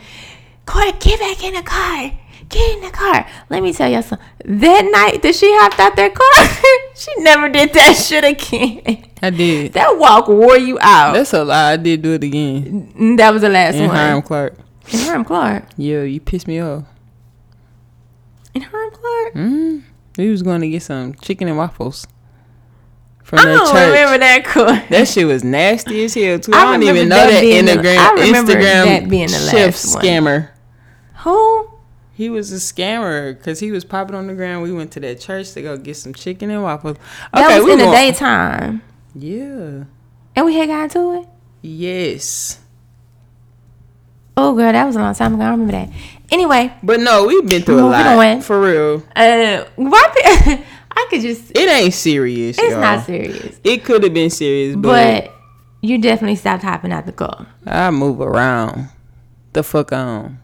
Corey, 0.66 0.92
get 1.00 1.20
back 1.20 1.44
in 1.44 1.54
the 1.56 1.62
car 1.62 2.12
get 2.54 2.76
in 2.78 2.82
the 2.84 2.90
car 2.92 3.28
let 3.50 3.62
me 3.64 3.74
tell 3.74 3.90
y'all 3.92 4.02
something 4.04 4.26
that 4.46 4.84
night 4.86 5.22
that 5.22 5.34
she 5.36 5.50
hopped 5.60 5.80
out 5.80 5.96
that 5.96 6.14
car 6.14 6.92
she 6.96 7.12
never 7.24 7.50
did 7.50 7.74
that 7.74 7.94
shit 7.98 8.24
again 8.24 9.06
I 9.22 9.30
did. 9.30 9.74
that 9.74 9.98
walk 9.98 10.28
wore 10.28 10.58
you 10.58 10.78
out 10.82 11.14
That's 11.14 11.34
a 11.34 11.44
lie. 11.44 11.72
I 11.74 11.78
did 11.78 12.02
do 12.02 12.14
it 12.14 12.24
again. 12.24 12.94
Mm, 12.98 13.18
that 13.18 13.32
was 13.34 13.42
the 13.42 13.50
last 13.50 13.76
one 13.76 13.84
In 13.84 13.88
one 13.90 13.98
Hiram 13.98 14.22
Clark. 14.22 14.56
in 14.92 15.00
Hiram 15.00 15.26
Clark 15.26 15.64
Yeah, 15.78 16.04
you 16.04 16.20
pissed 16.20 16.48
me 16.48 16.60
off. 16.62 16.84
in 18.54 18.62
Hiram 18.62 18.92
Clark 18.92 19.34
Mm. 19.34 19.84
We 20.18 20.30
was 20.30 20.44
going 20.44 20.62
to 20.62 20.70
get 20.70 20.84
some 20.84 21.16
chicken 21.16 21.48
and 21.48 21.58
waffles 21.58 22.06
from 23.24 23.40
I 23.40 23.46
don't 23.46 23.66
church. 23.66 23.88
remember 23.88 24.18
that 24.20 24.46
court. 24.46 24.90
That 24.90 25.08
shit 25.08 25.26
was 25.26 25.44
nasty 25.44 26.04
as 26.04 26.14
hell 26.14 26.38
too. 26.38 26.52
I 26.54 26.58
I, 26.66 26.72
don't 26.72 26.84
even 26.84 27.10
know 27.10 27.16
that 27.16 27.32
that, 27.32 27.42
being 27.42 27.66
the- 27.66 27.72
Instagram 27.72 27.98
I 27.98 28.12
remember 28.26 28.52
Instagram 28.54 28.86
that 28.86 29.10
being 29.10 29.28
the 29.28 29.34
chef 29.50 29.54
last 29.74 29.96
one. 29.96 30.04
scammer. 30.04 30.50
Who? 31.24 31.70
He 32.16 32.30
was 32.30 32.52
a 32.52 32.58
scammer 32.58 33.36
because 33.36 33.60
he 33.60 33.72
was 33.72 33.84
popping 33.84 34.16
on 34.16 34.28
the 34.28 34.34
ground. 34.36 34.62
We 34.64 34.72
went 34.72 34.92
to 34.92 35.00
that 35.00 35.20
church 35.20 35.52
to 35.54 35.62
go 35.64 35.78
get 35.78 35.96
some 35.98 36.14
chicken 36.14 36.52
and 36.52 36.62
waffles. 36.62 36.98
That 37.34 37.58
was 37.58 37.66
we 37.66 37.72
in 37.74 37.80
the 37.80 37.86
daytime, 37.86 38.82
Yeah. 39.16 39.86
and 40.36 40.46
we 40.46 40.56
had 40.56 40.68
got 40.68 40.92
to 40.92 41.22
it. 41.22 41.28
Yes. 41.62 42.60
Oh, 44.36 44.56
girl, 44.56 44.72
that 44.72 44.86
was 44.86 44.96
a 44.96 45.00
long 45.00 45.14
time 45.16 45.36
ago. 45.36 45.44
I 45.44 45.50
remember 45.52 45.72
that. 45.74 45.90
Anyway, 46.32 46.74
But 46.82 47.00
no, 47.00 47.26
we've 47.26 47.48
been 47.48 47.62
through 47.62 47.80
a 47.80 47.90
lot 47.90 48.06
on. 48.06 48.42
for 48.42 48.60
real. 48.62 49.04
Uh, 49.16 49.64
why? 49.76 50.04
I 50.96 51.08
could 51.10 51.22
just. 51.22 51.52
It 51.58 51.70
ain't 51.70 51.94
serious. 51.94 52.58
It's 52.60 52.72
y'all. 52.72 52.82
not 52.82 53.06
serious, 53.06 53.60
It 53.64 53.84
could 53.84 54.04
have 54.04 54.14
been 54.14 54.30
serious, 54.30 54.76
but, 54.76 55.26
but 55.26 55.34
you 55.82 55.98
definitely 56.00 56.36
stopped 56.36 56.64
hopping 56.64 56.92
out 56.92 57.06
the 57.06 57.12
car. 57.12 57.48
I 57.66 57.90
move 57.92 58.22
around. 58.22 58.90
The 59.54 59.64
fuck 59.64 59.92
on. 59.92 60.40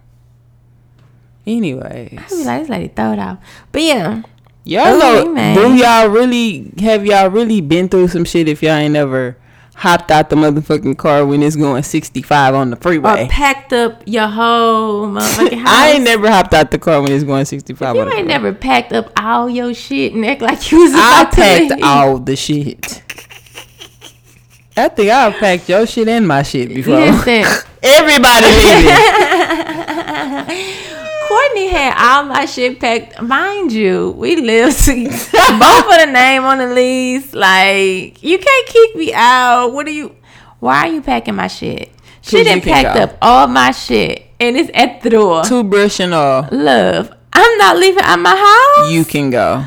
Anyways, 1.50 2.20
I 2.20 2.28
be 2.30 2.44
like, 2.46 2.60
this 2.62 2.70
lady 2.70 2.88
throw 2.90 3.14
it 3.14 3.20
out. 3.20 3.40
But 3.72 3.82
yeah, 3.82 4.22
y'all 4.64 5.02
Oh, 5.02 5.34
know, 5.34 5.56
do 5.56 5.74
y'all 5.76 6.08
really 6.10 6.72
have 6.82 7.06
y'all 7.06 7.30
really 7.30 7.60
been 7.62 7.90
through 7.90 8.10
some 8.10 8.24
shit 8.26 8.48
if 8.48 8.62
y'all 8.62 8.74
ain't 8.74 8.94
never 8.94 9.36
hopped 9.76 10.12
out 10.12 10.30
the 10.30 10.36
motherfucking 10.36 10.98
car 10.98 11.26
when 11.26 11.42
it's 11.42 11.56
going 11.56 11.82
65 11.82 12.54
on 12.54 12.70
the 12.70 12.76
or 12.78 12.80
freeway? 12.82 13.28
packed 13.32 13.72
up 13.74 14.04
your 14.06 14.28
whole 14.28 15.08
motherfucking 15.08 15.58
house. 15.58 15.68
I 15.72 15.92
ain't 15.94 16.04
never 16.04 16.30
hopped 16.30 16.54
out 16.54 16.70
the 16.70 16.78
car 16.78 17.02
when 17.02 17.12
it's 17.14 17.24
going 17.24 17.46
65 17.46 17.96
You 17.96 18.02
on 18.02 18.10
the 18.10 18.16
ain't 18.18 18.28
never 18.28 18.54
packed 18.54 18.94
up 18.94 19.12
all 19.18 19.50
your 19.50 19.74
shit 19.74 20.14
and 20.14 20.24
act 20.26 20.42
like 20.42 20.72
you 20.72 20.82
was 20.84 20.92
I 20.94 21.22
about 21.22 21.34
I 21.34 21.36
packed 21.36 21.72
leave. 21.72 21.84
all 21.84 22.20
the 22.20 22.36
shit. 22.36 23.02
I 24.78 24.88
think 24.90 25.10
I've 25.10 25.34
packed 25.36 25.68
your 25.68 25.88
shit 25.88 26.08
and 26.08 26.28
my 26.28 26.44
shit 26.44 26.70
before. 26.70 27.00
Listen, 27.00 27.46
Everybody 27.84 28.46
leaving. 28.46 28.96
Courtney 31.30 31.68
had 31.68 31.94
all 31.98 32.24
my 32.26 32.46
shit 32.46 32.80
packed. 32.80 33.22
Mind 33.22 33.72
you, 33.72 34.12
we 34.18 34.36
live 34.38 34.76
to 34.80 35.04
both 35.60 35.94
of 35.94 36.00
the 36.00 36.10
name 36.12 36.44
on 36.44 36.58
the 36.58 36.68
lease. 36.68 37.34
Like, 37.34 38.22
you 38.24 38.38
can't 38.40 38.68
kick 38.68 38.96
me 38.96 39.14
out. 39.14 39.68
What 39.74 39.86
are 39.88 39.92
you? 39.92 40.16
Why 40.60 40.88
are 40.88 40.92
you 40.92 41.02
packing 41.02 41.36
my 41.36 41.48
shit? 41.48 41.92
She 42.22 42.38
'Cause 42.38 42.46
done 42.48 42.56
you 42.58 42.62
can 42.64 42.84
packed 42.84 42.98
up 43.00 43.18
all 43.22 43.48
my 43.48 43.72
shit 43.72 44.26
and 44.40 44.58
it's 44.58 44.70
at 44.74 45.02
the 45.04 45.10
door. 45.12 45.44
Toothbrush 45.44 46.00
and 46.02 46.14
all. 46.14 46.48
Love, 46.52 47.12
I'm 47.32 47.58
not 47.60 47.78
leaving 47.78 48.04
out 48.04 48.20
my 48.20 48.36
house. 48.36 48.92
You 48.92 49.06
can 49.06 49.30
go. 49.30 49.64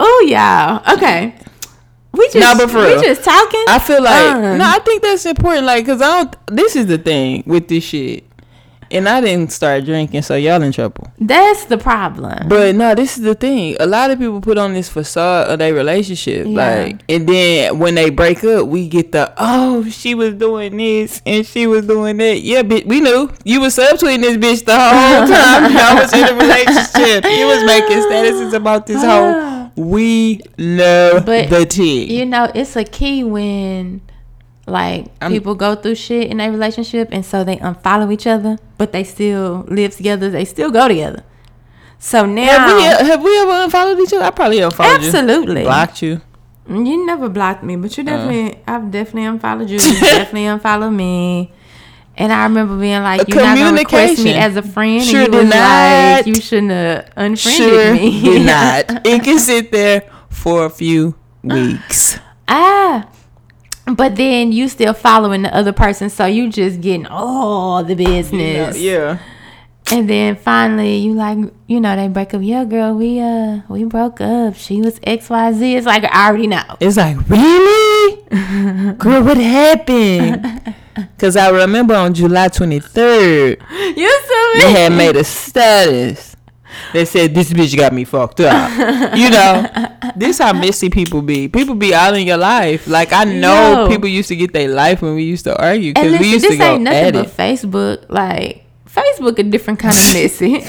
Oh, 0.00 0.24
y'all. 0.26 0.82
Okay. 0.94 1.34
We 2.12 2.26
just, 2.28 2.36
Nah, 2.36 2.54
but 2.56 2.70
for 2.70 2.78
we 2.78 2.92
real. 2.94 3.02
just 3.02 3.24
talking. 3.24 3.64
I 3.68 3.78
feel 3.78 4.02
like 4.02 4.34
Uh. 4.34 4.56
no, 4.56 4.64
I 4.64 4.78
think 4.84 5.02
that's 5.02 5.26
important. 5.26 5.64
Like, 5.66 5.84
cause 5.86 6.00
I 6.00 6.24
don't. 6.24 6.36
This 6.56 6.76
is 6.76 6.86
the 6.86 6.98
thing 6.98 7.42
with 7.46 7.68
this 7.68 7.84
shit, 7.84 8.24
and 8.92 9.08
I 9.08 9.20
didn't 9.20 9.50
start 9.52 9.84
drinking, 9.84 10.22
so 10.22 10.34
y'all 10.36 10.62
in 10.62 10.72
trouble. 10.72 11.10
That's 11.18 11.64
the 11.66 11.78
problem. 11.78 12.48
But 12.48 12.74
no, 12.74 12.94
this 12.94 13.16
is 13.16 13.22
the 13.24 13.34
thing. 13.34 13.76
A 13.80 13.86
lot 13.86 14.10
of 14.10 14.18
people 14.18 14.40
put 14.40 14.58
on 14.58 14.74
this 14.74 14.88
facade 14.88 15.48
of 15.50 15.58
their 15.58 15.74
relationship, 15.74 16.46
Yeah. 16.46 16.84
like, 16.84 17.00
and 17.08 17.28
then 17.28 17.78
when 17.78 17.94
they 17.94 18.10
break 18.10 18.44
up, 18.44 18.66
we 18.68 18.88
get 18.88 19.12
the 19.12 19.32
oh, 19.38 19.84
she 19.88 20.14
was 20.14 20.34
doing 20.34 20.76
this 20.76 21.20
and 21.26 21.46
she 21.46 21.66
was 21.66 21.86
doing 21.86 22.16
that. 22.18 22.40
Yeah, 22.40 22.62
bitch, 22.62 22.86
we 22.86 23.00
knew 23.00 23.30
you 23.44 23.60
was 23.60 23.76
subtweeting 23.76 24.20
this 24.20 24.36
bitch 24.36 24.64
the 24.64 24.78
whole 24.78 25.26
time. 25.26 25.72
Y'all 25.72 25.96
was 26.02 26.12
in 26.12 26.28
a 26.28 26.34
relationship. 26.34 27.24
You 27.24 27.46
was 27.46 27.64
making 27.64 27.98
statuses 27.98 28.52
about 28.54 28.86
this 28.86 29.02
whole. 29.02 29.70
We 29.74 30.40
know 30.58 31.22
But 31.24 31.48
the 31.48 31.64
tea. 31.64 32.14
you 32.18 32.26
know, 32.26 32.50
it's 32.54 32.76
a 32.76 32.84
key 32.84 33.24
when 33.24 34.02
like 34.66 35.06
I'm- 35.20 35.32
people 35.32 35.54
go 35.54 35.74
through 35.74 35.96
shit 35.96 36.28
in 36.28 36.36
their 36.38 36.50
relationship 36.50 37.08
and 37.12 37.24
so 37.24 37.44
they 37.44 37.56
unfollow 37.56 38.12
each 38.12 38.26
other, 38.26 38.58
but 38.78 38.92
they 38.92 39.04
still 39.04 39.64
live 39.68 39.96
together, 39.96 40.30
they 40.30 40.44
still 40.44 40.70
go 40.70 40.88
together. 40.88 41.22
So 41.98 42.26
now 42.26 42.42
Have 42.66 42.76
we 42.76 42.82
have 43.08 43.22
we 43.22 43.38
ever 43.40 43.64
unfollowed 43.64 43.98
each 44.00 44.12
other? 44.12 44.24
I 44.24 44.30
probably 44.30 44.60
unfollowed 44.60 45.02
you. 45.02 45.06
Absolutely. 45.08 45.62
Blocked 45.62 46.02
you. 46.02 46.20
You 46.68 47.06
never 47.06 47.28
blocked 47.28 47.62
me, 47.64 47.74
Uh. 47.74 47.78
but 47.78 47.96
you 47.96 48.04
definitely 48.04 48.58
I've 48.66 48.90
definitely 48.90 49.24
unfollowed 49.26 49.68
you. 49.70 49.78
You 49.82 50.00
definitely 50.00 50.46
unfollowed 50.46 50.92
me. 50.92 51.52
And 52.16 52.30
I 52.32 52.42
remember 52.44 52.76
being 52.78 53.02
like, 53.02 53.22
A 53.22 53.24
"You're 53.26 53.42
not 53.42 53.56
gonna 53.56 53.76
request 53.78 54.22
me 54.22 54.34
as 54.34 54.54
a 54.56 54.62
friend." 54.62 55.02
Sure 55.02 55.22
and 55.24 55.32
you 55.32 55.40
did 55.40 55.48
not. 55.48 56.16
like, 56.18 56.26
"You 56.26 56.34
shouldn't 56.34 56.70
have 56.70 57.08
unfriended 57.16 57.62
Sure 57.62 57.94
me." 57.94 58.20
did 58.22 58.46
not. 58.46 59.06
It 59.06 59.24
can 59.24 59.38
sit 59.38 59.72
there 59.72 60.02
for 60.28 60.66
a 60.66 60.70
few 60.70 61.14
weeks. 61.42 62.18
Ah. 62.46 63.06
But 63.86 64.16
then 64.16 64.52
you 64.52 64.68
still 64.68 64.94
following 64.94 65.42
the 65.42 65.54
other 65.54 65.72
person, 65.72 66.08
so 66.08 66.26
you 66.26 66.50
just 66.50 66.80
getting 66.80 67.06
all 67.06 67.82
the 67.82 67.94
business. 67.94 68.78
Yeah. 68.78 69.18
And 69.90 70.08
then 70.08 70.36
finally 70.36 70.98
you 70.98 71.14
like, 71.14 71.38
you 71.66 71.80
know, 71.80 71.96
they 71.96 72.08
break 72.08 72.32
up. 72.32 72.40
Yeah, 72.42 72.64
girl, 72.64 72.94
we 72.94 73.20
uh 73.20 73.60
we 73.68 73.84
broke 73.84 74.20
up. 74.20 74.54
She 74.54 74.80
was 74.80 75.00
XYZ. 75.00 75.76
It's 75.76 75.86
like 75.86 76.04
I 76.04 76.28
already 76.28 76.46
know. 76.46 76.62
It's 76.80 76.96
like, 76.96 77.16
really? 77.28 78.22
Girl, 78.98 79.22
what 79.22 79.36
happened? 79.36 80.74
Because 80.94 81.36
I 81.36 81.48
remember 81.48 81.94
on 81.94 82.12
July 82.12 82.48
23rd, 82.48 83.96
You 83.96 84.20
they 84.60 84.72
had 84.72 84.92
made 84.92 85.16
a 85.16 85.24
status. 85.24 86.31
They 86.92 87.04
said, 87.04 87.34
this 87.34 87.52
bitch 87.52 87.76
got 87.76 87.92
me 87.92 88.04
fucked 88.04 88.40
up. 88.40 88.70
you 89.16 89.30
know, 89.30 89.66
this 90.16 90.38
how 90.38 90.52
messy 90.52 90.90
people 90.90 91.22
be. 91.22 91.48
People 91.48 91.74
be 91.74 91.94
out 91.94 92.14
in 92.14 92.26
your 92.26 92.36
life. 92.36 92.86
Like, 92.86 93.12
I 93.12 93.24
know 93.24 93.84
Yo. 93.84 93.88
people 93.88 94.08
used 94.08 94.28
to 94.28 94.36
get 94.36 94.52
their 94.52 94.68
life 94.68 95.02
when 95.02 95.14
we 95.14 95.24
used 95.24 95.44
to 95.44 95.60
argue. 95.60 95.94
Because 95.94 96.18
we 96.18 96.30
used 96.32 96.44
to 96.44 96.50
this 96.50 96.58
go 96.58 96.74
ain't 96.74 96.82
nothing 96.82 97.06
at 97.06 97.14
but 97.14 97.26
it. 97.26 97.36
Facebook. 97.36 98.06
Like 98.08 98.64
Facebook 98.86 99.38
a 99.38 99.42
different 99.42 99.78
kind 99.78 99.96
of 99.96 100.14
messy. 100.14 100.64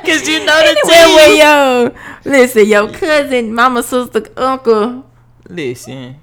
Because 0.00 0.26
you 0.26 0.44
know 0.44 0.58
the 0.58 0.90
anyway, 0.92 1.38
yo, 1.38 1.94
listen, 2.24 2.66
your 2.66 2.90
cousin, 2.90 3.54
mama, 3.54 3.82
sister, 3.82 4.26
uncle, 4.36 5.04
Listen. 5.48 6.16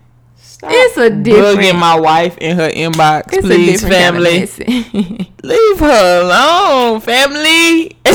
Stop 0.57 0.71
it's 0.73 0.97
a 0.97 1.09
different. 1.11 1.59
bugging 1.59 1.79
my 1.79 1.99
wife 1.99 2.35
in 2.39 2.57
her 2.57 2.69
inbox, 2.69 3.31
it's 3.31 3.45
a 3.45 3.47
please, 3.47 3.81
different 3.81 3.93
kind 3.93 4.43
of 4.43 4.49
family. 4.49 5.31
Leave 5.43 5.79
her 5.79 6.21
alone, 6.23 6.99
family. 7.01 7.95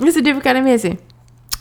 it's 0.00 0.16
a 0.16 0.22
different 0.22 0.42
kind 0.44 0.58
of 0.58 0.64
messy. 0.64 0.98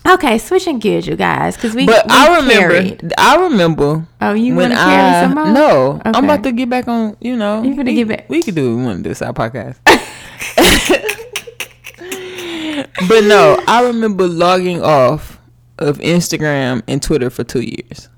Okay, 0.06 0.38
switching 0.38 0.80
gears, 0.80 1.08
you 1.08 1.16
guys, 1.16 1.56
because 1.56 1.74
we. 1.76 1.86
but 1.86 2.06
we 2.08 2.14
I 2.14 2.36
remember, 2.38 2.74
carried. 2.82 3.14
I 3.18 3.36
remember 3.44 4.06
Oh, 4.20 4.34
you 4.34 4.54
when 4.56 4.72
want 4.72 4.74
to 4.74 4.78
carry 4.86 5.16
I 5.16 5.22
some 5.24 5.36
more? 5.36 5.48
no, 5.54 6.02
I'm 6.04 6.26
about 6.26 6.44
to 6.44 6.52
get 6.52 6.70
back 6.70 6.88
on. 6.90 7.16
You 7.22 7.38
know, 7.38 7.62
You 7.64 7.74
finna 7.76 7.86
we, 7.86 7.94
get 7.96 8.08
back- 8.10 8.30
We 8.30 8.42
could 8.42 8.56
do. 8.56 8.76
We 8.78 8.84
want 8.84 8.98
to 8.98 9.04
do 9.04 9.10
this 9.10 9.22
our 9.22 9.32
podcast. 9.32 9.78
but 13.08 13.24
no, 13.24 13.64
I 13.68 13.84
remember 13.86 14.28
logging 14.28 14.82
off 14.82 15.33
of 15.80 15.98
Instagram 16.00 16.82
and 16.88 17.02
Twitter 17.02 17.30
for 17.30 17.44
two 17.44 17.62
years. 17.62 18.10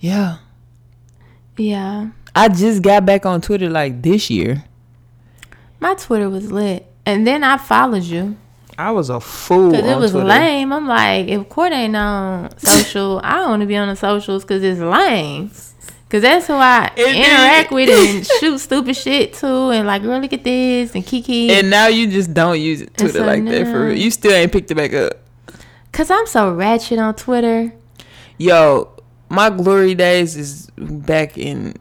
Yeah, 0.00 0.36
Yeah, 1.56 2.08
I 2.34 2.48
just 2.48 2.82
got 2.82 3.06
back 3.06 3.24
on 3.24 3.40
Twitter 3.40 3.70
like 3.70 4.02
this 4.02 4.28
year. 4.28 4.64
my 5.80 5.94
Twitter 5.94 6.28
was 6.28 6.52
lit, 6.52 6.86
and 7.06 7.26
then 7.26 7.42
I 7.42 7.56
followed 7.56 8.02
you 8.02 8.36
I 8.76 8.90
was 8.90 9.08
a 9.08 9.20
fool. 9.20 9.70
because 9.70 9.86
it 9.86 9.92
on 9.94 10.00
was 10.00 10.10
Twitter. 10.10 10.26
lame. 10.26 10.72
I'm 10.72 10.86
like, 10.88 11.28
if 11.28 11.48
Court 11.48 11.72
ain't 11.72 11.94
on 11.96 12.58
social, 12.58 13.20
I 13.24 13.36
don't 13.36 13.50
want 13.50 13.60
to 13.60 13.66
be 13.66 13.76
on 13.76 13.88
the 13.88 13.96
socials 13.96 14.42
because 14.42 14.62
it's 14.62 14.80
lame. 14.80 15.50
Cause 16.10 16.22
that's 16.22 16.46
who 16.46 16.52
I 16.54 16.92
It 16.96 17.16
interact 17.16 17.72
is. 17.72 17.74
with 17.74 17.88
and 17.88 18.26
shoot 18.40 18.58
stupid 18.58 18.96
shit 18.96 19.32
too, 19.34 19.70
and 19.70 19.86
like, 19.86 20.02
girl, 20.02 20.20
look 20.20 20.32
at 20.32 20.44
this 20.44 20.94
and 20.94 21.04
Kiki. 21.04 21.50
And 21.50 21.70
now 21.70 21.86
you 21.88 22.06
just 22.08 22.32
don't 22.34 22.60
use 22.60 22.82
it 22.82 22.96
Twitter 22.96 23.18
so 23.20 23.24
like 23.26 23.44
that 23.46 23.66
for 23.66 23.86
real. 23.86 23.96
You 23.96 24.10
still 24.10 24.32
ain't 24.32 24.52
picked 24.52 24.70
it 24.70 24.74
back 24.76 24.92
up. 24.92 25.14
Cause 25.94 26.10
I'm 26.10 26.26
so 26.26 26.52
ratchet 26.52 26.98
on 26.98 27.14
Twitter. 27.14 27.72
Yo, 28.36 28.90
my 29.28 29.48
glory 29.48 29.94
days 29.94 30.36
is 30.36 30.68
back 30.76 31.38
in 31.38 31.76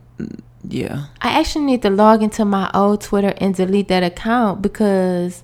yeah. 0.68 1.06
I 1.20 1.40
actually 1.40 1.66
need 1.66 1.82
to 1.82 1.90
log 1.90 2.22
into 2.22 2.46
my 2.46 2.70
old 2.76 3.02
Twitter 3.02 3.34
and 3.38 3.56
delete 3.56 3.88
that 3.88 4.04
account 4.04 4.62
because 4.62 5.44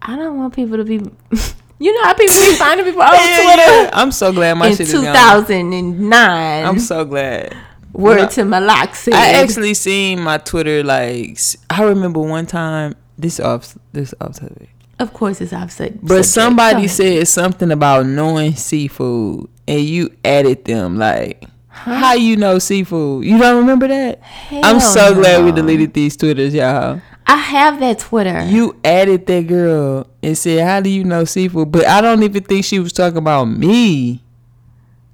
I 0.00 0.16
don't 0.16 0.38
want 0.38 0.54
people 0.54 0.78
to 0.78 0.84
be. 0.84 0.94
you 1.78 1.92
know 1.92 2.02
how 2.04 2.14
people 2.14 2.34
be 2.34 2.54
finding 2.54 2.86
people 2.86 3.02
on 3.02 3.12
Yeah, 3.14 3.42
Twitter 3.42 3.82
yeah. 3.82 3.90
I'm 3.92 4.10
so 4.10 4.32
glad 4.32 4.54
my 4.54 4.68
in 4.68 4.72
shit 4.76 4.88
is 4.88 4.92
gone. 4.94 5.04
2009. 5.44 6.64
I'm 6.64 6.78
so 6.78 7.04
glad. 7.04 7.54
Word 7.92 8.16
Well, 8.16 8.28
to 8.28 8.94
said. 8.94 9.12
I 9.12 9.42
actually 9.42 9.74
seen 9.74 10.20
my 10.22 10.38
Twitter 10.38 10.82
like 10.82 11.38
I 11.68 11.82
remember 11.82 12.20
one 12.20 12.46
time 12.46 12.94
this 13.18 13.38
off 13.38 13.76
this 13.92 14.14
off 14.18 14.38
topic. 14.40 14.70
Of 14.98 15.12
course, 15.12 15.40
it's 15.40 15.52
opposite. 15.52 16.04
But 16.04 16.24
somebody 16.24 16.88
said 16.88 17.28
something 17.28 17.70
about 17.70 18.06
knowing 18.06 18.54
seafood 18.54 19.48
and 19.66 19.80
you 19.80 20.10
added 20.24 20.64
them 20.64 20.96
like 20.96 21.44
how 21.68 22.14
you 22.14 22.36
know 22.36 22.58
seafood? 22.58 23.24
You 23.24 23.38
don't 23.38 23.58
remember 23.58 23.86
that? 23.88 24.20
I'm 24.50 24.80
so 24.80 25.14
glad 25.14 25.44
we 25.44 25.52
deleted 25.52 25.94
these 25.94 26.16
Twitters, 26.16 26.52
y'all. 26.52 27.00
I 27.26 27.36
have 27.36 27.78
that 27.80 27.98
Twitter. 28.00 28.44
You 28.46 28.74
added 28.82 29.26
that 29.26 29.46
girl 29.46 30.06
and 30.22 30.36
said, 30.36 30.66
"How 30.66 30.80
do 30.80 30.88
you 30.88 31.04
know 31.04 31.24
seafood?" 31.24 31.70
But 31.70 31.86
I 31.86 32.00
don't 32.00 32.22
even 32.22 32.42
think 32.42 32.64
she 32.64 32.78
was 32.78 32.92
talking 32.92 33.18
about 33.18 33.44
me. 33.44 34.24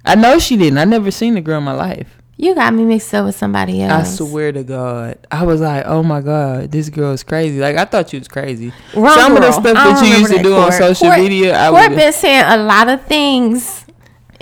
I 0.05 0.15
know 0.15 0.39
she 0.39 0.55
didn't. 0.55 0.77
I 0.77 0.85
never 0.85 1.11
seen 1.11 1.33
the 1.33 1.41
girl 1.41 1.57
in 1.57 1.65
my 1.65 1.73
life. 1.73 2.21
You 2.37 2.53
got 2.53 2.73
me 2.73 2.83
mixed 2.83 3.13
up 3.13 3.25
with 3.25 3.35
somebody 3.37 3.81
else. 3.81 4.19
I 4.19 4.25
swear 4.25 4.51
to 4.51 4.63
God, 4.63 5.17
I 5.31 5.43
was 5.45 5.61
like, 5.61 5.85
"Oh 5.85 6.03
my 6.03 6.19
God, 6.19 6.69
this 6.69 6.89
girl 6.89 7.11
is 7.13 7.23
crazy." 7.23 7.59
Like 7.59 7.77
I 7.77 7.85
thought 7.85 8.11
you 8.11 8.19
was 8.19 8.27
crazy. 8.27 8.73
Wrong 8.93 9.17
Some 9.17 9.37
of 9.37 9.41
the 9.41 9.51
stuff 9.53 9.65
I 9.77 9.93
that 9.93 10.03
you 10.05 10.15
used 10.17 10.31
to 10.33 10.43
do 10.43 10.49
that, 10.49 10.65
on 10.65 10.71
social 10.73 11.07
Court- 11.07 11.19
media, 11.19 11.57
I 11.57 11.69
Court 11.69 11.89
was 11.91 11.97
been 11.97 12.13
saying 12.13 12.43
a 12.47 12.57
lot 12.57 12.89
of 12.89 13.05
things 13.05 13.85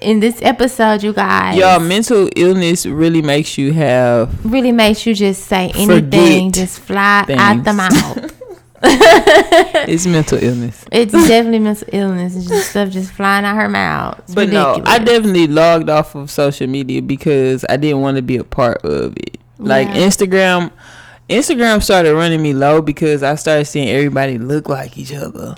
in 0.02 0.20
this 0.20 0.42
episode, 0.42 1.04
you 1.04 1.14
guys. 1.14 1.56
y'all. 1.56 1.80
Mental 1.80 2.30
illness 2.36 2.88
really 2.88 3.22
makes 3.22 3.60
you 3.60 3.72
have 3.74 4.44
really 4.44 4.72
makes 4.72 5.06
you 5.06 5.14
just 5.14 5.44
say 5.46 5.72
anything, 5.76 6.52
just 6.52 6.80
fly 6.80 7.26
out 7.30 7.64
the 7.64 7.74
mouth. 7.74 8.40
it's 9.88 10.06
mental 10.06 10.44
illness. 10.44 10.84
It's 10.92 11.14
definitely 11.14 11.60
mental 11.60 11.88
illness. 11.92 12.36
It's 12.36 12.48
just 12.48 12.72
stuff 12.72 12.90
just 12.90 13.12
flying 13.12 13.46
out 13.46 13.56
her 13.56 13.70
mouth. 13.70 14.20
It's 14.20 14.36
but 14.36 14.50
no. 14.50 14.82
I 14.86 15.00
definitely 15.00 15.48
logged 15.48 15.90
off 15.90 16.16
of 16.16 16.30
social 16.30 16.68
media 16.68 17.02
because 17.02 17.66
I 17.70 17.78
didn't 17.78 18.02
want 18.02 18.18
to 18.18 18.22
be 18.24 18.38
a 18.38 18.44
part 18.44 18.84
of 18.84 19.16
it. 19.18 19.38
Like 19.58 19.88
Yeah. 19.88 20.08
Instagram, 20.08 20.72
Instagram 21.30 21.82
started 21.82 22.14
running 22.14 22.42
me 22.42 22.54
low 22.54 22.82
because 22.82 23.24
I 23.24 23.36
started 23.36 23.66
seeing 23.66 23.88
everybody 23.88 24.38
look 24.38 24.68
like 24.68 24.98
each 24.98 25.14
other. 25.14 25.56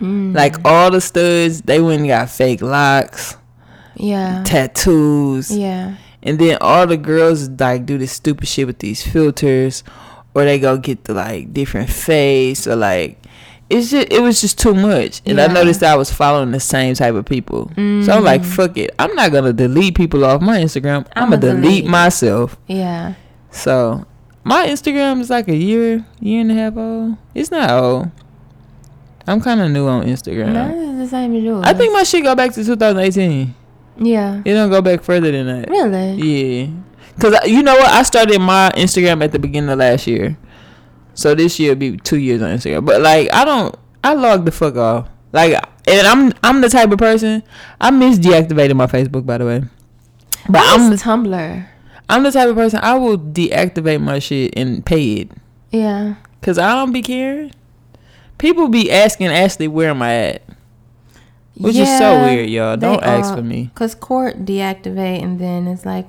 Mm. 0.00 0.34
Like 0.34 0.64
all 0.64 0.90
the 0.90 1.00
studs, 1.00 1.62
they 1.62 1.80
went 1.80 2.00
and 2.00 2.08
got 2.08 2.30
fake 2.30 2.62
locks, 2.62 3.36
yeah, 3.94 4.42
tattoos, 4.44 5.50
yeah, 5.50 5.94
and 6.24 6.38
then 6.40 6.58
all 6.60 6.88
the 6.88 6.96
girls 6.96 7.48
like 7.48 7.86
do 7.86 7.98
this 7.98 8.10
stupid 8.12 8.48
shit 8.48 8.66
with 8.66 8.80
these 8.80 9.00
filters, 9.06 9.84
or 10.34 10.44
they 10.44 10.58
go 10.58 10.76
get 10.78 11.04
the 11.04 11.14
like 11.14 11.52
different 11.52 11.90
face 11.90 12.66
or 12.66 12.76
like. 12.76 13.18
It's 13.70 13.90
just, 13.90 14.08
it 14.12 14.20
was 14.20 14.38
just 14.42 14.58
too 14.58 14.74
much, 14.74 15.22
and 15.24 15.40
I 15.40 15.46
noticed 15.46 15.82
I 15.82 15.96
was 15.96 16.12
following 16.12 16.50
the 16.50 16.60
same 16.60 16.94
type 16.94 17.14
of 17.14 17.24
people. 17.24 17.70
So 17.74 17.80
I'm 18.12 18.22
like, 18.22 18.42
Mm. 18.42 18.44
fuck 18.54 18.76
it. 18.76 18.90
I'm 18.98 19.14
not 19.14 19.32
gonna 19.32 19.54
delete 19.54 19.94
people 19.94 20.26
off 20.26 20.42
my 20.42 20.58
Instagram. 20.58 21.06
I'm, 21.16 21.22
I'ma 21.24 21.36
gonna 21.36 21.40
delete, 21.54 21.62
delete. 21.62 21.86
myself. 21.86 22.58
yeah. 22.66 23.14
So 23.50 24.04
my 24.44 24.66
Instagram 24.66 25.20
is 25.22 25.30
like 25.30 25.48
a 25.48 25.56
year, 25.56 26.04
year 26.20 26.42
and 26.42 26.50
a 26.50 26.54
half 26.54 26.76
old. 26.76 27.16
It's 27.34 27.50
not 27.50 27.70
old. 27.70 28.10
I'm 29.26 29.40
kind 29.40 29.60
of 29.62 29.70
new 29.70 29.86
on 29.86 30.04
Instagram. 30.04 30.52
No, 30.52 30.98
the 30.98 31.08
same 31.08 31.34
as 31.36 31.42
yours. 31.42 31.64
I 31.66 31.72
think 31.72 31.94
my 31.94 32.02
shit 32.02 32.24
go 32.24 32.34
back 32.34 32.52
to 32.52 32.64
2018. 32.64 33.54
Yeah. 33.98 34.42
It 34.44 34.52
don't 34.52 34.68
go 34.70 34.82
back 34.82 35.02
further 35.02 35.30
than 35.32 35.46
that. 35.46 35.70
Really? 35.70 36.12
Yeah. 36.20 36.66
Cause 37.20 37.34
I- 37.34 37.46
you 37.46 37.62
know 37.62 37.74
what? 37.74 37.90
I 37.90 38.02
started 38.02 38.38
my 38.40 38.70
Instagram 38.74 39.22
at 39.22 39.32
the 39.32 39.38
beginning 39.38 39.70
of 39.70 39.78
last 39.78 40.06
year, 40.06 40.36
so 41.14 41.34
this 41.34 41.58
year 41.60 41.72
will 41.72 41.76
be 41.78 41.96
two 41.98 42.18
years 42.18 42.40
on 42.42 42.50
Instagram. 42.56 42.84
But 42.86 43.00
like, 43.00 43.32
I 43.32 43.44
don't. 43.44 43.74
I 44.04 44.14
log 44.14 44.44
the 44.44 44.50
fuck 44.52 44.76
off. 44.76 45.08
Like, 45.32 45.54
and 45.86 46.06
I'm 46.06 46.32
I'm 46.42 46.60
the 46.60 46.68
type 46.68 46.90
of 46.90 46.98
person. 46.98 47.42
I 47.80 47.90
miss 47.90 48.18
deactivating 48.18 48.76
my 48.76 48.86
Facebook, 48.86 49.24
by 49.26 49.38
the 49.38 49.46
way. 49.46 49.62
But 50.48 50.62
I'm 50.64 50.90
I'm 50.92 50.98
Tumblr. 50.98 51.66
I'm 52.08 52.22
the 52.24 52.32
type 52.32 52.48
of 52.48 52.56
person 52.56 52.80
I 52.82 52.94
will 52.98 53.16
deactivate 53.18 54.02
my 54.02 54.18
shit 54.18 54.52
and 54.56 54.84
pay 54.84 55.14
it. 55.14 55.30
Yeah. 55.70 56.16
Cause 56.42 56.58
I 56.58 56.74
don't 56.74 56.92
be 56.92 57.00
caring. 57.02 57.52
People 58.38 58.68
be 58.68 58.90
asking 58.90 59.28
Ashley 59.28 59.68
where 59.68 59.90
am 59.90 60.02
I 60.02 60.14
at, 60.14 60.42
which 61.56 61.76
is 61.76 61.88
so 61.98 62.24
weird, 62.24 62.50
y'all. 62.50 62.76
Don't 62.76 63.02
ask 63.02 63.32
are- 63.32 63.36
for 63.36 63.42
me. 63.42 63.70
Cause 63.76 63.94
Court 63.94 64.44
deactivate 64.44 65.22
and 65.22 65.38
then 65.38 65.68
it's 65.68 65.86
like, 65.86 66.06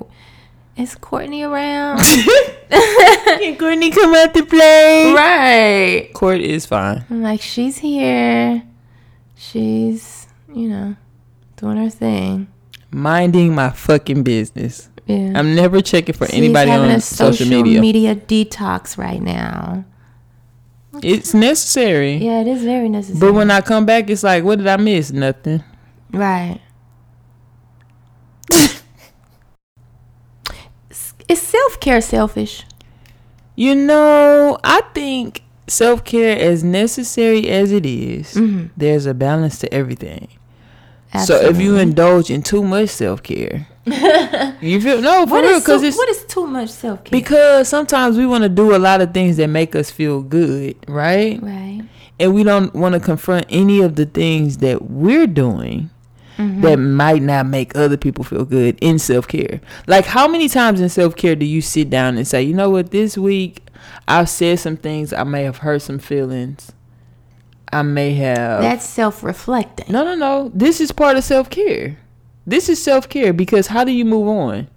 is 0.78 0.96
Courtney 0.96 1.44
around? 1.44 2.00
Can 2.70 3.58
Courtney 3.58 3.92
come 3.92 4.14
out 4.16 4.34
to 4.34 4.46
play? 4.46 5.14
right. 5.14 6.10
Court 6.14 6.42
is 6.42 6.66
fine. 6.66 7.06
I'm 7.10 7.22
like, 7.22 7.42
she's 7.42 7.78
here. 7.80 8.64
She's, 9.36 10.28
you 10.54 10.70
know, 10.70 10.96
doing 11.58 11.78
her 11.78 11.90
thing. 11.90 12.48
Minding 12.92 13.54
my 13.56 13.70
fucking 13.70 14.24
business. 14.24 14.90
Yeah. 15.06 15.34
I'm 15.36 15.56
never 15.56 15.82
checking 15.82 16.16
for 16.16 16.26
She's 16.28 16.36
anybody 16.36 16.70
having 16.72 16.90
on 16.92 16.96
a 16.96 17.02
social 17.02 17.48
media. 17.48 18.16
detox 18.16 18.98
right 18.98 19.22
now. 19.22 19.84
It's 21.02 21.34
necessary. 21.34 22.16
Yeah, 22.18 22.42
it 22.42 22.48
is 22.48 22.64
very 22.64 22.88
necessary. 22.88 23.20
But 23.20 23.34
when 23.34 23.50
I 23.52 23.62
come 23.62 23.86
back, 23.86 24.10
it's 24.10 24.24
like, 24.24 24.44
what 24.44 24.60
did 24.60 24.68
I 24.68 24.78
miss? 24.78 25.12
Nothing. 25.12 25.64
right. 26.12 26.60
Is 31.34 31.42
self 31.42 31.80
care 31.80 32.02
selfish? 32.02 32.66
You 33.56 33.76
know, 33.76 34.58
I 34.64 34.82
think 34.94 35.44
self 35.68 36.04
care, 36.04 36.38
as 36.40 36.64
necessary 36.64 37.50
as 37.50 37.72
it 37.72 37.86
is, 37.86 38.34
Mhm. 38.34 38.70
there's 38.78 39.06
a 39.06 39.14
balance 39.14 39.60
to 39.60 39.74
everything. 39.74 40.28
So 41.28 41.36
if 41.36 41.62
you 41.62 41.78
indulge 41.78 42.32
in 42.32 42.42
too 42.42 42.64
much 42.64 42.90
self 42.90 43.22
care, 43.22 43.68
you 44.62 44.82
feel 44.82 45.00
no 45.00 45.28
for 45.28 45.34
What 45.34 45.44
real 45.44 45.60
because 45.60 45.82
so- 45.82 45.88
it's 45.88 45.98
what 45.98 46.10
is 46.10 46.24
too 46.28 46.48
much 46.48 46.70
self 46.70 47.04
care? 47.04 47.12
because 47.20 47.68
sometimes 47.68 48.18
we 48.18 48.26
want 48.26 48.42
to 48.44 48.50
do 48.50 48.76
a 48.76 48.80
lot 48.80 49.00
of 49.02 49.14
things 49.14 49.38
that 49.38 49.48
make 49.48 49.76
us 49.76 49.92
feel 49.92 50.22
good, 50.24 50.76
right? 50.88 51.38
right. 51.44 51.82
And 52.20 52.34
we 52.34 52.44
don't 52.44 52.74
want 52.74 52.94
to 52.94 53.00
confront 53.00 53.46
any 53.50 53.82
of 53.82 53.96
the 53.96 54.06
things 54.08 54.58
that 54.58 54.90
we're 54.90 55.28
doing 55.28 55.92
Mm-hmm. 56.44 56.62
that 56.62 56.78
might 56.78 57.22
not 57.22 57.46
make 57.46 57.76
other 57.76 57.98
people 57.98 58.24
feel 58.24 58.44
good 58.46 58.78
in 58.82 59.00
self 59.00 59.28
care. 59.28 59.62
Like 59.88 60.06
how 60.06 60.28
many 60.28 60.50
times 60.50 60.82
in 60.82 60.90
self 60.90 61.16
care 61.16 61.36
do 61.36 61.46
you 61.46 61.62
sit 61.62 61.90
down 61.90 62.18
and 62.18 62.28
say, 62.28 62.42
you 62.44 62.54
know 62.54 62.70
what, 62.70 62.92
this 62.92 63.18
week 63.18 63.62
I've 64.08 64.30
said 64.30 64.60
some 64.60 64.78
things, 64.78 65.14
I 65.14 65.24
may 65.24 65.44
have 65.44 65.58
hurt 65.60 65.82
some 65.82 66.00
feelings, 66.00 66.72
I 67.72 67.82
may 67.82 68.14
have 68.16 68.62
That's 68.62 68.86
self 68.86 69.24
reflecting. 69.24 69.92
no, 69.92 70.04
no, 70.04 70.16
no. 70.16 70.52
This 70.54 70.82
is 70.82 70.92
part 70.92 71.18
of 71.18 71.24
self 71.24 71.50
care. 71.50 71.98
This 72.46 72.68
is 72.70 72.82
self 72.82 73.08
care 73.10 73.32
because 73.34 73.68
how 73.68 73.84
do 73.84 73.92
you 73.92 74.06
move 74.06 74.28
on? 74.28 74.68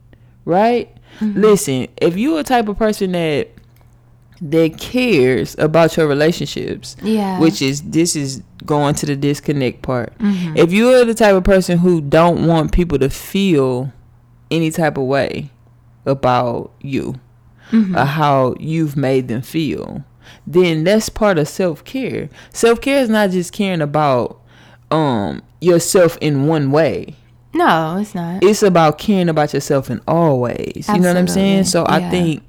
Right? 0.45 0.95
Mm-hmm. 1.21 1.41
Listen, 1.41 1.89
if 1.97 2.17
you're 2.17 2.41
a 2.41 2.45
type 2.45 2.69
of 2.69 2.79
person 2.79 3.13
that 3.13 3.49
that 4.41 4.79
cares 4.79 5.57
about 5.59 5.97
your 5.97 6.07
relationships, 6.07 6.97
Yeah. 7.03 7.39
which 7.41 7.63
is 7.63 7.83
this 7.83 8.15
is 8.17 8.43
going 8.65 8.95
to 8.97 9.07
the 9.07 9.17
disconnect 9.17 9.83
part. 9.83 10.13
Mhm. 10.19 10.57
If 10.59 10.73
you're 10.73 11.05
the 11.05 11.15
type 11.15 11.35
of 11.35 11.45
person 11.45 11.79
who 11.79 12.01
don't 12.01 12.47
want 12.47 12.73
people 12.73 12.99
to 12.99 13.09
feel 13.09 13.93
any 14.51 14.71
type 14.71 14.97
of 14.99 15.05
way 15.05 15.51
about 16.05 16.71
you 16.81 17.17
Mhm. 17.73 17.97
or 17.97 18.05
how 18.05 18.55
you've 18.61 18.97
made 18.97 19.29
them 19.29 19.43
feel, 19.43 20.03
then 20.47 20.85
that's 20.85 21.09
part 21.09 21.39
of 21.39 21.49
self 21.49 21.83
care. 21.85 22.29
Self 22.53 22.81
care 22.81 23.01
is 23.03 23.09
not 23.09 23.31
just 23.31 23.53
caring 23.53 23.81
about 23.81 24.39
um 24.91 25.43
yourself 25.61 26.17
in 26.21 26.47
one 26.47 26.71
way. 26.71 27.15
no, 27.55 27.97
it's 27.99 28.15
not. 28.15 28.45
It's 28.45 28.63
about 28.63 28.99
caring 28.99 29.31
about 29.31 29.55
yourself 29.55 29.89
in 29.91 30.01
all 30.07 30.41
ways. 30.41 30.87
You 30.93 31.01
know 31.01 31.09
what 31.09 31.17
I'm 31.17 31.27
saying? 31.27 31.65
So 31.65 31.87
Absolutely, 31.89 32.07
I 32.07 32.11
think 32.11 32.43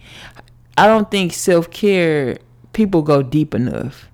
I 0.78 0.88
don't 0.88 1.10
think 1.10 1.34
self 1.34 1.70
care 1.72 2.38
people 2.74 3.02
go 3.02 3.24
deep 3.24 3.56
enough. 3.56 4.10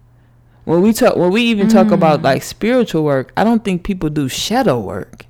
When 0.66 0.82
we 0.82 0.94
talk 0.94 1.16
when 1.18 1.32
we 1.32 1.42
even 1.44 1.68
talk 1.68 1.92
about 1.92 2.22
Mm. 2.22 2.24
like 2.24 2.44
spiritual 2.44 3.04
work, 3.04 3.32
I 3.36 3.44
don't 3.44 3.64
think 3.66 3.84
people 3.84 4.10
do 4.10 4.30
shadow 4.30 4.80
work, 4.80 5.26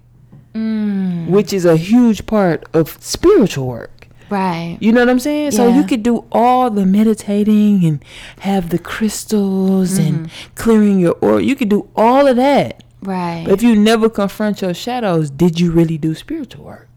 Mm, 0.53 1.29
which 1.29 1.51
is 1.51 1.65
a 1.65 1.75
huge 1.75 2.25
part 2.27 2.63
of 2.73 2.97
spiritual 2.99 3.67
work. 3.67 4.07
right. 4.29 4.77
You 4.79 4.91
know 4.91 5.01
what 5.01 5.09
I'm 5.09 5.19
saying? 5.19 5.51
So 5.51 5.67
you 5.67 5.83
could 5.83 6.03
do 6.03 6.25
all 6.31 6.69
the 6.69 6.85
meditating 6.85 7.83
and 7.85 8.03
have 8.39 8.69
the 8.69 8.77
crystals 8.79 9.97
Mm-hmm. 9.97 10.07
and 10.15 10.29
clearing 10.55 10.99
your 10.99 11.15
aura. 11.21 11.41
You 11.41 11.55
could 11.55 11.69
do 11.69 11.87
all 11.95 12.27
of 12.27 12.35
that. 12.37 12.83
Right. 13.01 13.43
But 13.45 13.53
if 13.55 13.63
you 13.63 13.75
never 13.75 14.09
confront 14.09 14.61
your 14.61 14.73
shadows, 14.73 15.29
did 15.29 15.59
you 15.59 15.71
really 15.71 15.97
do 15.97 16.13
spiritual 16.15 16.65
work? 16.65 16.87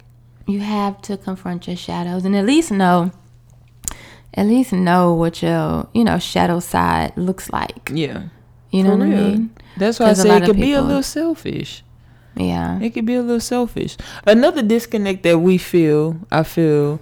you 0.48 0.60
have 0.60 1.02
to 1.02 1.16
confront 1.16 1.66
your 1.66 1.74
shadows 1.76 2.24
and 2.24 2.36
at 2.36 2.46
least 2.46 2.70
know 2.70 3.10
at 4.36 4.46
least 4.46 4.72
know 4.72 5.12
what 5.14 5.42
your 5.42 5.88
you 5.94 6.04
know 6.04 6.18
shadow 6.18 6.60
side 6.60 7.12
looks 7.16 7.50
like 7.50 7.90
Yeah. 7.92 8.24
you 8.70 8.82
know 8.82 8.90
For 8.92 8.96
what 8.98 9.08
real. 9.08 9.18
i 9.18 9.30
mean 9.30 9.50
That's 9.78 9.98
why 10.00 10.10
I 10.10 10.12
say 10.14 10.36
it 10.36 10.44
could 10.44 10.56
be 10.56 10.72
a 10.72 10.82
little 10.82 11.02
selfish. 11.02 11.82
yeah 12.36 12.78
It 12.80 12.90
could 12.94 13.06
be 13.06 13.14
a 13.14 13.22
little 13.22 13.40
selfish. 13.40 13.96
Another 14.26 14.62
disconnect 14.62 15.22
that 15.22 15.38
we 15.38 15.58
feel, 15.58 16.16
I 16.30 16.42
feel, 16.44 17.00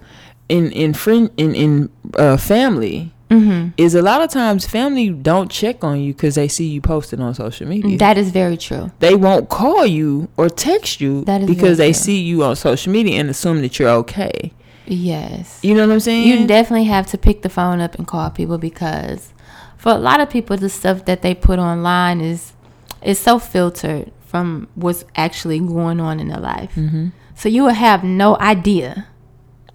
in 0.49 0.71
in 0.71 0.93
friend 0.93 1.29
in 1.37 1.55
in 1.55 1.89
uh, 2.17 2.37
family 2.37 3.11
mm-hmm. 3.29 3.69
is 3.77 3.95
a 3.95 4.01
lot 4.01 4.21
of 4.21 4.29
times 4.29 4.65
family 4.67 5.09
don't 5.09 5.49
check 5.49 5.83
on 5.83 5.99
you 5.99 6.13
because 6.13 6.35
they 6.35 6.47
see 6.47 6.67
you 6.67 6.81
posted 6.81 7.19
on 7.19 7.33
social 7.33 7.67
media. 7.67 7.97
that 7.97 8.15
is 8.17 8.29
very 8.31 8.55
true 8.67 8.91
they 8.99 9.15
won't 9.15 9.49
call 9.49 9.83
you 9.99 10.27
or 10.37 10.47
text 10.49 11.01
you 11.01 11.23
That 11.25 11.41
is 11.41 11.47
because 11.49 11.77
they 11.79 11.91
true. 11.93 12.03
see 12.05 12.19
you 12.21 12.43
on 12.43 12.55
social 12.55 12.91
media 12.93 13.19
and 13.19 13.27
assume 13.29 13.61
that 13.63 13.73
you're 13.79 13.95
okay. 14.03 14.51
Yes. 14.87 15.59
You 15.63 15.73
know 15.75 15.87
what 15.87 15.93
I'm 15.93 15.99
saying? 15.99 16.27
you 16.27 16.47
definitely 16.47 16.85
have 16.85 17.07
to 17.07 17.17
pick 17.17 17.41
the 17.41 17.49
phone 17.49 17.79
up 17.79 17.95
and 17.95 18.07
call 18.07 18.29
people 18.29 18.57
because 18.57 19.33
for 19.77 19.91
a 19.91 19.97
lot 19.97 20.19
of 20.21 20.29
people 20.29 20.57
the 20.57 20.69
stuff 20.69 21.05
that 21.05 21.21
they 21.21 21.35
put 21.35 21.59
online 21.59 22.21
is 22.21 22.53
is 23.01 23.19
so 23.19 23.37
filtered 23.39 24.11
from 24.25 24.67
what's 24.75 25.05
actually 25.15 25.59
going 25.59 25.99
on 25.99 26.19
in 26.19 26.27
their 26.29 26.39
life. 26.39 26.73
Hmm 26.73 27.09
so 27.35 27.49
you 27.49 27.63
will 27.63 27.73
have 27.73 28.03
no 28.03 28.37
idea. 28.39 29.07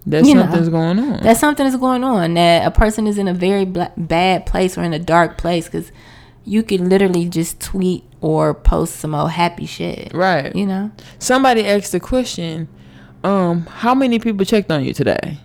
That 0.07 0.25
You 0.25 0.33
know, 0.33 0.41
something's 0.41 0.69
going 0.69 0.97
on. 0.97 1.21
that 1.21 1.37
something 1.37 1.65
is 1.65 1.75
going 1.75 2.03
on 2.03 2.33
that 2.33 2.65
a 2.65 2.71
person 2.71 3.05
is 3.05 3.19
in 3.19 3.27
a 3.27 3.35
very 3.35 3.65
bla- 3.65 3.91
bad 3.95 4.47
place 4.47 4.75
or 4.75 4.81
in 4.83 4.93
a 4.93 4.99
dark 4.99 5.37
place 5.37 5.65
because 5.65 5.91
you 6.43 6.63
could 6.63 6.81
literally 6.81 7.29
just 7.29 7.59
tweet 7.61 8.03
or 8.19 8.55
post 8.55 8.95
some 8.95 9.13
old 9.13 9.29
happy 9.29 9.67
shit. 9.67 10.11
Right. 10.11 10.55
you 10.55 10.65
know? 10.65 10.89
Somebody 11.19 11.67
asked 11.67 11.91
the 11.91 11.99
question, 11.99 12.67
um, 13.23 13.65
how 13.67 13.93
many 13.95 14.19
people 14.19 14.45
checked 14.45 14.71
on 14.71 14.83
you 14.83 14.93
today? 14.93 15.37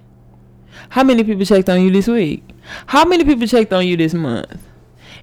How 0.89 1.03
many 1.03 1.25
people 1.25 1.45
checked 1.45 1.69
on 1.69 1.81
you 1.83 1.91
this 1.91 2.07
week? 2.07 2.43
How 2.87 3.05
many 3.05 3.25
people 3.25 3.47
checked 3.47 3.73
on 3.73 3.87
you 3.87 3.97
this 3.97 4.15
month? 4.15 4.63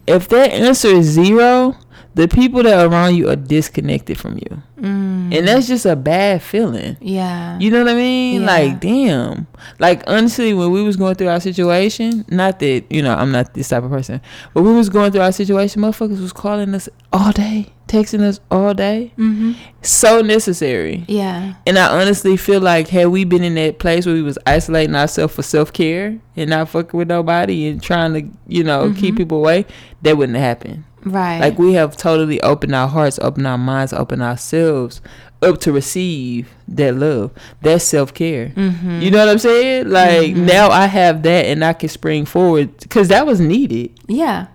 If 0.06 0.28
that 0.30 0.52
answer 0.52 0.90
is 0.90 1.06
zero, 1.06 1.76
the 2.16 2.28
people 2.28 2.62
that 2.64 2.78
are 2.78 2.88
around 2.88 3.16
you 3.16 3.30
are 3.30 3.36
disconnected 3.36 4.20
from 4.20 4.36
you. 4.36 4.62
Mm. 4.78 5.36
And 5.36 5.48
that's 5.48 5.68
just 5.68 5.86
a 5.86 5.96
bad 5.96 6.44
feeling. 6.44 6.98
Yeah. 7.02 7.58
You 7.58 7.72
know 7.72 7.84
what 7.84 7.92
I 7.92 7.96
mean? 7.96 8.42
Yeah. 8.42 8.48
Like, 8.48 8.80
damn. 8.80 9.48
Like, 9.80 10.04
honestly, 10.06 10.54
when 10.54 10.72
we 10.72 10.84
was 10.84 10.96
going 10.96 11.16
through 11.16 11.30
our 11.30 11.40
situation, 11.40 12.26
not 12.28 12.60
that, 12.60 12.86
you 12.90 13.02
know, 13.02 13.16
I'm 13.16 13.32
not 13.32 13.54
this 13.54 13.70
type 13.70 13.84
of 13.84 13.90
person, 13.90 14.22
but 14.54 14.62
we 14.62 14.74
was 14.74 14.90
going 14.90 15.12
through 15.12 15.22
our 15.22 15.32
situation, 15.32 15.82
motherfuckers 15.82 16.22
was 16.22 16.34
calling 16.34 16.76
us 16.76 16.88
all 17.12 17.32
day, 17.32 17.73
texting 17.88 18.22
us 18.22 18.40
all 18.50 18.74
day. 18.74 19.12
mm-hmm. 19.18 19.52
So 19.82 20.22
necessary. 20.22 21.04
Yeah. 21.08 21.56
And 21.68 21.78
I 21.78 21.88
honestly 22.02 22.38
feel 22.38 22.62
like 22.62 22.88
had 22.88 23.08
we 23.08 23.24
been 23.26 23.44
in 23.44 23.56
that 23.56 23.80
place 23.80 24.06
where 24.06 24.16
we 24.16 24.22
was 24.22 24.38
isolating 24.48 24.96
ourselves 24.96 25.36
for 25.36 25.44
self 25.44 25.72
care 25.74 26.18
and 26.36 26.50
not 26.50 26.70
fucking 26.70 26.98
with 26.98 27.10
nobody 27.10 27.68
and 27.68 27.82
trying 27.84 28.14
to, 28.14 28.24
you 28.48 28.64
know, 28.64 28.94
keep 28.96 29.16
Mhm. 29.16 29.18
people 29.18 29.38
away, 29.40 29.66
that 30.02 30.18
wouldn't 30.18 30.38
happen. 30.38 30.86
Right. 31.06 31.40
Like 31.40 31.60
we 31.60 31.74
have 31.74 31.98
totally 31.98 32.40
opened 32.42 32.74
our 32.74 32.88
hearts, 32.88 33.20
opened 33.22 33.46
our 33.46 33.58
minds, 33.58 33.92
opened 33.92 34.24
ourselves 34.24 35.02
up 35.42 35.60
to 35.60 35.74
receive 35.74 36.48
that 36.70 36.96
love. 36.96 37.32
That's 37.62 37.84
self 37.84 38.14
care. 38.14 38.54
mm-hmm. 38.56 39.02
You 39.02 39.12
know 39.12 39.18
what 39.20 39.28
I'm 39.28 39.38
saying? 39.40 39.90
Like 39.90 40.32
Mhm. 40.34 40.46
now 40.46 40.70
I 40.70 40.86
have 40.86 41.24
that 41.24 41.46
and 41.48 41.66
I 41.66 41.74
can 41.74 41.90
spring 41.90 42.24
forward 42.26 42.70
because 42.80 43.10
that 43.10 43.28
was 43.28 43.42
needed. 43.42 43.92
Yeah. 44.08 44.46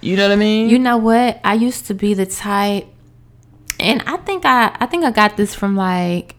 You 0.00 0.16
know 0.16 0.24
what 0.24 0.32
I 0.32 0.36
mean? 0.36 0.68
You 0.68 0.78
know 0.78 0.96
what? 0.96 1.40
I 1.42 1.54
used 1.54 1.86
to 1.86 1.94
be 1.94 2.14
the 2.14 2.26
type, 2.26 2.86
and 3.80 4.02
I 4.06 4.16
think 4.18 4.44
I 4.44 4.76
I 4.78 4.86
think 4.86 5.04
I 5.04 5.10
got 5.10 5.36
this 5.36 5.54
from 5.54 5.76
like 5.76 6.36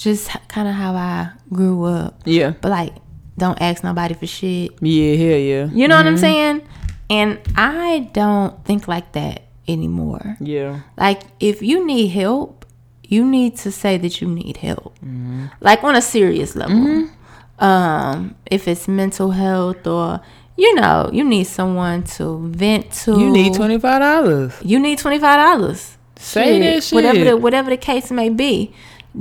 just 0.00 0.30
kind 0.48 0.66
of 0.66 0.74
how 0.74 0.94
I 0.94 1.30
grew 1.52 1.84
up. 1.84 2.22
yeah. 2.24 2.54
But 2.60 2.70
like, 2.70 2.94
don't 3.36 3.60
ask 3.60 3.84
nobody 3.84 4.14
for 4.14 4.26
shit. 4.26 4.72
Yeah, 4.80 5.14
hell 5.14 5.38
yeah. 5.38 5.68
You 5.72 5.88
know 5.88 5.96
what 5.96 6.06
I'm 6.06 6.14
mm-hmm. 6.14 6.20
saying? 6.20 6.68
And 7.10 7.38
I 7.54 8.10
don't 8.12 8.64
think 8.64 8.88
like 8.88 9.12
that 9.12 9.42
anymore. 9.68 10.36
Yeah. 10.40 10.80
Like, 10.96 11.22
if 11.38 11.60
you 11.60 11.84
need 11.84 12.08
help, 12.08 12.64
you 13.02 13.26
need 13.26 13.56
to 13.58 13.70
say 13.70 13.98
that 13.98 14.20
you 14.20 14.28
need 14.28 14.56
help. 14.56 14.96
Mm-hmm. 15.00 15.46
Like 15.60 15.84
on 15.84 15.96
a 15.96 16.02
serious 16.02 16.56
level. 16.56 16.76
Mm-hmm. 16.76 17.64
Um, 17.64 18.36
if 18.46 18.66
it's 18.66 18.88
mental 18.88 19.32
health 19.32 19.86
or 19.86 20.20
you 20.60 20.74
know, 20.74 21.08
you 21.10 21.24
need 21.24 21.44
someone 21.44 22.02
to 22.04 22.38
vent 22.48 22.92
to. 23.04 23.18
You 23.18 23.30
need 23.30 23.54
twenty 23.54 23.78
five 23.78 24.00
dollars. 24.00 24.52
You 24.62 24.78
need 24.78 24.98
twenty 24.98 25.18
five 25.18 25.38
dollars. 25.38 25.96
Say 26.16 26.58
that 26.60 26.82
shit. 26.82 26.94
Whatever 26.94 27.24
the 27.24 27.36
whatever 27.36 27.70
the 27.70 27.78
case 27.78 28.10
may 28.10 28.28
be. 28.28 28.74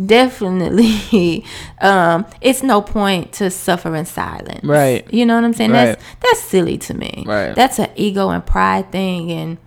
Definitely, 0.05 1.43
um, 1.81 2.25
it's 2.41 2.61
no 2.61 2.81
point 2.81 3.31
to 3.33 3.49
suffer 3.49 3.95
in 3.95 4.05
silence. 4.05 4.63
Right. 4.63 5.11
You 5.11 5.25
know 5.25 5.35
what 5.35 5.43
I'm 5.45 5.53
saying? 5.53 5.71
Right. 5.71 5.85
That's 5.85 6.03
that's 6.21 6.41
silly 6.41 6.77
to 6.79 6.93
me. 6.93 7.23
Right. 7.25 7.55
That's 7.55 7.79
an 7.79 7.89
ego 7.95 8.29
and 8.29 8.45
pride 8.45 8.91
thing, 8.91 9.31
and 9.31 9.57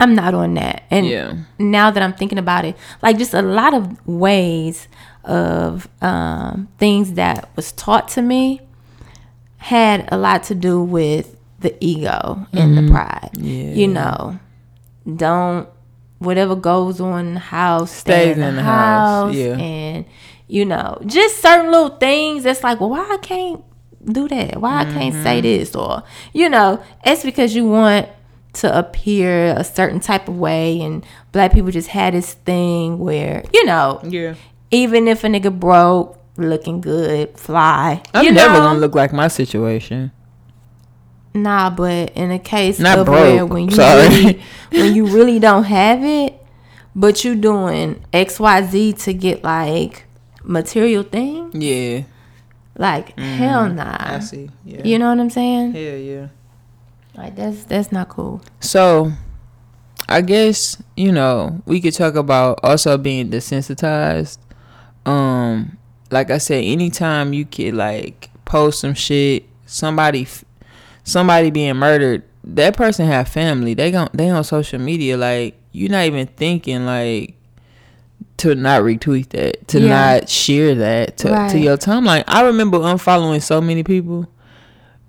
I'm 0.00 0.14
not 0.14 0.32
on 0.32 0.54
that. 0.54 0.84
And 0.90 1.06
Yeah. 1.06 1.34
now 1.58 1.90
that 1.90 2.02
I'm 2.02 2.14
thinking 2.14 2.38
about 2.38 2.64
it, 2.64 2.76
like 3.02 3.18
just 3.18 3.34
a 3.34 3.42
lot 3.42 3.74
of 3.74 4.06
ways 4.06 4.88
of 5.24 5.88
um, 6.00 6.68
things 6.78 7.14
that 7.14 7.50
was 7.56 7.72
taught 7.72 8.08
to 8.08 8.22
me 8.22 8.60
had 9.64 10.08
a 10.12 10.18
lot 10.18 10.42
to 10.44 10.54
do 10.54 10.82
with 10.82 11.36
the 11.60 11.74
ego 11.82 12.46
and 12.52 12.76
the 12.76 12.90
pride. 12.92 13.30
Mm-hmm. 13.34 13.44
Yeah. 13.46 13.74
You 13.74 13.88
know, 13.88 14.38
don't 15.16 15.68
whatever 16.18 16.54
goes 16.56 17.00
on 17.00 17.26
in 17.28 17.34
the 17.34 17.40
house 17.40 17.90
stay 17.90 18.32
Stays 18.32 18.34
in 18.36 18.40
the, 18.40 18.48
in 18.48 18.56
the 18.56 18.62
house, 18.62 19.26
house, 19.28 19.34
yeah. 19.34 19.56
and 19.58 20.04
you 20.48 20.64
know 20.64 20.98
just 21.06 21.42
certain 21.42 21.70
little 21.70 21.96
things 21.98 22.44
that's 22.44 22.62
like 22.62 22.80
well 22.80 22.88
why 22.90 23.06
i 23.10 23.18
can't 23.18 23.62
do 24.06 24.26
that 24.28 24.58
why 24.60 24.80
i 24.80 24.84
can't 24.84 25.12
say 25.22 25.36
Mm-hmm. 25.38 25.42
this 25.42 25.74
or 25.74 26.02
you 26.32 26.48
know 26.48 26.82
it's 27.04 27.24
because 27.24 27.54
you 27.54 27.66
want 27.68 28.08
to 28.54 28.78
appear 28.78 29.52
a 29.56 29.64
certain 29.64 30.00
type 30.00 30.28
of 30.28 30.38
way 30.38 30.80
and 30.80 31.04
black 31.32 31.52
people 31.52 31.70
just 31.70 31.88
had 31.88 32.14
this 32.14 32.32
thing 32.34 32.98
where 32.98 33.42
you 33.52 33.64
know 33.66 34.00
Yeah. 34.04 34.34
even 34.70 35.08
if 35.08 35.24
a 35.24 35.26
nigga 35.26 35.52
broke 35.58 36.18
looking 36.36 36.80
good 36.80 37.38
fly 37.38 38.02
I'm 38.12 38.24
you 38.24 38.32
never 38.32 38.54
know? 38.54 38.60
gonna 38.60 38.78
look 38.80 38.94
like 38.94 39.12
my 39.12 39.28
situation. 39.28 40.10
Nah, 41.36 41.70
but 41.70 42.10
in 42.14 42.30
a 42.30 42.38
case 42.38 42.78
Not 42.78 42.98
of 43.00 43.06
broke, 43.06 43.18
where 43.18 43.46
when 43.46 43.64
you 43.68 43.74
sorry. 43.76 44.08
really, 44.08 44.42
when 44.70 44.94
you 44.94 45.06
really 45.06 45.38
don't 45.40 45.64
have 45.64 46.04
it, 46.04 46.34
but 46.94 47.24
you 47.24 47.34
doing 47.34 48.04
X 48.12 48.38
Y 48.38 48.62
Z 48.66 48.92
to 48.94 49.12
get 49.14 49.42
like 49.42 50.04
material 50.44 51.02
things, 51.02 51.54
Yeah. 51.54 52.02
like 52.78 53.18
hell 53.18 53.68
nah. 53.68 53.96
I 53.98 54.18
see. 54.20 54.48
Yeah. 54.64 54.82
You 54.84 54.98
know 55.00 55.08
what 55.08 55.18
I'm 55.18 55.30
saying? 55.30 55.72
Hell 55.72 55.82
yeah. 55.96 56.26
Like 57.16 57.34
that's 57.34 57.64
that's 57.64 57.90
not 57.90 58.08
cool. 58.08 58.40
So, 58.60 59.10
I 60.08 60.20
guess 60.20 60.80
you 60.96 61.10
know 61.10 61.62
we 61.66 61.80
could 61.80 61.94
talk 61.94 62.14
about 62.14 62.60
also 62.62 62.96
being 62.96 63.30
desensitized. 63.30 64.38
Um, 65.04 65.78
like 66.14 66.30
I 66.30 66.38
said, 66.38 66.64
anytime 66.64 67.32
you 67.34 67.44
could 67.44 67.74
like 67.74 68.30
post 68.44 68.80
some 68.80 68.94
shit, 68.94 69.44
somebody, 69.66 70.26
somebody 71.02 71.50
being 71.50 71.76
murdered, 71.76 72.22
that 72.44 72.76
person 72.76 73.06
have 73.06 73.28
family. 73.28 73.74
They 73.74 73.90
gon' 73.90 74.08
they 74.14 74.30
on 74.30 74.44
social 74.44 74.78
media. 74.78 75.16
Like 75.16 75.56
you're 75.72 75.90
not 75.90 76.04
even 76.06 76.26
thinking 76.28 76.86
like 76.86 77.34
to 78.38 78.54
not 78.54 78.82
retweet 78.82 79.28
that, 79.30 79.66
to 79.68 79.80
Yeah. 79.80 79.88
not 79.88 80.28
share 80.28 80.74
that 80.76 81.16
to, 81.18 81.28
to 81.50 81.58
your 81.58 81.76
timeline. 81.76 82.24
I 82.26 82.42
remember 82.46 82.78
unfollowing 82.78 83.42
so 83.42 83.60
many 83.60 83.82
people 83.82 84.26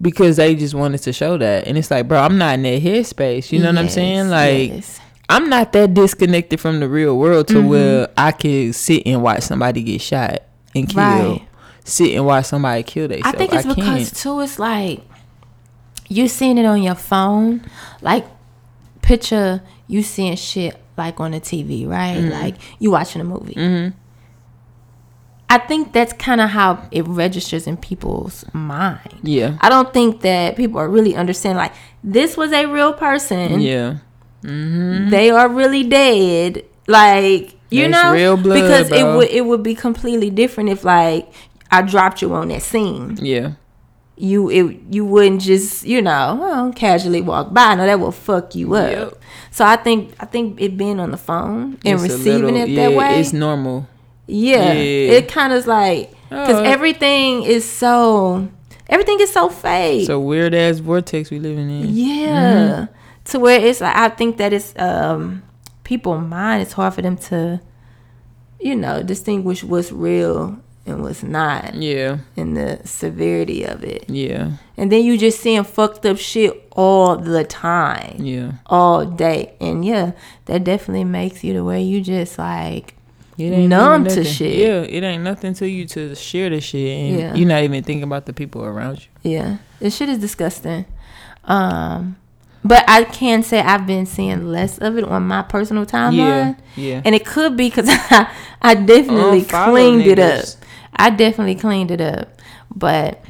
because 0.02 0.38
they 0.38 0.56
just 0.56 0.74
wanted 0.74 1.00
to 1.04 1.14
show 1.14 1.38
that. 1.38 1.68
And 1.68 1.78
it's 1.78 1.90
like, 1.92 2.08
bro, 2.08 2.20
I'm 2.20 2.38
not 2.38 2.56
in 2.56 2.64
that 2.64 2.82
headspace. 2.82 3.52
You 3.52 3.60
know 3.60 3.68
what 3.70 3.78
I'm 3.78 3.90
saying? 3.90 4.30
Like, 4.30 4.70
yes. 4.70 5.00
I'm 5.30 5.50
not 5.50 5.74
that 5.74 5.94
disconnected 5.94 6.60
from 6.60 6.80
the 6.80 6.88
real 6.88 7.18
world 7.18 7.48
to 7.48 7.56
Mhm. 7.56 7.68
where 7.68 8.10
I 8.16 8.32
could 8.32 8.76
sit 8.76 9.04
and 9.08 9.24
watch 9.24 9.42
somebody 9.44 9.82
get 9.82 10.02
shot 10.02 10.40
and 10.76 10.88
killed. 10.88 10.98
Right. 10.98 11.48
Sit 11.84 12.16
and 12.16 12.26
watch 12.26 12.46
somebody 12.46 12.84
kill 12.84 13.12
I 13.24 13.32
think 13.32 13.54
it's 13.54 13.66
because 13.66 14.12
too. 14.12 14.42
It's 14.42 14.60
like 14.60 15.02
you 16.08 16.28
seeing 16.28 16.58
it 16.58 16.66
on 16.66 16.84
your 16.84 16.96
phone, 16.96 17.64
like 18.02 18.26
picture 19.02 19.62
you 19.88 20.02
seeing 20.04 20.36
shit 20.36 20.76
like 20.98 21.20
on 21.20 21.32
the 21.32 21.40
TV, 21.40 21.88
right? 21.88 22.18
Mm-hmm. 22.18 22.32
Like 22.32 22.56
you 22.80 22.92
watching 22.92 23.22
a 23.22 23.24
movie. 23.24 23.94
I 25.48 25.60
think 25.60 25.94
that's 25.94 26.12
kind 26.14 26.42
of 26.42 26.50
how 26.50 26.88
it 26.92 27.08
registers 27.08 27.68
in 27.68 27.78
people's 27.78 28.44
mind. 28.52 29.20
Yeah. 29.22 29.58
I 29.62 29.70
don't 29.70 29.94
think 29.94 30.22
that 30.22 30.56
people 30.56 30.80
are 30.80 30.90
really 30.90 31.16
understanding 31.16 31.58
like 31.58 31.74
this 32.04 32.36
was 32.36 32.52
a 32.52 32.66
real 32.66 32.94
person. 32.94 33.62
Yeah. 33.62 33.98
They 34.42 35.30
are 35.30 35.48
really 35.48 35.84
dead. 35.84 36.66
Like 36.88 37.56
you 37.76 37.90
That's 37.92 38.04
know, 38.04 38.12
real 38.14 38.38
blood, 38.38 38.62
because 38.62 38.92
it 38.92 39.04
would 39.04 39.30
it 39.30 39.46
would 39.46 39.64
be 39.64 39.76
completely 39.76 40.30
different 40.30 40.70
if 40.70 40.84
like 40.84 41.32
I 41.72 41.82
dropped 41.82 42.22
you 42.22 42.34
on 42.34 42.48
that 42.50 42.62
scene 42.62 43.18
Yeah. 43.22 43.52
you 44.18 44.50
it 44.50 44.82
you 44.92 45.04
wouldn't 45.06 45.42
just 45.42 45.86
you 45.86 46.02
know 46.02 46.40
oh, 46.42 46.74
casually 46.76 47.22
walk 47.22 47.54
by. 47.54 47.76
No, 47.76 47.86
that 47.86 48.00
will 48.00 48.12
fuck 48.12 48.56
you 48.56 48.74
up. 48.76 48.92
Yep. 48.92 49.22
So 49.52 49.66
I 49.66 49.76
think 49.76 50.14
I 50.20 50.26
think 50.26 50.60
it 50.62 50.78
being 50.78 51.00
on 51.00 51.12
the 51.12 51.18
phone 51.18 51.78
and 51.86 51.94
It's 51.96 52.04
receiving 52.04 52.54
little- 52.56 52.62
it 52.62 52.70
yeah, 52.70 52.90
that 52.90 52.98
way, 52.98 53.20
It's 53.20 53.34
normal. 53.34 53.88
yeah, 54.28 54.72
yeah. 54.74 55.12
it 55.18 55.28
kind 55.28 55.52
of 55.54 55.60
is 55.60 55.68
like 55.68 56.12
because 56.30 56.56
Oh. 56.56 56.64
everything 56.64 57.44
is 57.44 57.64
so 57.70 58.48
everything 58.90 59.20
is 59.20 59.32
so 59.32 59.50
fake. 59.50 60.02
It's 60.02 60.10
a 60.10 60.20
weird 60.20 60.54
ass 60.54 60.80
vortex 60.80 61.30
we 61.32 61.40
living 61.40 61.70
in. 61.70 61.88
yeah, 61.96 62.88
to 63.26 63.40
where 63.40 63.60
it's 63.60 63.82
like 63.82 63.96
I 63.96 64.10
think 64.10 64.38
that 64.38 64.54
it's 64.54 64.74
um 64.78 65.42
people 65.86 66.18
mind. 66.20 66.62
It's 66.62 66.74
hard 66.74 66.94
for 66.96 67.02
them 67.02 67.16
to 67.30 67.62
you 68.60 68.76
know 68.76 69.02
distinguish 69.04 69.64
what's 69.64 69.92
real 69.92 70.58
and 70.88 71.02
what's 71.02 71.24
not 71.24 71.74
Yeah. 71.76 72.18
and 72.38 72.56
the 72.56 72.80
severity 72.86 73.64
of 73.64 73.84
it. 73.84 74.06
Yeah. 74.10 74.52
And 74.78 74.92
then 74.92 75.04
you 75.04 75.18
just 75.18 75.40
seeing 75.40 75.64
fucked 75.64 76.06
up 76.06 76.18
shit 76.18 76.68
all 76.74 77.16
the 77.16 77.44
time, 77.44 78.18
Yeah. 78.20 78.52
all 78.68 79.04
day. 79.06 79.54
And 79.60 79.84
yeah, 79.84 80.12
that 80.46 80.64
definitely 80.64 81.04
makes 81.06 81.44
you 81.44 81.54
the 81.54 81.64
way 81.64 81.82
you 81.82 82.02
just 82.02 82.38
like, 82.38 82.94
It 83.38 83.52
ain't 83.52 83.70
Numb 83.70 84.06
to 84.06 84.24
shit. 84.24 84.56
Yeah, 84.58 84.82
it 84.82 85.04
ain't 85.04 85.24
nothing 85.24 85.54
to 85.56 85.68
you 85.68 85.86
to 85.88 86.14
share 86.16 86.50
the 86.52 86.62
shit, 86.62 87.00
and 87.00 87.20
Yeah. 87.20 87.34
you're 87.36 87.48
not 87.48 87.64
even 87.64 87.84
thinking 87.84 88.04
about 88.04 88.26
the 88.28 88.34
people 88.34 88.64
around 88.64 89.00
you. 89.24 89.32
yeah, 89.32 89.58
this 89.80 89.96
shit 89.98 90.08
is 90.10 90.20
disgusting. 90.20 90.86
Um, 91.46 92.16
but 92.66 92.84
I 92.88 93.04
can 93.04 93.44
say 93.44 93.60
I've 93.60 93.86
been 93.86 94.08
seeing 94.08 94.48
less 94.48 94.80
of 94.80 94.98
it 94.98 95.04
on 95.04 95.28
my 95.28 95.44
personal 95.44 95.86
timeline. 95.86 96.16
Yeah, 96.16 96.56
yeah. 96.76 97.02
And 97.06 97.14
it 97.14 97.24
could 97.24 97.56
be 97.56 97.70
because 97.70 97.88
I, 97.90 98.34
I 98.60 98.74
definitely 98.74 99.44
Unfollow 99.44 99.72
cleaned 99.72 100.08
it 100.08 100.18
up. 100.18 100.46
I 100.96 101.12
definitely 101.12 101.56
cleaned 101.56 101.92
it 101.92 102.02
up. 102.02 102.42
But 102.76 103.24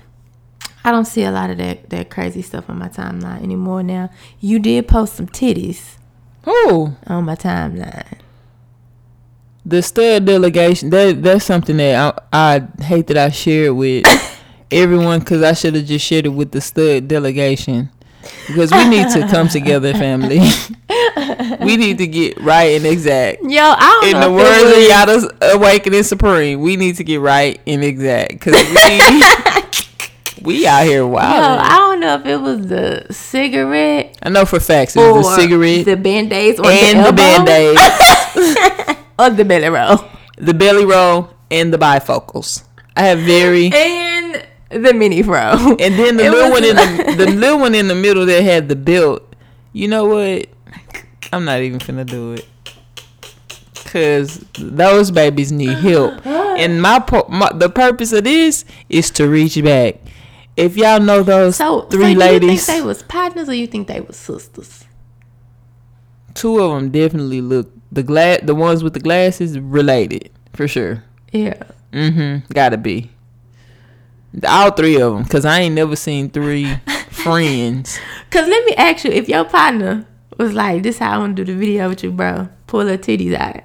I 0.86 0.92
don't 0.92 1.04
see 1.04 1.24
a 1.24 1.32
lot 1.32 1.50
of 1.50 1.58
that, 1.58 1.90
that 1.90 2.10
crazy 2.10 2.42
stuff 2.42 2.70
on 2.70 2.80
my 2.80 2.88
timeline 2.88 3.44
anymore 3.44 3.84
now. 3.84 4.10
You 4.40 4.58
did 4.58 4.88
post 4.88 5.16
some 5.16 5.28
titties 5.28 5.98
Who? 6.44 6.94
on 7.06 7.26
my 7.26 7.36
timeline. 7.36 8.20
The 9.66 9.82
stud 9.82 10.24
delegation. 10.26 10.92
That 10.92 11.22
that's 11.22 11.44
something 11.44 11.76
that 11.76 12.24
I, 12.32 12.60
I 12.80 12.84
hate 12.84 13.08
that 13.08 13.18
I 13.18 13.32
shared 13.32 13.74
with 13.74 14.06
everyone 14.72 15.20
because 15.20 15.44
I 15.44 15.52
should 15.52 15.76
have 15.76 15.86
just 15.86 16.06
shared 16.06 16.26
it 16.26 16.30
with 16.30 16.52
the 16.54 16.62
stud 16.62 17.10
delegation 17.10 17.90
because 18.48 18.72
we 18.72 18.88
need 18.90 19.10
to 19.10 19.28
come 19.28 19.48
together, 19.48 19.94
family. 19.94 20.40
we 21.62 21.78
need 21.78 21.98
to 21.98 22.08
get 22.08 22.40
right 22.42 22.76
and 22.76 22.86
exact. 22.86 23.42
Yo, 23.44 23.62
I 23.62 24.00
don't 24.02 24.10
In 24.10 24.20
know 24.20 24.30
the 24.30 24.36
words 24.36 24.78
of 24.78 24.84
Yada's 24.84 25.54
Awakening 25.56 26.04
Supreme, 26.04 26.62
we 26.62 26.76
need 26.76 26.96
to 26.98 27.04
get 27.04 27.22
right 27.22 27.60
and 27.66 27.84
exact 27.84 28.34
because 28.34 28.54
we 28.54 29.22
we 30.42 30.68
out 30.68 30.86
here 30.86 31.06
wild. 31.06 31.36
Yo. 31.36 31.64
I 31.64 31.78
don't 31.78 32.00
know 32.00 32.16
if 32.16 32.26
it 32.26 32.38
was 32.38 32.68
the 32.68 33.08
cigarette 33.12 34.18
I 34.22 34.30
know 34.30 34.46
for 34.46 34.60
facts 34.60 34.96
it 34.96 35.00
was 35.00 35.26
the 35.26 35.36
cigarette 35.36 35.86
the 35.86 35.98
band-aids, 35.98 36.60
or 36.60 36.68
and 36.68 37.00
the, 37.00 37.12
the 37.12 37.14
band 37.14 37.50
aid, 37.50 37.78
or 39.20 39.30
the 39.30 39.46
belly 39.46 39.70
roll, 39.70 40.00
the 40.38 40.54
belly 40.54 40.86
roll, 40.86 41.30
and 41.50 41.74
the 41.74 41.78
bifocals. 41.78 42.64
I 42.96 43.04
have 43.04 43.20
very 43.20 43.66
and 43.66 44.05
the 44.84 44.94
mini 44.94 45.22
fro. 45.24 45.52
and 45.80 45.96
then 46.00 46.18
the 46.18 46.26
It 46.26 46.32
little 46.32 46.52
one 46.52 46.64
in 46.64 46.76
the 46.76 47.26
the 47.26 47.32
little 47.32 47.60
one 47.60 47.76
in 47.76 47.88
the 47.88 47.96
middle 47.96 48.26
that 48.26 48.44
had 48.44 48.70
the 48.70 48.76
belt. 48.76 49.22
You 49.74 49.88
know 49.88 50.06
what? 50.06 50.48
I'm 51.34 51.46
not 51.46 51.60
even 51.62 51.80
gonna 51.80 52.06
do 52.06 52.34
it. 52.34 52.46
Cause 53.86 54.44
those 54.60 55.10
babies 55.12 55.52
need 55.54 55.78
help, 55.78 56.26
and 56.26 56.82
my, 56.82 57.00
po- 57.00 57.28
my 57.30 57.50
the 57.54 57.70
purpose 57.70 58.12
of 58.12 58.26
this 58.26 58.66
is 58.90 59.10
to 59.12 59.28
reach 59.28 59.62
back. 59.64 59.96
If 60.58 60.76
y'all 60.76 61.00
know 61.00 61.24
those 61.24 61.56
So, 61.58 61.82
three 61.84 62.00
so 62.02 62.06
do 62.06 62.10
you 62.14 62.18
ladies, 62.20 62.66
think 62.66 62.80
they 62.80 62.86
was 62.86 63.04
partners 63.04 63.48
or 63.48 63.54
you 63.54 63.68
think 63.68 63.88
they 63.88 64.02
was 64.02 64.18
sisters? 64.18 64.86
two 66.34 66.60
of 66.60 66.72
them 66.72 66.90
definitely 66.92 67.40
look 67.42 67.72
the 67.92 68.04
gla- 68.04 68.42
the 68.42 68.56
ones 68.56 68.84
with 68.84 68.94
the 68.94 69.00
glasses 69.00 69.58
related 69.60 70.30
for 70.54 70.68
sure. 70.68 71.04
Yeah. 71.32 71.62
Mm-hmm. 71.94 72.52
Gotta 72.54 72.78
be. 72.78 73.12
All 74.48 74.72
three 74.72 75.00
of 75.00 75.14
them, 75.14 75.26
cause 75.26 75.46
I 75.46 75.60
ain't 75.62 75.76
never 75.76 75.96
seen 75.96 76.30
three 76.30 76.76
friends. 77.10 78.00
Cause 78.32 78.48
let 78.48 78.66
me 78.66 78.74
ask 78.76 79.06
you, 79.06 79.12
if 79.12 79.30
your 79.30 79.46
partner 79.46 80.06
was 80.38 80.54
like, 80.54 80.84
"This 80.84 80.98
how 81.00 81.12
I 81.12 81.18
want 81.20 81.36
to 81.38 81.46
do 81.46 81.54
the 81.54 81.58
video 81.60 81.88
with 81.90 82.04
you, 82.04 82.12
bro," 82.12 82.50
pull 82.68 82.86
her 82.88 82.98
titties 82.98 83.34
out. 83.36 83.64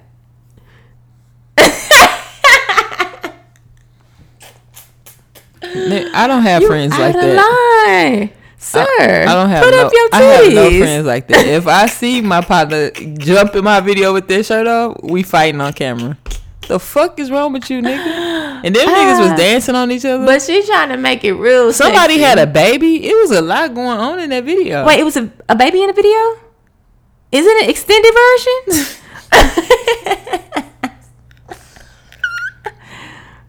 I 5.63 6.27
don't 6.27 6.43
have 6.43 6.63
You 6.63 6.69
friends 6.69 6.99
like 6.99 7.15
that. 7.15 7.37
line, 7.37 8.31
sir. 8.59 8.87
I 9.29 9.35
don't 9.35 9.51
have 9.51 9.63
put 9.65 9.71
no. 9.73 9.87
up 9.87 9.93
your 9.93 10.09
I 10.13 10.23
have 10.23 10.53
no 10.55 10.71
titties. 10.71 10.79
friends 10.81 11.07
like 11.07 11.29
that. 11.29 11.47
If 11.47 11.67
I 11.67 11.87
see 11.87 12.21
my 12.23 12.41
partner 12.41 12.91
jump 13.19 13.55
in 13.55 13.65
my 13.65 13.81
video 13.81 14.13
with 14.13 14.27
their 14.27 14.43
shirt 14.43 14.67
off, 14.67 14.97
we 15.03 15.23
fighting 15.23 15.61
on 15.61 15.73
camera. 15.75 16.17
The 16.67 16.79
fuck 16.79 17.19
is 17.21 17.31
wrong 17.31 17.53
with 17.53 17.69
you, 17.71 17.83
nigga? 17.83 18.20
And 18.65 18.75
them 18.75 18.87
niggas 18.89 19.19
Ah. 19.19 19.31
was 19.31 19.41
dancing 19.41 19.75
on 19.75 19.91
each 19.91 20.05
other. 20.05 20.25
But 20.25 20.43
she 20.43 20.63
trying 20.67 20.89
to 20.91 20.97
make 20.97 21.25
it 21.25 21.33
real. 21.35 21.73
Somebody 21.73 22.15
sexy. 22.19 22.25
had 22.25 22.39
a 22.39 22.47
baby. 22.47 23.07
It 23.07 23.15
was 23.17 23.31
a 23.31 23.41
lot 23.43 23.75
going 23.75 23.99
on 23.99 24.21
in 24.21 24.31
that 24.31 24.45
video. 24.45 24.85
Wait, 24.87 24.99
it 25.01 25.05
was 25.05 25.17
a, 25.17 25.31
a 25.49 25.55
baby 25.57 25.81
in 25.83 25.87
the 25.89 25.93
video? 25.93 26.19
Isn't 27.33 27.57
it 27.63 27.71
extended 27.71 28.13
version? 28.13 28.97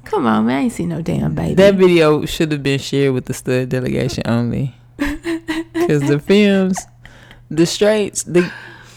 Come 0.05 0.27
on, 0.27 0.45
man. 0.45 0.57
I 0.57 0.61
ain't 0.63 0.73
seen 0.73 0.89
no 0.89 1.01
damn 1.01 1.33
baby. 1.35 1.53
that 1.55 1.75
video 1.75 2.25
should 2.25 2.51
have 2.51 2.61
been 2.63 2.79
shared 2.79 3.13
with 3.13 3.25
the 3.25 3.33
stud 3.33 3.69
delegation 3.69 4.23
only. 4.27 4.75
Cause 4.99 6.01
the 6.01 6.19
films, 6.19 6.77
the 7.49 7.65
straights, 7.65 8.23
the 8.23 8.51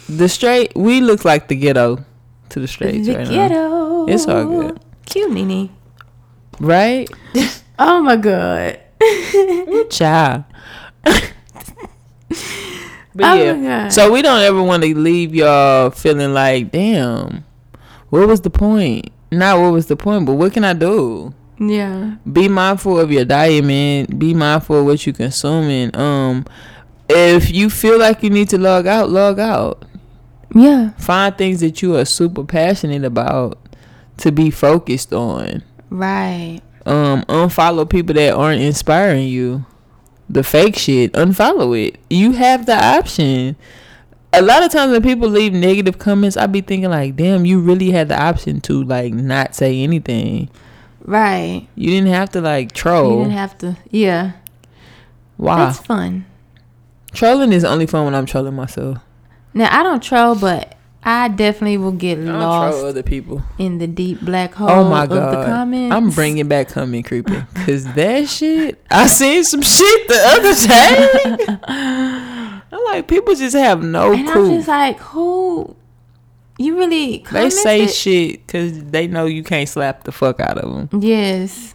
the 0.09 0.29
straight, 0.29 0.73
we 0.77 1.01
look 1.01 1.25
like 1.25 1.49
the 1.49 1.55
ghetto 1.57 2.05
to 2.51 2.61
the 2.61 2.67
straights 2.69 3.07
the 3.07 3.15
right 3.17 3.25
now, 3.29 3.31
ghetto. 3.49 4.07
It's 4.07 4.27
all 4.27 4.45
good. 4.45 4.81
Cute, 5.07 5.31
Nene. 5.33 5.71
Right? 6.61 7.09
Oh 7.79 8.01
my 8.03 8.17
god. 8.17 8.81
Child. 9.91 10.45
but 11.03 11.33
Oh 13.21 13.35
yeah, 13.35 13.53
my 13.55 13.67
God. 13.67 13.93
so 13.93 14.13
we 14.13 14.23
don't 14.23 14.43
ever 14.43 14.63
want 14.63 14.83
to 14.83 14.95
leave 14.97 15.35
y'all 15.35 15.91
feeling 15.91 16.33
like, 16.35 16.71
damn, 16.71 17.45
what 18.11 18.27
was 18.29 18.41
the 18.41 18.51
point? 18.51 19.11
Not 19.31 19.61
what 19.61 19.73
was 19.73 19.87
the 19.87 19.97
point, 19.97 20.27
but 20.27 20.35
what 20.35 20.53
can 20.53 20.65
I 20.65 20.73
do? 20.73 21.35
Yeah. 21.59 22.17
Be 22.31 22.49
mindful 22.49 22.99
of 22.99 23.11
your 23.13 23.25
diet, 23.25 23.65
man. 23.65 24.07
Be 24.19 24.35
mindful 24.35 24.81
of 24.81 24.87
what 24.87 25.07
you're 25.07 25.15
consuming. 25.15 25.95
Um, 25.97 26.45
if 27.09 27.51
you 27.53 27.71
feel 27.71 27.99
like 27.99 28.23
you 28.23 28.31
need 28.31 28.49
to 28.51 28.59
log 28.59 28.87
out, 28.87 29.11
log 29.11 29.39
out. 29.39 29.85
Yeah. 30.55 30.91
Find 30.93 31.37
things 31.37 31.61
that 31.61 31.83
you 31.83 31.97
are 31.97 32.05
super 32.05 32.45
passionate 32.45 33.05
about 33.05 33.59
to 34.19 34.31
be 34.33 34.51
focused 34.51 35.13
on. 35.13 35.63
Right. 35.95 36.61
um 36.87 37.23
unfollow 37.29 37.89
people 37.89 38.15
that 38.15 38.35
aren't 38.35 38.61
inspiring 38.61 39.29
you 39.29 39.65
the 40.29 40.43
fake 40.43 40.77
shit 40.77 41.13
unfollow 41.13 41.79
it 41.87 41.99
you 42.11 42.33
have 42.33 42.67
the 42.67 42.75
option 42.75 43.55
a 44.33 44.43
lot 44.43 44.65
of 44.65 44.73
times 44.73 44.91
when 44.91 45.03
people 45.03 45.29
leave 45.29 45.53
negative 45.53 45.99
comments 45.99 46.37
i 46.37 46.47
be 46.47 46.61
thinking 46.61 46.91
like 46.91 47.15
damn 47.15 47.45
you 47.47 47.61
really 47.61 47.91
had 47.93 48.09
the 48.09 48.21
option 48.21 48.61
to 48.63 48.83
like 48.83 49.15
not 49.15 49.55
say 49.55 49.81
anything 49.83 50.51
Right. 51.07 51.69
you 51.77 51.91
didn't 51.91 52.09
have 52.09 52.31
to 52.31 52.41
like 52.41 52.73
troll. 52.73 53.11
You 53.13 53.19
didn't 53.25 53.33
have 53.37 53.59
to. 53.59 53.77
Yeah. 53.91 54.33
why 55.37 55.59
That's 55.67 55.79
fun. 55.79 56.25
trolling 57.13 57.53
is 57.53 57.63
only 57.65 57.87
fun 57.87 58.07
when 58.07 58.15
i'm 58.15 58.27
trolling 58.27 58.55
myself 58.55 58.99
Now 59.53 59.69
I 59.71 59.83
don't 59.85 60.03
troll, 60.03 60.35
but 60.35 60.75
I 61.07 61.29
definitely 61.29 61.77
will 61.79 61.93
get 61.93 62.19
i 62.19 62.23
don't 62.25 62.41
lost 62.41 62.79
troll 62.79 62.89
other 62.89 63.03
people 63.03 63.43
in 63.59 63.79
the 63.79 63.87
deep 63.87 64.21
black 64.23 64.55
hole 64.55 64.71
oh 64.71 64.89
my 64.89 65.03
of 65.03 65.11
the 65.11 65.17
god 65.17 65.47
comments. 65.47 65.95
i'm 65.95 66.11
bringing 66.11 66.49
back 66.49 66.69
comment 66.69 67.05
creeping 67.07 67.47
because 67.53 67.85
that 67.93 68.29
shit 68.29 68.83
i 68.91 69.07
seen 69.07 69.45
some 69.45 69.61
shit 69.63 70.09
the 70.09 70.21
other 70.25 70.55
day 70.67 71.61
i'm 72.73 72.85
like 72.87 73.07
people 73.07 73.35
just 73.35 73.55
have 73.55 73.83
no 73.83 74.13
and 74.13 74.27
clue 74.29 74.51
I'm 74.51 74.57
just 74.57 74.69
like, 74.69 74.99
who? 74.99 75.77
You 76.59 76.79
really? 76.79 77.25
They 77.33 77.51
say 77.51 77.87
shit 77.89 78.47
because 78.47 78.85
they 78.85 79.07
know 79.09 79.27
you 79.27 79.43
can't 79.43 79.69
slap 79.69 80.05
the 80.05 80.13
fuck 80.13 80.39
out 80.39 80.59
of 80.59 80.91
them. 80.91 81.01
Yes. 81.03 81.75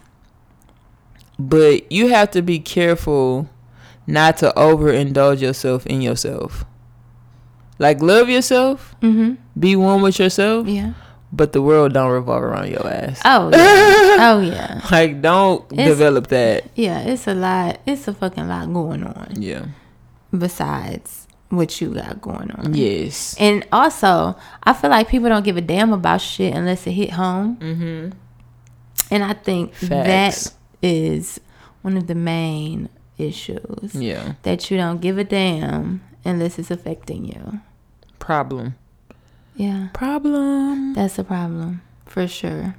But 1.38 1.90
you 1.92 2.08
have 2.08 2.30
to 2.32 2.42
be 2.42 2.58
careful 2.58 3.48
not 4.06 4.38
to 4.38 4.52
overindulge 4.56 5.40
yourself 5.42 5.86
in 5.86 6.00
yourself. 6.00 6.64
Like 7.80 8.02
love 8.04 8.28
yourself, 8.28 8.94
Mm-hmm. 9.00 9.40
be 9.58 9.74
one 9.74 10.02
with 10.04 10.18
yourself, 10.20 10.68
Yeah. 10.68 10.92
but 11.32 11.52
the 11.56 11.62
world 11.62 11.94
don't 11.96 12.10
revolve 12.12 12.42
around 12.44 12.68
your 12.70 12.86
ass. 12.86 13.18
Oh. 13.24 13.48
Yeah. 13.48 13.56
oh 14.28 14.40
yeah. 14.44 14.80
Like 14.92 15.22
don't 15.24 15.64
It's- 15.72 15.88
develop 15.88 16.26
that. 16.28 16.68
Yeah. 16.76 17.00
It's 17.00 17.26
a 17.26 17.32
lot. 17.34 17.80
It's 17.86 18.06
a 18.06 18.12
fucking 18.12 18.46
lot 18.48 18.70
going 18.72 19.02
on 19.02 19.32
Yeah. 19.40 19.64
besides 20.36 21.26
what 21.48 21.80
you 21.80 21.94
got 21.94 22.20
going 22.20 22.50
on. 22.52 22.74
Yes. 22.74 23.34
And 23.40 23.66
also, 23.72 24.36
I 24.62 24.72
feel 24.72 24.90
like 24.90 25.08
people 25.08 25.28
don't 25.28 25.44
give 25.44 25.56
a 25.56 25.60
damn 25.64 25.92
about 25.92 26.20
shit 26.20 26.54
unless 26.54 26.86
it 26.86 26.92
hit 26.92 27.10
home. 27.10 27.56
Mm-hmm. 27.56 28.10
And 29.10 29.24
I 29.24 29.32
think 29.32 29.74
Facts. 29.74 29.88
that 30.50 30.52
is 30.82 31.40
one 31.82 31.96
of 31.96 32.06
the 32.06 32.14
main 32.14 32.88
issues. 33.18 33.94
Yeah. 33.94 34.34
That 34.42 34.70
you 34.70 34.76
don't 34.76 35.00
give 35.00 35.18
a 35.18 35.24
damn 35.24 36.02
unless 36.24 36.58
it's 36.58 36.70
affecting 36.70 37.24
you. 37.24 37.60
Problem. 38.30 38.76
Yeah. 39.56 39.88
Problem. 39.92 40.94
That's 40.94 41.18
a 41.18 41.24
problem 41.24 41.82
for 42.06 42.28
sure. 42.28 42.76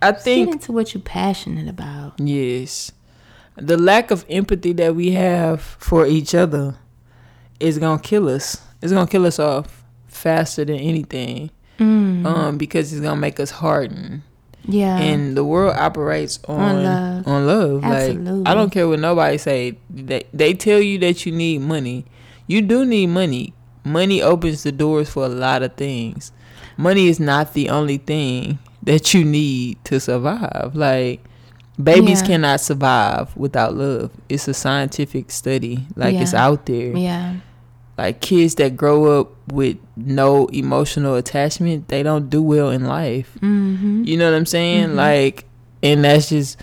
I 0.00 0.12
Get 0.12 0.22
think 0.22 0.52
into 0.52 0.72
what 0.72 0.94
you're 0.94 1.02
passionate 1.02 1.68
about. 1.68 2.18
Yes. 2.18 2.90
The 3.56 3.76
lack 3.76 4.10
of 4.10 4.24
empathy 4.30 4.72
that 4.72 4.96
we 4.96 5.10
have 5.10 5.60
for 5.60 6.06
each 6.06 6.34
other 6.34 6.76
is 7.60 7.76
gonna 7.76 8.00
kill 8.00 8.30
us. 8.30 8.62
It's 8.80 8.94
gonna 8.94 9.06
kill 9.06 9.26
us 9.26 9.38
off 9.38 9.84
faster 10.08 10.64
than 10.64 10.76
anything. 10.76 11.50
Mm. 11.78 12.24
Um, 12.24 12.56
because 12.56 12.90
it's 12.90 13.02
gonna 13.02 13.20
make 13.20 13.38
us 13.38 13.50
harden. 13.50 14.22
yeah. 14.66 14.96
And 14.96 15.36
the 15.36 15.44
world 15.44 15.76
operates 15.76 16.38
on 16.48 16.60
On 16.60 16.82
love. 16.82 17.28
On 17.28 17.46
love. 17.46 17.82
Like 17.82 17.92
Absolutely. 17.92 18.46
I 18.46 18.54
don't 18.54 18.70
care 18.70 18.88
what 18.88 19.00
nobody 19.00 19.36
say. 19.36 19.76
They 19.90 20.24
they 20.32 20.54
tell 20.54 20.80
you 20.80 20.96
that 21.00 21.26
you 21.26 21.32
need 21.32 21.60
money. 21.60 22.06
You 22.46 22.62
do 22.62 22.86
need 22.86 23.08
money. 23.08 23.52
Money 23.84 24.22
opens 24.22 24.62
the 24.62 24.72
doors 24.72 25.08
for 25.10 25.24
a 25.24 25.28
lot 25.28 25.62
of 25.62 25.74
things. 25.74 26.32
Money 26.76 27.08
is 27.08 27.20
not 27.20 27.52
the 27.54 27.68
only 27.68 27.98
thing 27.98 28.58
that 28.82 29.14
you 29.14 29.24
need 29.24 29.82
to 29.84 30.00
survive. 30.00 30.72
Like 30.74 31.22
babies 31.82 32.20
Yeah. 32.22 32.26
cannot 32.26 32.60
survive 32.60 33.36
without 33.36 33.74
love. 33.74 34.10
It's 34.28 34.48
a 34.48 34.54
scientific 34.54 35.30
study. 35.30 35.86
Like 35.96 36.14
it's 36.16 36.34
out 36.34 36.66
there 36.66 36.96
yeah. 36.96 37.36
like 37.98 38.20
kids 38.20 38.54
that 38.56 38.76
grow 38.76 39.20
up 39.20 39.32
with 39.52 39.76
no 39.96 40.46
emotional 40.46 41.14
attachment 41.14 41.86
they 41.88 42.02
don't 42.02 42.28
do 42.28 42.42
well 42.42 42.70
in 42.70 42.84
life 42.84 43.30
Mm-hmm. 43.40 44.02
you 44.04 44.16
know 44.16 44.28
what 44.30 44.36
i'm 44.36 44.46
saying 44.46 44.88
Mhm. 44.88 44.94
like 44.96 45.44
and 45.82 46.04
that's 46.04 46.28
just 46.30 46.58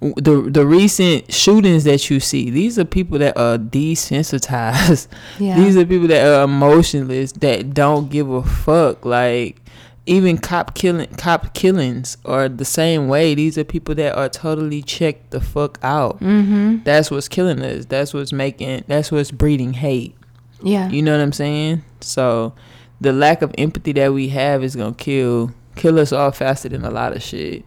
the 0.00 0.48
the 0.48 0.64
recent 0.64 1.32
shootings 1.32 1.82
that 1.84 2.08
you 2.08 2.20
see 2.20 2.50
these 2.50 2.78
are 2.78 2.84
people 2.84 3.18
that 3.18 3.36
are 3.36 3.58
desensitized 3.58 5.08
Yeah. 5.38 5.56
these 5.58 5.76
are 5.76 5.84
people 5.84 6.06
that 6.08 6.24
are 6.26 6.44
emotionless 6.44 7.32
that 7.32 7.74
don't 7.74 8.08
give 8.10 8.30
a 8.30 8.42
fuck 8.42 9.04
like 9.04 9.60
even 10.06 10.38
cop 10.38 10.74
killing 10.74 11.08
cop 11.16 11.52
killings 11.52 12.16
are 12.24 12.48
the 12.48 12.64
same 12.64 13.08
way 13.08 13.34
these 13.34 13.58
are 13.58 13.64
people 13.64 13.94
that 13.96 14.14
are 14.16 14.28
totally 14.28 14.82
checked 14.82 15.32
the 15.32 15.40
fuck 15.40 15.78
out 15.82 16.20
mm-hmm. 16.20 16.78
that's 16.84 17.10
what's 17.10 17.28
killing 17.28 17.60
us 17.62 17.84
that's 17.86 18.14
what's 18.14 18.32
making 18.32 18.84
that's 18.86 19.10
what's 19.10 19.30
breeding 19.32 19.72
hate 19.74 20.14
Yeah. 20.62 20.88
you 20.90 21.02
know 21.02 21.12
what 21.16 21.22
I'm 21.22 21.32
saying? 21.32 21.82
So 22.00 22.54
the 23.00 23.12
lack 23.12 23.42
of 23.42 23.52
empathy 23.58 23.92
that 23.94 24.12
we 24.12 24.28
have 24.28 24.62
is 24.64 24.76
gonna 24.76 24.94
kill 24.94 25.50
kill 25.76 25.98
us 25.98 26.12
all 26.12 26.30
faster 26.32 26.68
than 26.68 26.84
a 26.84 26.90
lot 26.90 27.14
of 27.14 27.22
shit. 27.22 27.64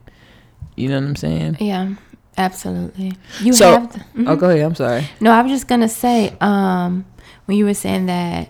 You 0.76 0.88
know 0.90 1.00
what 1.00 1.08
I'm 1.08 1.16
saying? 1.16 1.58
Yeah, 1.60 1.94
absolutely. 2.38 3.14
You 3.42 3.54
So- 3.54 3.72
have. 3.72 3.92
To, 3.94 4.00
Oh, 4.00 4.36
Mhm. 4.36 4.40
go 4.40 4.50
ahead. 4.50 4.62
I'm 4.66 4.76
sorry. 4.76 5.08
No, 5.20 5.32
I 5.32 5.42
was 5.42 5.52
just 5.52 5.68
gonna 5.68 5.90
say, 5.90 6.34
um, 6.42 7.06
when 7.46 7.58
you 7.58 7.66
were 7.66 7.74
saying 7.74 8.06
that, 8.08 8.50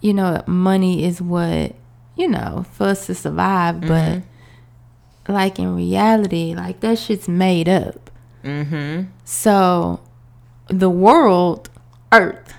you 0.00 0.14
know, 0.14 0.42
money 0.46 1.04
is 1.04 1.20
what 1.20 1.74
you 2.16 2.28
know 2.28 2.64
for 2.72 2.84
us 2.88 3.06
to 3.06 3.14
survive, 3.14 3.80
but 3.82 4.22
like 5.28 5.58
in 5.58 5.74
reality, 5.74 6.54
like 6.56 6.80
that 6.80 6.98
shit's 6.98 7.28
made 7.28 7.68
up. 7.68 8.10
Mm-hmm. 8.44 9.04
So 9.24 10.00
the 10.68 10.90
world, 10.90 11.68
Earth, 12.12 12.54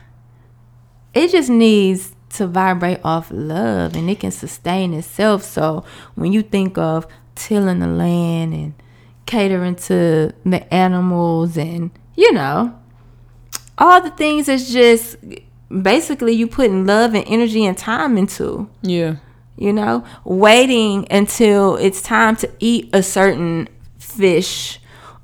it 1.14 1.32
just 1.32 1.50
needs 1.50 2.16
to 2.30 2.48
vibrate 2.48 3.00
off 3.04 3.30
love 3.32 3.96
and 3.96 4.10
it 4.10 4.20
can 4.20 4.32
sustain 4.32 4.94
itself. 4.94 5.44
So 5.44 5.84
when 6.16 6.32
you 6.32 6.42
think 6.42 6.78
of 6.78 7.06
tilling 7.36 7.80
the 7.80 7.88
land 7.88 8.54
and 8.54 8.74
catering 9.26 9.76
to 9.76 10.34
the 10.46 10.74
animals 10.74 11.58
and, 11.58 11.92
you 12.16 12.32
know, 12.34 12.78
all 13.78 14.02
the 14.02 14.12
things 14.12 14.48
that's 14.48 14.72
just 14.72 15.18
basically 15.82 16.34
you 16.34 16.48
putting 16.48 16.86
love 16.86 17.14
and 17.14 17.24
energy 17.28 17.66
and 17.66 17.78
time 17.78 18.18
into 18.18 18.70
Yeah. 18.82 19.16
you 19.58 19.72
know, 19.74 20.04
waiting 20.26 21.08
until 21.10 21.76
it's 21.78 22.02
time 22.02 22.36
to 22.38 22.50
eat 22.60 22.90
a 22.94 23.02
certain 23.02 23.70
fish 24.00 24.80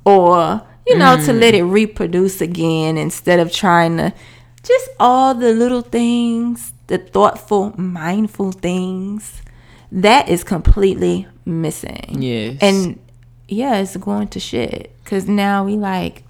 or, 0.06 0.62
you 0.86 0.98
know, 0.98 1.18
to 1.18 1.32
mm. 1.32 1.40
let 1.40 1.54
it 1.54 1.64
reproduce 1.64 2.40
again 2.40 2.98
instead 2.98 3.40
of 3.40 3.52
trying 3.52 3.98
to 3.98 4.14
just 4.64 4.90
all 5.00 5.34
the 5.34 5.54
little 5.54 5.82
things, 5.82 6.74
the 6.88 6.98
thoughtful, 6.98 7.74
mindful 7.80 8.52
things 8.52 9.42
that 9.92 10.30
is 10.30 10.44
completely 10.44 11.28
missing. 11.46 12.22
Yes. 12.22 12.58
And 12.62 13.00
yeah, 13.48 13.78
it's 13.78 13.96
going 13.98 14.28
to 14.30 14.40
shit 14.40 14.92
cuz 15.06 15.28
now 15.28 15.64
we 15.64 15.76
like 15.78 16.24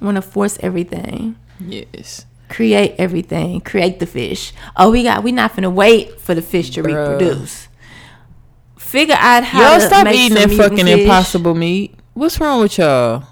want 0.00 0.16
to 0.16 0.22
force 0.22 0.58
everything 0.60 1.36
yes. 1.60 2.26
create 2.48 2.94
everything, 2.98 3.60
create 3.60 3.98
the 3.98 4.06
fish. 4.06 4.52
Oh, 4.76 4.90
we 4.90 5.02
got 5.02 5.22
we 5.22 5.32
not 5.32 5.54
gonna 5.54 5.70
wait 5.70 6.20
for 6.20 6.34
the 6.34 6.42
fish 6.42 6.70
to 6.70 6.82
Bruh. 6.82 6.86
reproduce. 6.86 7.68
Figure 8.76 9.16
out 9.18 9.44
how 9.44 9.72
Y'all 9.72 9.80
to 9.80 9.86
stop 9.86 10.06
eating 10.08 10.34
that 10.36 10.50
fucking 10.50 10.84
fish. 10.84 11.00
impossible 11.00 11.54
meat. 11.54 11.94
What's 12.14 12.38
wrong 12.40 12.60
with 12.60 12.76
y'all? 12.76 13.24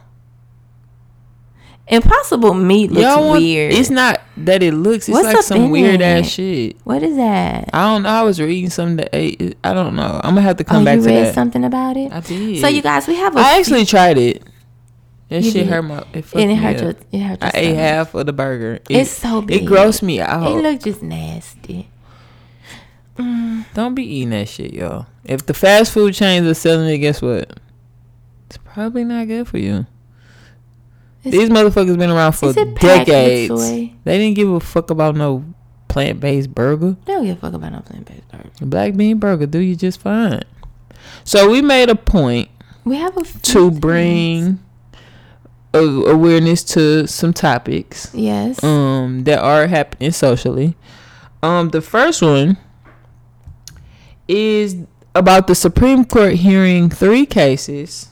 Impossible 1.91 2.55
meat 2.55 2.93
looks 2.93 3.03
y'all 3.03 3.27
want, 3.27 3.43
weird. 3.43 3.73
It's 3.75 3.91
not 3.91 4.21
that 4.37 4.63
it 4.63 4.73
looks. 4.73 5.09
It's 5.09 5.15
What's 5.15 5.35
like 5.35 5.43
some 5.43 5.71
weird 5.71 6.01
ass 6.01 6.29
shit. 6.29 6.77
what 6.85 7.03
is 7.03 7.17
that? 7.17 7.69
I 7.73 7.93
don't 7.93 8.05
know. 8.05 8.09
I 8.09 8.23
was 8.23 8.41
reading 8.41 8.71
something 8.71 8.97
that 8.97 9.11
ate. 9.13 9.57
I 9.65 9.75
don't 9.75 9.97
know. 9.97 10.21
I'm 10.23 10.31
gonna 10.35 10.43
have 10.43 10.57
to 10.59 10.65
come 10.65 10.83
oh, 10.83 10.85
back 10.85 10.99
you 10.99 11.03
to 11.03 11.09
read 11.09 11.27
that. 11.27 11.35
something 11.35 11.65
about 11.65 11.97
it. 11.97 12.13
I 12.13 12.21
did. 12.21 12.61
So 12.61 12.69
you 12.69 12.81
guys, 12.81 13.09
we 13.09 13.17
have 13.17 13.35
a. 13.37 13.41
I 13.41 13.43
few- 13.43 13.61
actually 13.61 13.87
tried 13.87 14.19
it. 14.19 14.43
That 15.31 15.43
You 15.43 15.51
shit 15.51 15.65
did? 15.65 15.67
hurt 15.69 15.83
my. 15.83 16.05
It 16.13 16.25
fucked 16.25 16.37
and 16.37 16.51
it 16.51 16.57
hurt 16.57 16.81
your. 16.81 16.91
It 16.91 17.19
hurt 17.19 17.41
your 17.43 17.51
I 17.53 17.53
ate 17.55 17.75
half 17.75 18.15
of 18.15 18.27
the 18.27 18.33
burger. 18.33 18.75
It, 18.75 18.83
It's 18.91 19.11
so 19.11 19.43
big. 19.43 19.63
It 19.63 19.67
grossed 19.69 20.03
me 20.03 20.21
out. 20.21 20.51
It 20.51 20.63
looked 20.63 20.85
just 20.85 21.03
nasty. 21.03 21.91
Don't 23.75 23.95
be 23.95 24.03
eating 24.05 24.31
that 24.31 24.49
shit, 24.49 24.73
y'all. 24.73 25.07
If 25.25 25.45
the 25.45 25.55
fast 25.55 25.93
food 25.93 26.15
chains 26.15 26.47
are 26.47 26.55
selling 26.55 26.89
it, 26.89 26.99
guess 26.99 27.21
what? 27.21 27.61
It's 28.47 28.57
probably 28.59 29.05
not 29.05 29.27
good 29.29 29.47
for 29.47 29.59
you. 29.59 29.87
Is- 31.25 31.33
These 31.33 31.49
motherfuckers 31.51 31.99
been 31.99 32.11
around 32.11 32.33
for 32.33 32.49
Is 32.51 32.57
it 32.57 32.75
packed 32.75 33.01
with 33.01 33.07
decades. 33.09 33.71
They 33.71 34.19
didn't 34.19 34.35
give 34.37 34.49
a 34.51 34.61
fuck 34.61 34.91
about 34.91 35.17
no 35.17 35.45
plant 35.89 36.21
based 36.21 36.55
burger. 36.55 36.97
They 37.05 37.13
don't 37.13 37.25
give 37.27 37.37
a 37.37 37.41
fuck 37.41 37.53
about 37.55 37.73
no 37.73 37.81
plant 37.81 38.07
based 38.07 38.29
burger. 38.31 38.49
Black 38.63 38.97
bean 38.97 39.19
burger 39.19 39.47
do 39.47 39.59
you 39.59 39.77
just 39.77 40.01
fine. 40.01 40.43
So 41.25 41.51
we 41.51 41.61
made 41.63 41.89
a 41.91 41.95
point 41.95 42.49
We 42.85 42.97
have 42.97 43.17
a 43.17 43.23
to 43.23 43.71
bring 43.71 44.61
a- 45.75 45.79
awareness 45.79 46.63
to 46.65 47.07
some 47.07 47.33
topics 47.33 48.11
Yes. 48.15 48.63
um 48.65 49.25
that 49.25 49.41
are 49.41 49.67
happening 49.67 50.13
socially. 50.13 50.77
Um 51.43 51.69
the 51.71 51.81
first 51.83 52.23
one 52.23 52.57
is 54.29 54.77
about 55.15 55.47
the 55.49 55.55
Supreme 55.55 56.05
Court 56.05 56.35
hearing 56.35 56.89
three 56.89 57.27
cases 57.27 58.09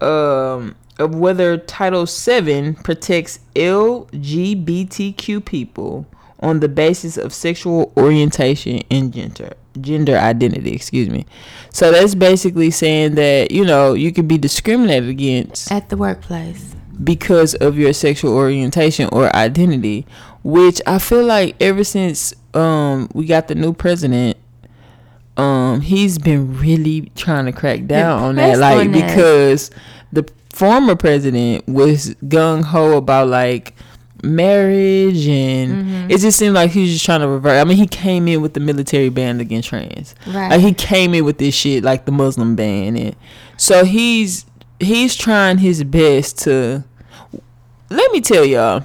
um 0.00 0.74
of 1.00 1.14
whether 1.14 1.56
Title 1.56 2.06
VII 2.06 2.72
protects 2.84 3.40
LGBTQ 3.54 5.44
people 5.44 6.06
on 6.40 6.60
the 6.60 6.68
basis 6.68 7.16
of 7.16 7.32
sexual 7.34 7.92
orientation 7.96 8.80
and 8.90 9.12
gender 9.12 9.52
gender 9.80 10.16
identity, 10.16 10.72
excuse 10.72 11.08
me. 11.08 11.24
So 11.72 11.92
that's 11.92 12.16
basically 12.16 12.72
saying 12.72 13.14
that, 13.14 13.52
you 13.52 13.64
know, 13.64 13.94
you 13.94 14.12
can 14.12 14.26
be 14.26 14.36
discriminated 14.36 15.08
against 15.08 15.70
At 15.70 15.88
the 15.90 15.96
workplace. 15.96 16.74
because 17.04 17.54
of 17.54 17.78
your 17.78 17.92
sexual 17.92 18.32
orientation 18.34 19.08
or 19.12 19.34
identity, 19.36 20.06
which 20.42 20.80
I 20.86 20.98
feel 20.98 21.24
like 21.24 21.54
ever 21.60 21.84
since 21.84 22.34
um 22.54 23.08
we 23.14 23.26
got 23.26 23.46
the 23.48 23.54
new 23.54 23.72
president, 23.72 24.36
um 25.36 25.82
he's 25.82 26.18
been 26.18 26.58
really 26.58 27.12
trying 27.14 27.44
to 27.46 27.52
crack 27.52 27.86
down 27.86 28.20
on 28.22 28.34
that, 28.36 28.58
like 28.58 28.86
on 28.86 28.90
that. 28.92 29.06
because 29.06 29.70
the 30.12 30.28
former 30.52 30.94
president 30.96 31.66
was 31.68 32.14
gung 32.26 32.62
ho 32.64 32.96
about 32.96 33.28
like 33.28 33.74
marriage 34.22 35.26
and 35.26 35.70
Mm-hmm. 35.70 36.10
it 36.10 36.18
just 36.20 36.38
seemed 36.38 36.54
like 36.54 36.70
he 36.72 36.82
was 36.82 36.90
just 36.92 37.04
trying 37.04 37.20
to 37.20 37.28
revert. 37.28 37.52
I 37.60 37.64
mean, 37.64 37.76
he 37.76 37.86
came 37.86 38.28
in 38.28 38.42
with 38.42 38.54
the 38.54 38.60
military 38.60 39.08
ban 39.08 39.40
against 39.40 39.68
trans. 39.68 40.14
Right. 40.26 40.50
Like 40.50 40.60
he 40.60 40.74
came 40.74 41.14
in 41.14 41.24
with 41.24 41.38
this 41.38 41.54
shit 41.54 41.82
like 41.84 42.04
the 42.04 42.12
Muslim 42.12 42.56
ban 42.56 42.96
and 42.96 43.16
so 43.56 43.84
he's 43.84 44.46
he's 44.78 45.14
trying 45.16 45.58
his 45.58 45.84
best 45.84 46.38
to 46.40 46.84
let 47.90 48.10
me 48.12 48.20
tell 48.20 48.44
y'all 48.44 48.84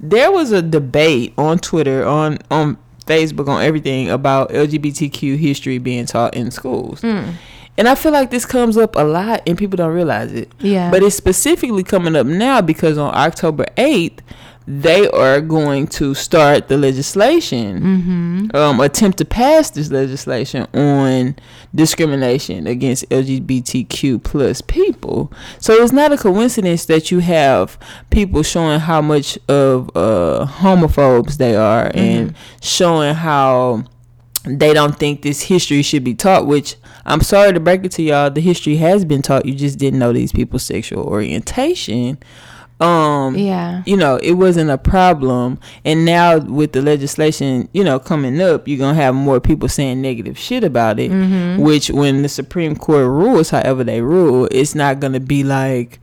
there 0.00 0.30
was 0.30 0.52
a 0.52 0.60
debate 0.62 1.32
on 1.38 1.58
Twitter 1.58 2.04
on 2.06 2.38
on 2.50 2.76
Facebook 3.06 3.48
on 3.48 3.62
everything 3.62 4.10
about 4.10 4.50
LGBTQ 4.50 5.36
history 5.38 5.78
being 5.78 6.06
taught 6.06 6.34
in 6.34 6.50
schools. 6.50 7.00
Hmm. 7.02 7.30
And 7.78 7.88
I 7.88 7.94
feel 7.94 8.12
like 8.12 8.30
this 8.30 8.46
comes 8.46 8.76
up 8.76 8.96
a 8.96 9.00
lot 9.04 9.42
and 9.46 9.56
people 9.58 9.76
don't 9.76 9.92
realize 9.94 10.32
it. 10.32 10.50
Yeah. 10.60 10.90
But 10.90 11.02
it's 11.02 11.14
specifically 11.16 11.82
coming 11.84 12.16
up 12.16 12.26
now 12.26 12.60
because 12.62 12.96
on 12.98 13.14
October 13.14 13.66
8th, 13.76 14.20
they 14.68 15.08
are 15.10 15.40
going 15.40 15.86
to 15.86 16.12
start 16.14 16.66
the 16.66 16.76
legislation, 16.76 17.80
Mm-hmm. 17.80 18.56
um, 18.56 18.80
attempt 18.80 19.18
to 19.18 19.24
pass 19.24 19.70
this 19.70 19.92
legislation 19.92 20.66
on 20.74 21.36
discrimination 21.72 22.66
against 22.66 23.08
LGBTQ 23.10 24.22
plus 24.24 24.60
people. 24.62 25.32
So 25.60 25.74
it's 25.74 25.92
not 25.92 26.10
a 26.12 26.16
coincidence 26.16 26.86
that 26.86 27.12
you 27.12 27.20
have 27.20 27.78
people 28.10 28.42
showing 28.42 28.80
how 28.80 29.00
much 29.02 29.38
of 29.48 29.88
uh, 29.96 30.46
homophobes 30.48 31.36
they 31.36 31.54
are 31.54 31.92
and 31.94 32.34
showing 32.60 33.14
how 33.14 33.84
they 34.46 34.72
don't 34.72 34.98
think 34.98 35.22
this 35.22 35.42
history 35.42 35.82
should 35.82 36.04
be 36.04 36.14
taught 36.14 36.46
which 36.46 36.76
i'm 37.04 37.20
sorry 37.20 37.52
to 37.52 37.60
break 37.60 37.84
it 37.84 37.90
to 37.92 38.02
y'all 38.02 38.30
the 38.30 38.40
history 38.40 38.76
has 38.76 39.04
been 39.04 39.20
taught 39.22 39.44
you 39.44 39.54
just 39.54 39.78
didn't 39.78 39.98
know 39.98 40.12
these 40.12 40.32
people's 40.32 40.62
sexual 40.62 41.04
orientation 41.04 42.16
um 42.78 43.34
Yeah. 43.36 43.82
you 43.86 43.96
know 43.96 44.16
it 44.22 44.34
wasn't 44.34 44.68
a 44.70 44.76
problem 44.76 45.58
and 45.84 46.04
now 46.04 46.38
with 46.38 46.72
the 46.72 46.82
legislation 46.82 47.68
you 47.72 47.82
know 47.82 47.98
coming 47.98 48.40
up 48.40 48.68
you're 48.68 48.78
gonna 48.78 48.94
have 48.94 49.14
more 49.14 49.40
people 49.40 49.68
saying 49.68 50.02
negative 50.02 50.36
shit 50.38 50.62
about 50.62 50.98
it 51.00 51.10
Mm-hmm. 51.10 51.62
which 51.62 51.90
when 51.90 52.20
the 52.22 52.28
supreme 52.28 52.76
court 52.76 53.06
rules 53.06 53.48
however 53.50 53.82
they 53.82 54.02
rule 54.02 54.46
it's 54.50 54.74
not 54.74 55.00
gonna 55.00 55.20
be 55.20 55.42
like 55.42 55.98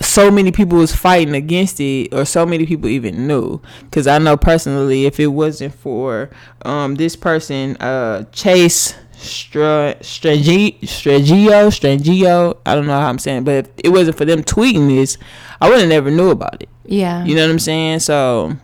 so 0.00 0.30
many 0.30 0.52
people 0.52 0.78
was 0.78 0.94
fighting 0.94 1.34
against 1.34 1.80
it 1.80 2.12
or 2.12 2.24
so 2.24 2.44
many 2.44 2.66
people 2.66 2.88
even 2.88 3.26
knew 3.26 3.60
because 3.84 4.06
i 4.06 4.18
know 4.18 4.36
personally 4.36 5.06
if 5.06 5.18
it 5.18 5.28
wasn't 5.28 5.74
for 5.74 6.28
um 6.62 6.96
this 6.96 7.16
person 7.16 7.76
uh 7.78 8.22
Chase 8.32 8.94
Stra- 9.18 9.96
Stragio, 10.00 10.78
Strangio, 10.82 12.58
I 12.66 12.74
don't 12.74 12.86
know 12.86 13.00
how 13.00 13.08
I'm 13.08 13.18
saying, 13.18 13.44
but 13.44 13.54
if 13.64 13.70
it 13.84 13.88
wasn't 13.88 14.18
for 14.18 14.26
them 14.26 14.42
tweeting 14.42 14.88
this, 14.88 15.16
I 15.60 15.70
would 15.70 15.80
have 15.80 15.88
never 15.88 16.10
knew 16.10 16.30
about 16.30 16.62
it. 16.62 16.68
Yeah. 16.84 17.24
You 17.24 17.34
know 17.34 17.42
what 17.42 17.50
I'm 17.50 17.58
saying? 17.58 18.00
So 18.00 18.56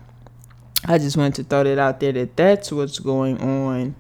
I 0.85 0.99
just 0.99 1.17
wanted 1.17 1.37
to 1.37 1.45
throw 1.45 1.65
that 1.65 1.79
out 1.79 2.01
there 2.01 2.13
that 2.13 2.37
that's 2.37 2.71
what's 2.71 2.99
going 2.99 3.41
on 3.41 3.95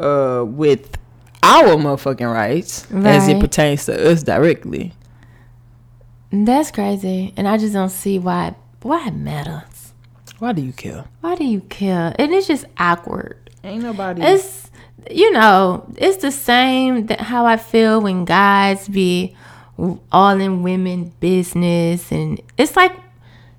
uh, 0.00 0.44
with 0.44 0.96
our 1.42 1.74
motherfucking 1.76 2.32
rights 2.32 2.90
as 2.92 3.28
it 3.28 3.40
pertains 3.40 3.84
to 3.86 4.10
us 4.10 4.22
directly. 4.22 4.94
That's 6.32 6.70
crazy. 6.70 7.32
And 7.36 7.46
I 7.46 7.58
just 7.58 7.74
don't 7.74 7.90
see 7.90 8.18
why 8.18 8.54
why 8.80 9.06
it 9.08 9.14
matters. 9.14 9.92
Why 10.38 10.52
do 10.52 10.62
you 10.62 10.72
care? 10.72 11.04
Why 11.20 11.34
do 11.36 11.44
you 11.44 11.60
care? 11.60 12.14
And 12.18 12.32
it's 12.32 12.46
just 12.48 12.64
awkward. 12.78 13.50
Ain't 13.62 13.82
nobody. 13.82 14.22
It's 14.22 14.70
you 15.10 15.30
know, 15.32 15.84
it's 15.96 16.22
the 16.22 16.30
same 16.32 17.06
that 17.06 17.20
how 17.20 17.44
I 17.46 17.56
feel 17.56 18.00
when 18.00 18.24
guys 18.24 18.88
be 18.88 19.36
all 20.10 20.40
in 20.40 20.62
women 20.62 21.12
business 21.20 22.12
and 22.12 22.40
it's 22.56 22.76
like, 22.76 22.92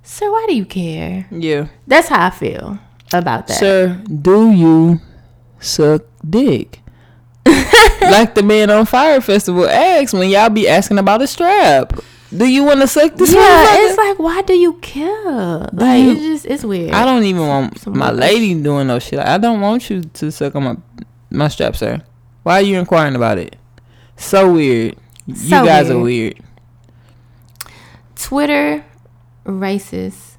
sir, 0.04 0.32
why 0.32 0.46
do 0.48 0.56
you 0.56 0.66
care? 0.66 1.28
yeah, 1.32 1.68
That's 1.88 2.08
how 2.08 2.28
I 2.28 2.30
feel. 2.30 2.80
about 3.14 3.48
that. 3.48 3.58
Sir, 3.60 4.02
do 4.22 4.52
you 4.52 5.00
suck 5.60 6.04
dick? 6.28 6.80
like 7.46 8.36
the 8.36 8.44
man 8.44 8.70
on 8.70 8.86
Fire 8.86 9.20
Festival 9.22 9.68
asked 9.68 10.14
when 10.14 10.30
y'all 10.30 10.50
be 10.50 10.68
asking 10.68 10.98
about 10.98 11.22
a 11.22 11.28
strap. 11.28 11.94
Do 12.36 12.46
you 12.48 12.64
want 12.64 12.82
to 12.82 12.88
suck 12.88 13.16
this? 13.16 13.34
yeah, 13.34 13.66
it's 13.78 13.98
like 13.98 14.18
why 14.20 14.42
do 14.42 14.54
you 14.54 14.74
care? 14.76 15.68
Like 15.72 16.04
you- 16.04 16.12
it's 16.14 16.22
just 16.22 16.46
it's 16.46 16.64
weird. 16.64 16.92
I 16.94 17.06
don't 17.06 17.24
even 17.24 17.48
want 17.48 17.80
Some 17.80 17.98
my 17.98 18.12
lady 18.12 18.54
doing 18.62 18.88
no 18.88 19.00
shit. 19.00 19.20
I 19.20 19.38
don't 19.38 19.62
want 19.62 19.90
you 19.90 20.02
to 20.02 20.32
suck 20.32 20.56
on 20.56 20.64
my 20.64 20.76
my 21.30 21.48
strap, 21.48 21.76
sir. 21.76 22.02
Why 22.44 22.56
are 22.60 22.62
you 22.62 22.78
inquiring 22.80 23.16
about 23.16 23.38
it? 23.38 23.56
So 24.18 24.52
weird. 24.54 24.96
You 25.28 25.36
So 25.36 25.64
guys 25.66 25.90
are 25.90 26.00
weird. 26.00 26.36
weird. 26.36 27.70
Twitter 28.16 28.84
racist 29.46 30.38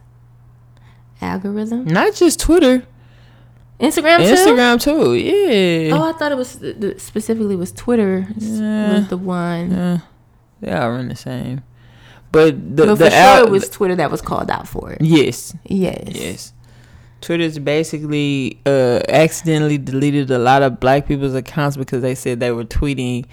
algorithm. 1.20 1.84
Not 1.86 2.14
just 2.14 2.40
Twitter, 2.40 2.82
Instagram 3.80 4.18
too. 4.18 4.34
Instagram 4.34 4.80
too. 4.80 5.14
Yeah. 5.14 5.94
Oh, 5.96 6.08
I 6.08 6.12
thought 6.12 6.32
it 6.32 6.36
was 6.38 6.58
specifically 7.02 7.56
was 7.56 7.72
Twitter 7.72 8.26
Yeah. 8.36 8.94
was 8.98 9.08
the 9.08 9.16
one. 9.16 9.70
Yeah, 9.70 9.98
they 10.60 10.72
all 10.72 10.90
run 10.90 11.08
the 11.08 11.16
same. 11.16 11.62
But 12.34 12.76
the 12.76 12.86
but 12.86 12.94
the 12.98 13.04
for 13.06 13.10
sure 13.10 13.18
al- 13.20 13.46
it 13.46 13.50
was 13.50 13.68
Twitter 13.70 13.96
that 13.96 14.10
was 14.10 14.20
called 14.20 14.50
out 14.50 14.68
for 14.68 14.90
it. 14.92 15.00
yes, 15.00 15.54
Yes. 15.64 16.02
yes. 16.08 16.52
Twitter's 17.22 17.58
basically 17.58 18.60
uh, 18.66 19.00
accidentally 19.08 19.78
deleted 19.78 20.30
a 20.30 20.38
lot 20.38 20.62
of 20.62 20.78
black 20.78 21.06
people's 21.08 21.34
accounts 21.34 21.74
because 21.78 22.02
they 22.02 22.14
said 22.14 22.38
they 22.38 22.50
were 22.50 22.64
tweeting, 22.64 23.24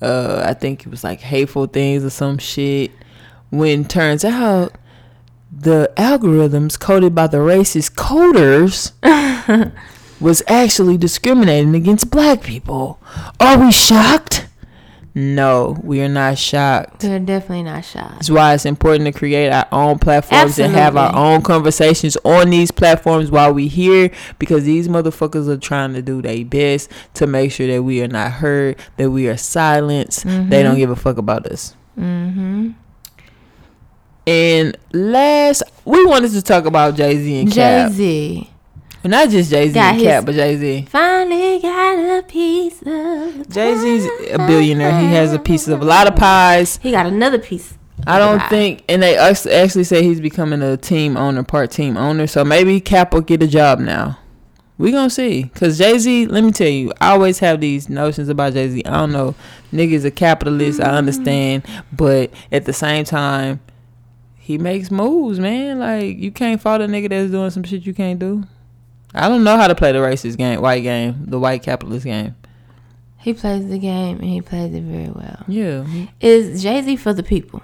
uh, 0.00 0.44
I 0.46 0.54
think 0.54 0.86
it 0.86 0.88
was 0.88 1.02
like 1.02 1.18
hateful 1.20 1.66
things 1.66 2.04
or 2.04 2.10
some 2.10 2.38
shit. 2.38 2.92
When 3.50 3.84
turns 3.86 4.24
out 4.24 4.76
the 5.50 5.90
algorithms 5.96 6.78
coded 6.78 7.12
by 7.12 7.26
the 7.26 7.38
racist 7.38 7.94
coders 7.96 8.92
was 10.20 10.42
actually 10.46 10.96
discriminating 10.96 11.74
against 11.74 12.08
black 12.08 12.42
people. 12.42 13.00
Are 13.40 13.58
we 13.58 13.72
shocked? 13.72 14.46
No, 15.14 15.76
we 15.82 16.00
are 16.02 16.08
not 16.08 16.38
shocked. 16.38 17.00
They're 17.00 17.18
definitely 17.18 17.64
not 17.64 17.84
shocked. 17.84 18.14
That's 18.14 18.30
why 18.30 18.54
it's 18.54 18.64
important 18.64 19.06
to 19.06 19.12
create 19.12 19.50
our 19.50 19.66
own 19.72 19.98
platforms 19.98 20.58
and 20.58 20.72
have 20.74 20.96
our 20.96 21.14
own 21.14 21.42
conversations 21.42 22.16
on 22.24 22.50
these 22.50 22.70
platforms 22.70 23.30
while 23.30 23.52
we 23.52 23.66
here 23.66 24.10
because 24.38 24.64
these 24.64 24.86
motherfuckers 24.86 25.48
are 25.48 25.56
trying 25.56 25.94
to 25.94 26.02
do 26.02 26.22
their 26.22 26.44
best 26.44 26.90
to 27.14 27.26
make 27.26 27.50
sure 27.50 27.66
that 27.66 27.82
we 27.82 28.02
are 28.02 28.08
not 28.08 28.30
heard, 28.32 28.78
that 28.98 29.10
we 29.10 29.28
are 29.28 29.36
silenced. 29.36 30.24
They 30.24 30.62
don't 30.62 30.76
give 30.76 30.90
a 30.90 30.96
fuck 30.96 31.18
about 31.18 31.46
us. 31.46 31.74
Mm-hmm. 31.98 32.70
And 34.26 34.78
last, 34.92 35.62
we 35.84 36.04
wanted 36.06 36.30
to 36.32 36.42
talk 36.42 36.66
about 36.66 36.94
Jay 36.94 37.16
Z 37.16 37.40
and 37.40 37.52
Jay. 37.52 37.88
Z 37.90 38.50
Well, 39.02 39.10
not 39.10 39.30
just 39.30 39.50
Jay 39.50 39.68
Z 39.70 39.78
and 39.78 40.02
Cap, 40.02 40.26
but 40.26 40.34
Jay 40.34 40.56
Z. 40.56 40.86
finally 40.90 41.58
got 41.60 42.18
a 42.18 42.22
piece 42.22 42.82
of. 42.82 43.48
Jay 43.48 43.74
Z's 43.74 44.04
a 44.30 44.38
billionaire. 44.46 45.00
He 45.00 45.06
has 45.06 45.32
a 45.32 45.38
piece 45.38 45.68
of 45.68 45.80
a 45.80 45.84
lot 45.84 46.06
of 46.06 46.16
pies. 46.16 46.78
He 46.82 46.90
got 46.90 47.06
another 47.06 47.38
piece. 47.38 47.78
I 48.06 48.18
don't 48.18 48.42
think, 48.48 48.84
and 48.88 49.02
they 49.02 49.16
act- 49.16 49.46
actually 49.46 49.84
say 49.84 50.02
he's 50.02 50.20
becoming 50.20 50.60
a 50.62 50.76
team 50.76 51.16
owner, 51.16 51.42
part 51.42 51.70
team 51.70 51.96
owner. 51.96 52.26
So 52.26 52.44
maybe 52.44 52.78
Cap 52.80 53.14
will 53.14 53.22
get 53.22 53.42
a 53.42 53.46
job 53.46 53.78
now. 53.78 54.18
We 54.76 54.92
gonna 54.92 55.10
see, 55.10 55.50
cause 55.54 55.78
Jay 55.78 55.98
Z. 55.98 56.26
Let 56.26 56.44
me 56.44 56.52
tell 56.52 56.68
you, 56.68 56.92
I 57.00 57.12
always 57.12 57.38
have 57.38 57.60
these 57.60 57.88
notions 57.88 58.28
about 58.28 58.52
Jay 58.52 58.68
Z. 58.68 58.84
I 58.84 58.92
don't 58.92 59.12
know, 59.12 59.34
niggas 59.72 60.04
a 60.04 60.10
capitalist. 60.10 60.80
I 60.80 60.84
mm-hmm. 60.84 60.94
understand, 60.94 61.66
but 61.92 62.30
at 62.52 62.66
the 62.66 62.72
same 62.74 63.04
time, 63.04 63.60
he 64.36 64.58
makes 64.58 64.90
moves, 64.90 65.38
man. 65.38 65.78
Like 65.78 66.18
you 66.18 66.30
can't 66.30 66.60
fault 66.60 66.82
a 66.82 66.86
nigga 66.86 67.08
that's 67.08 67.30
doing 67.30 67.50
some 67.50 67.62
shit 67.62 67.86
you 67.86 67.94
can't 67.94 68.18
do. 68.18 68.44
I 69.14 69.28
don't 69.28 69.42
know 69.44 69.56
how 69.56 69.66
to 69.68 69.74
play 69.74 69.92
the 69.92 69.98
racist 69.98 70.36
game, 70.36 70.60
white 70.60 70.80
game, 70.80 71.24
the 71.26 71.38
white 71.38 71.62
capitalist 71.62 72.04
game. 72.04 72.36
He 73.18 73.34
plays 73.34 73.68
the 73.68 73.78
game 73.78 74.16
and 74.18 74.28
he 74.28 74.40
plays 74.40 74.72
it 74.72 74.82
very 74.82 75.10
well. 75.10 75.44
Yeah, 75.46 75.84
Is 76.20 76.62
Jay 76.62 76.80
Z 76.82 76.96
for 76.96 77.12
the 77.12 77.22
people? 77.22 77.62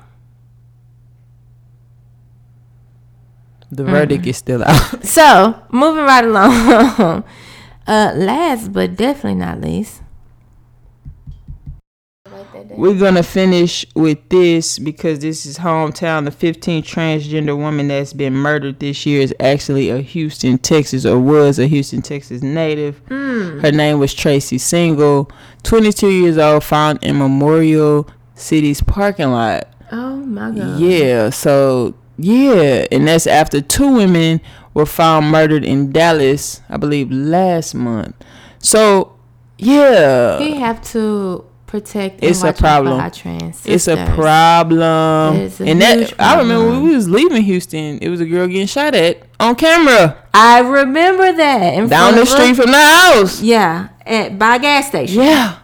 the 3.71 3.85
verdict 3.85 4.27
is 4.27 4.37
still 4.37 4.63
out. 4.65 5.05
So 5.05 5.61
moving 5.71 6.05
right 6.05 6.25
along. 6.25 7.25
uh, 7.87 8.13
last 8.15 8.73
but 8.73 8.97
definitely 8.97 9.35
not 9.35 9.61
least. 9.61 10.03
We're 12.77 12.99
gonna 12.99 13.23
finish 13.23 13.87
with 13.95 14.29
this 14.29 14.79
because 14.79 15.21
this 15.21 15.47
is 15.47 15.59
hometown. 15.59 16.25
The 16.25 16.31
15th 16.31 16.85
transgender 16.85 17.57
woman 17.57 17.89
that's 17.89 18.13
been 18.13 18.35
murdered 18.35 18.81
this 18.81 19.07
year 19.07 19.23
is 19.23 19.35
actually 19.41 19.91
a 19.91 19.99
Houston, 19.99 20.59
Texas, 20.59 21.07
or 21.07 21.19
was 21.19 21.59
a 21.59 21.67
Houston, 21.67 22.03
Texas 22.03 22.43
native. 22.43 22.99
Hmm. 23.09 23.61
Her 23.61 23.73
name 23.73 23.99
was 23.99 24.13
Tracy 24.15 24.59
Single, 24.59 25.31
22 25.63 26.09
years 26.11 26.39
old, 26.39 26.65
found 26.65 27.03
in 27.03 27.19
Memorial 27.19 28.09
City's 28.35 28.83
parking 28.83 29.31
lot. 29.31 29.69
Oh 29.91 30.17
my 30.17 30.51
god. 30.51 30.79
Yeah, 30.81 31.31
so 31.31 31.95
yeah, 32.19 32.87
and 32.91 33.09
that's 33.09 33.27
after 33.27 33.61
two 33.61 33.95
women 33.95 34.41
were 34.75 34.87
found 34.87 35.31
murdered 35.31 35.65
in 35.65 35.93
Dallas, 35.93 36.61
I 36.69 36.77
believe, 36.77 37.11
last 37.11 37.75
month. 37.75 38.15
So 38.59 39.17
yeah, 39.59 40.39
We 40.39 40.55
have 40.57 40.83
to 40.93 41.45
protect. 41.67 42.23
It's 42.23 42.43
a 42.43 42.49
and 42.49 42.49
out 42.51 42.57
for 42.57 42.63
problem. 42.63 43.11
trans 43.11 43.67
It's 43.67 43.89
a 43.89 43.97
problem. 44.15 45.37
It's 45.37 45.61
a 45.61 45.67
and 45.67 45.81
that 45.81 45.99
huge 45.99 46.15
I 46.19 46.39
remember 46.39 46.71
when 46.71 46.83
we 46.83 46.95
was 46.95 47.09
leaving 47.09 47.43
Houston, 47.43 47.99
it 47.99 48.09
was 48.09 48.21
a 48.21 48.27
girl 48.27 48.47
getting 48.47 48.67
shot 48.67 48.95
at 48.95 49.23
on 49.39 49.55
camera 49.55 50.17
I 50.33 50.61
remember 50.61 51.33
that 51.33 51.89
down 51.89 52.15
the 52.15 52.27
street 52.27 52.57
from 52.57 52.71
the 52.71 52.81
house. 52.81 53.41
Yeah, 53.41 53.89
at 54.05 54.39
by 54.39 54.59
gas 54.59 54.89
station. 54.89 55.23
Yeah. 55.23 55.59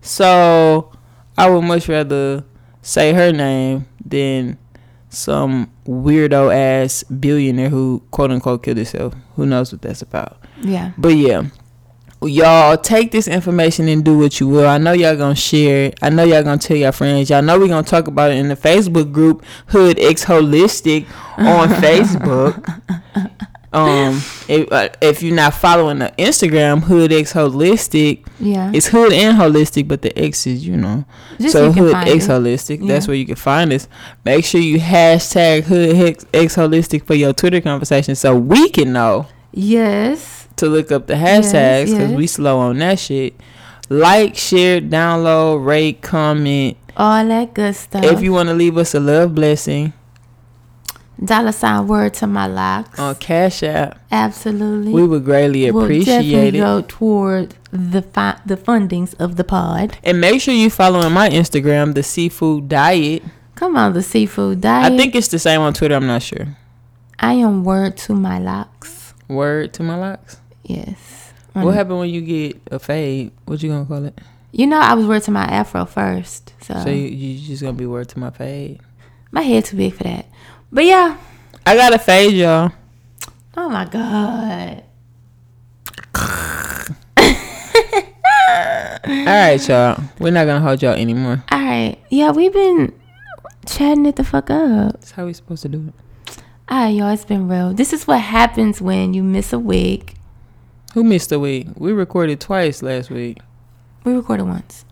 So 0.00 0.92
I 1.36 1.50
would 1.50 1.62
much 1.62 1.88
rather 1.88 2.44
say 2.80 3.12
her 3.12 3.32
name 3.32 3.86
than 4.04 4.56
some 5.08 5.70
weirdo 5.86 6.54
ass 6.54 7.02
billionaire 7.04 7.70
who 7.70 8.02
quote 8.10 8.30
unquote 8.30 8.62
killed 8.62 8.78
herself. 8.78 9.14
Who 9.36 9.46
knows 9.46 9.72
what 9.72 9.82
that's 9.82 10.02
about? 10.02 10.38
Yeah. 10.60 10.92
But 10.96 11.10
yeah, 11.16 11.46
y'all 12.22 12.76
take 12.76 13.10
this 13.12 13.28
information 13.28 13.88
and 13.88 14.04
do 14.04 14.18
what 14.18 14.40
you 14.40 14.48
will. 14.48 14.66
I 14.66 14.78
know 14.78 14.92
y'all 14.92 15.16
gonna 15.16 15.34
share 15.36 15.86
it. 15.86 15.98
I 16.02 16.10
know 16.10 16.24
y'all 16.24 16.42
gonna 16.42 16.58
tell 16.58 16.76
your 16.76 16.92
friends. 16.92 17.30
Y'all 17.30 17.42
know 17.42 17.58
we 17.58 17.68
gonna 17.68 17.86
talk 17.86 18.08
about 18.08 18.30
it 18.30 18.38
in 18.38 18.48
the 18.48 18.56
Facebook 18.56 19.12
group 19.12 19.44
Hood 19.66 19.98
X 20.00 20.24
Holistic 20.24 21.06
on 21.38 21.68
Facebook. 21.82 22.80
Um, 23.70 24.14
if 24.48 24.72
uh, 24.72 24.88
if 25.02 25.22
you're 25.22 25.34
not 25.36 25.52
following 25.52 25.98
the 25.98 26.10
Instagram 26.16 26.82
Hood 26.82 27.12
X 27.12 27.34
Holistic, 27.34 28.26
Yeah. 28.40 28.72
it's 28.74 28.86
Hood 28.86 29.12
and 29.12 29.36
Holistic, 29.36 29.86
but 29.86 30.00
the 30.00 30.18
X 30.18 30.46
is 30.46 30.66
you 30.66 30.76
know. 30.76 31.04
Just 31.38 31.52
so 31.52 31.66
you 31.66 31.72
Hood 31.72 31.94
X 31.94 32.24
it. 32.24 32.30
Holistic. 32.30 32.88
That's 32.88 33.06
where 33.06 33.16
you 33.16 33.26
can 33.26 33.36
find 33.36 33.70
us. 33.74 33.86
Make 34.24 34.46
sure 34.46 34.60
you 34.60 34.80
hashtag 34.80 35.64
Hood 35.64 36.24
X 36.32 36.56
Holistic 36.56 37.04
for 37.06 37.14
your 37.14 37.34
Twitter 37.34 37.60
conversation 37.60 38.14
so 38.14 38.34
we 38.36 38.70
can 38.70 38.92
know 38.94 39.26
yes. 39.52 40.37
To 40.58 40.66
look 40.66 40.92
up 40.92 41.06
the 41.06 41.14
hashtags 41.14 41.86
because 41.86 42.12
we 42.12 42.24
yes. 42.24 42.32
slow 42.32 42.58
on 42.58 42.78
that 42.78 42.98
shit. 42.98 43.34
Like, 43.88 44.36
share, 44.36 44.80
download, 44.80 45.64
rate, 45.64 46.02
comment. 46.02 46.76
All 46.96 47.26
that 47.26 47.54
good 47.54 47.74
stuff. 47.74 48.04
If 48.04 48.22
you 48.22 48.32
want 48.32 48.48
to 48.48 48.54
leave 48.54 48.76
us 48.76 48.94
a 48.94 49.00
love 49.00 49.34
blessing 49.34 49.92
dollar 51.24 51.52
sign 51.52 51.86
word 51.86 52.14
to 52.14 52.26
my 52.26 52.46
locks. 52.46 52.98
on 52.98 53.14
Cash 53.16 53.62
App, 53.62 53.98
Absolutely. 54.10 54.92
we 54.92 55.06
would 55.06 55.24
greatly 55.24 55.70
will 55.70 55.84
appreciate 55.84 56.22
definitely 56.22 56.58
it. 56.58 56.62
go 56.62 56.84
toward 56.86 57.54
the 57.70 58.02
fi- 58.02 58.40
the 58.46 58.56
fundings 58.56 59.14
of 59.18 59.36
the 59.36 59.44
pod. 59.44 59.98
And 60.02 60.20
make 60.20 60.40
sure 60.40 60.54
you 60.54 60.70
follow 60.70 61.00
on 61.00 61.12
my 61.12 61.28
Instagram, 61.28 61.94
the 61.94 62.02
Seafood 62.02 62.68
Diet. 62.68 63.22
Come 63.54 63.76
on, 63.76 63.92
the 63.92 64.02
seafood 64.02 64.60
diet. 64.60 64.92
I 64.92 64.96
think 64.96 65.16
it's 65.16 65.26
the 65.26 65.38
same 65.40 65.60
on 65.60 65.74
Twitter. 65.74 65.96
I'm 65.96 66.06
not 66.06 66.22
sure. 66.22 66.56
I 67.18 67.32
am 67.32 67.64
word 67.64 67.96
to 67.98 68.14
my 68.14 68.38
locks. 68.38 69.14
Word 69.26 69.72
to 69.74 69.82
my 69.82 69.96
locks. 69.96 70.40
Yes. 70.68 71.32
What 71.54 71.74
happened 71.74 71.98
when 71.98 72.10
you 72.10 72.20
get 72.20 72.60
a 72.70 72.78
fade? 72.78 73.32
What 73.46 73.62
you 73.62 73.70
gonna 73.70 73.84
call 73.84 74.04
it? 74.04 74.18
You 74.52 74.66
know, 74.66 74.78
I 74.78 74.94
was 74.94 75.06
word 75.06 75.22
to 75.24 75.30
my 75.30 75.44
afro 75.44 75.84
first, 75.84 76.52
so, 76.62 76.74
So 76.84 76.90
you, 76.90 77.06
you 77.06 77.46
just 77.46 77.62
gonna 77.62 77.72
be 77.74 77.86
word 77.86 78.08
to 78.10 78.18
my 78.18 78.30
fade? 78.30 78.80
my 79.30 79.42
head 79.42 79.64
too 79.64 79.76
big 79.76 79.94
for 79.94 80.04
that. 80.04 80.26
But 80.72 80.84
yeah. 80.84 81.18
I 81.66 81.76
got 81.76 81.94
a 81.94 81.98
fade, 81.98 82.34
y'all. 82.34 82.72
Oh 83.56 83.68
my 83.68 83.84
god. 83.86 84.84
All 89.08 89.24
right, 89.24 89.68
y'all. 89.68 90.02
We're 90.18 90.30
not 90.32 90.46
gonna 90.46 90.60
hold 90.60 90.82
y'all 90.82 90.94
anymore. 90.94 91.42
All 91.50 91.58
right. 91.58 91.98
Yeah, 92.08 92.30
we've 92.30 92.52
been 92.52 92.92
chatting 93.66 94.06
it 94.06 94.16
the 94.16 94.24
fuck 94.24 94.50
up. 94.50 94.92
That's 94.92 95.10
how 95.12 95.26
we 95.26 95.32
supposed 95.32 95.62
to 95.62 95.68
do 95.68 95.88
it. 95.88 95.94
All 96.68 96.84
right, 96.84 96.88
y'all. 96.94 97.10
It's 97.10 97.24
been 97.24 97.48
real. 97.48 97.74
This 97.74 97.92
is 97.92 98.06
what 98.06 98.20
happens 98.20 98.80
when 98.80 99.12
you 99.14 99.22
miss 99.22 99.52
a 99.52 99.58
week. 99.58 100.14
Who 100.94 101.04
missed 101.04 101.30
a 101.32 101.38
week? 101.38 101.68
We 101.76 101.92
recorded 101.92 102.40
twice 102.40 102.82
last 102.82 103.10
week. 103.10 103.38
We 104.04 104.14
recorded 104.14 104.44
once. 104.44 104.84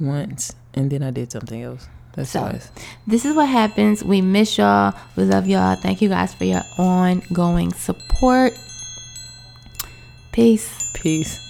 Once, 0.00 0.54
and 0.74 0.90
then 0.90 1.02
I 1.02 1.10
did 1.10 1.30
something 1.30 1.62
else. 1.62 1.88
That's 2.14 2.30
So, 2.30 2.40
twice. 2.40 2.70
This 3.06 3.24
is 3.24 3.34
what 3.34 3.48
happens. 3.48 4.02
We 4.04 4.20
miss 4.20 4.58
y'all. 4.58 4.94
We 5.16 5.24
love 5.24 5.46
y'all. 5.46 5.76
Thank 5.76 6.02
you 6.02 6.08
guys 6.08 6.34
for 6.34 6.44
your 6.44 6.62
ongoing 6.78 7.72
support. 7.72 8.52
Peace. 10.32 10.90
Peace. 10.94 11.43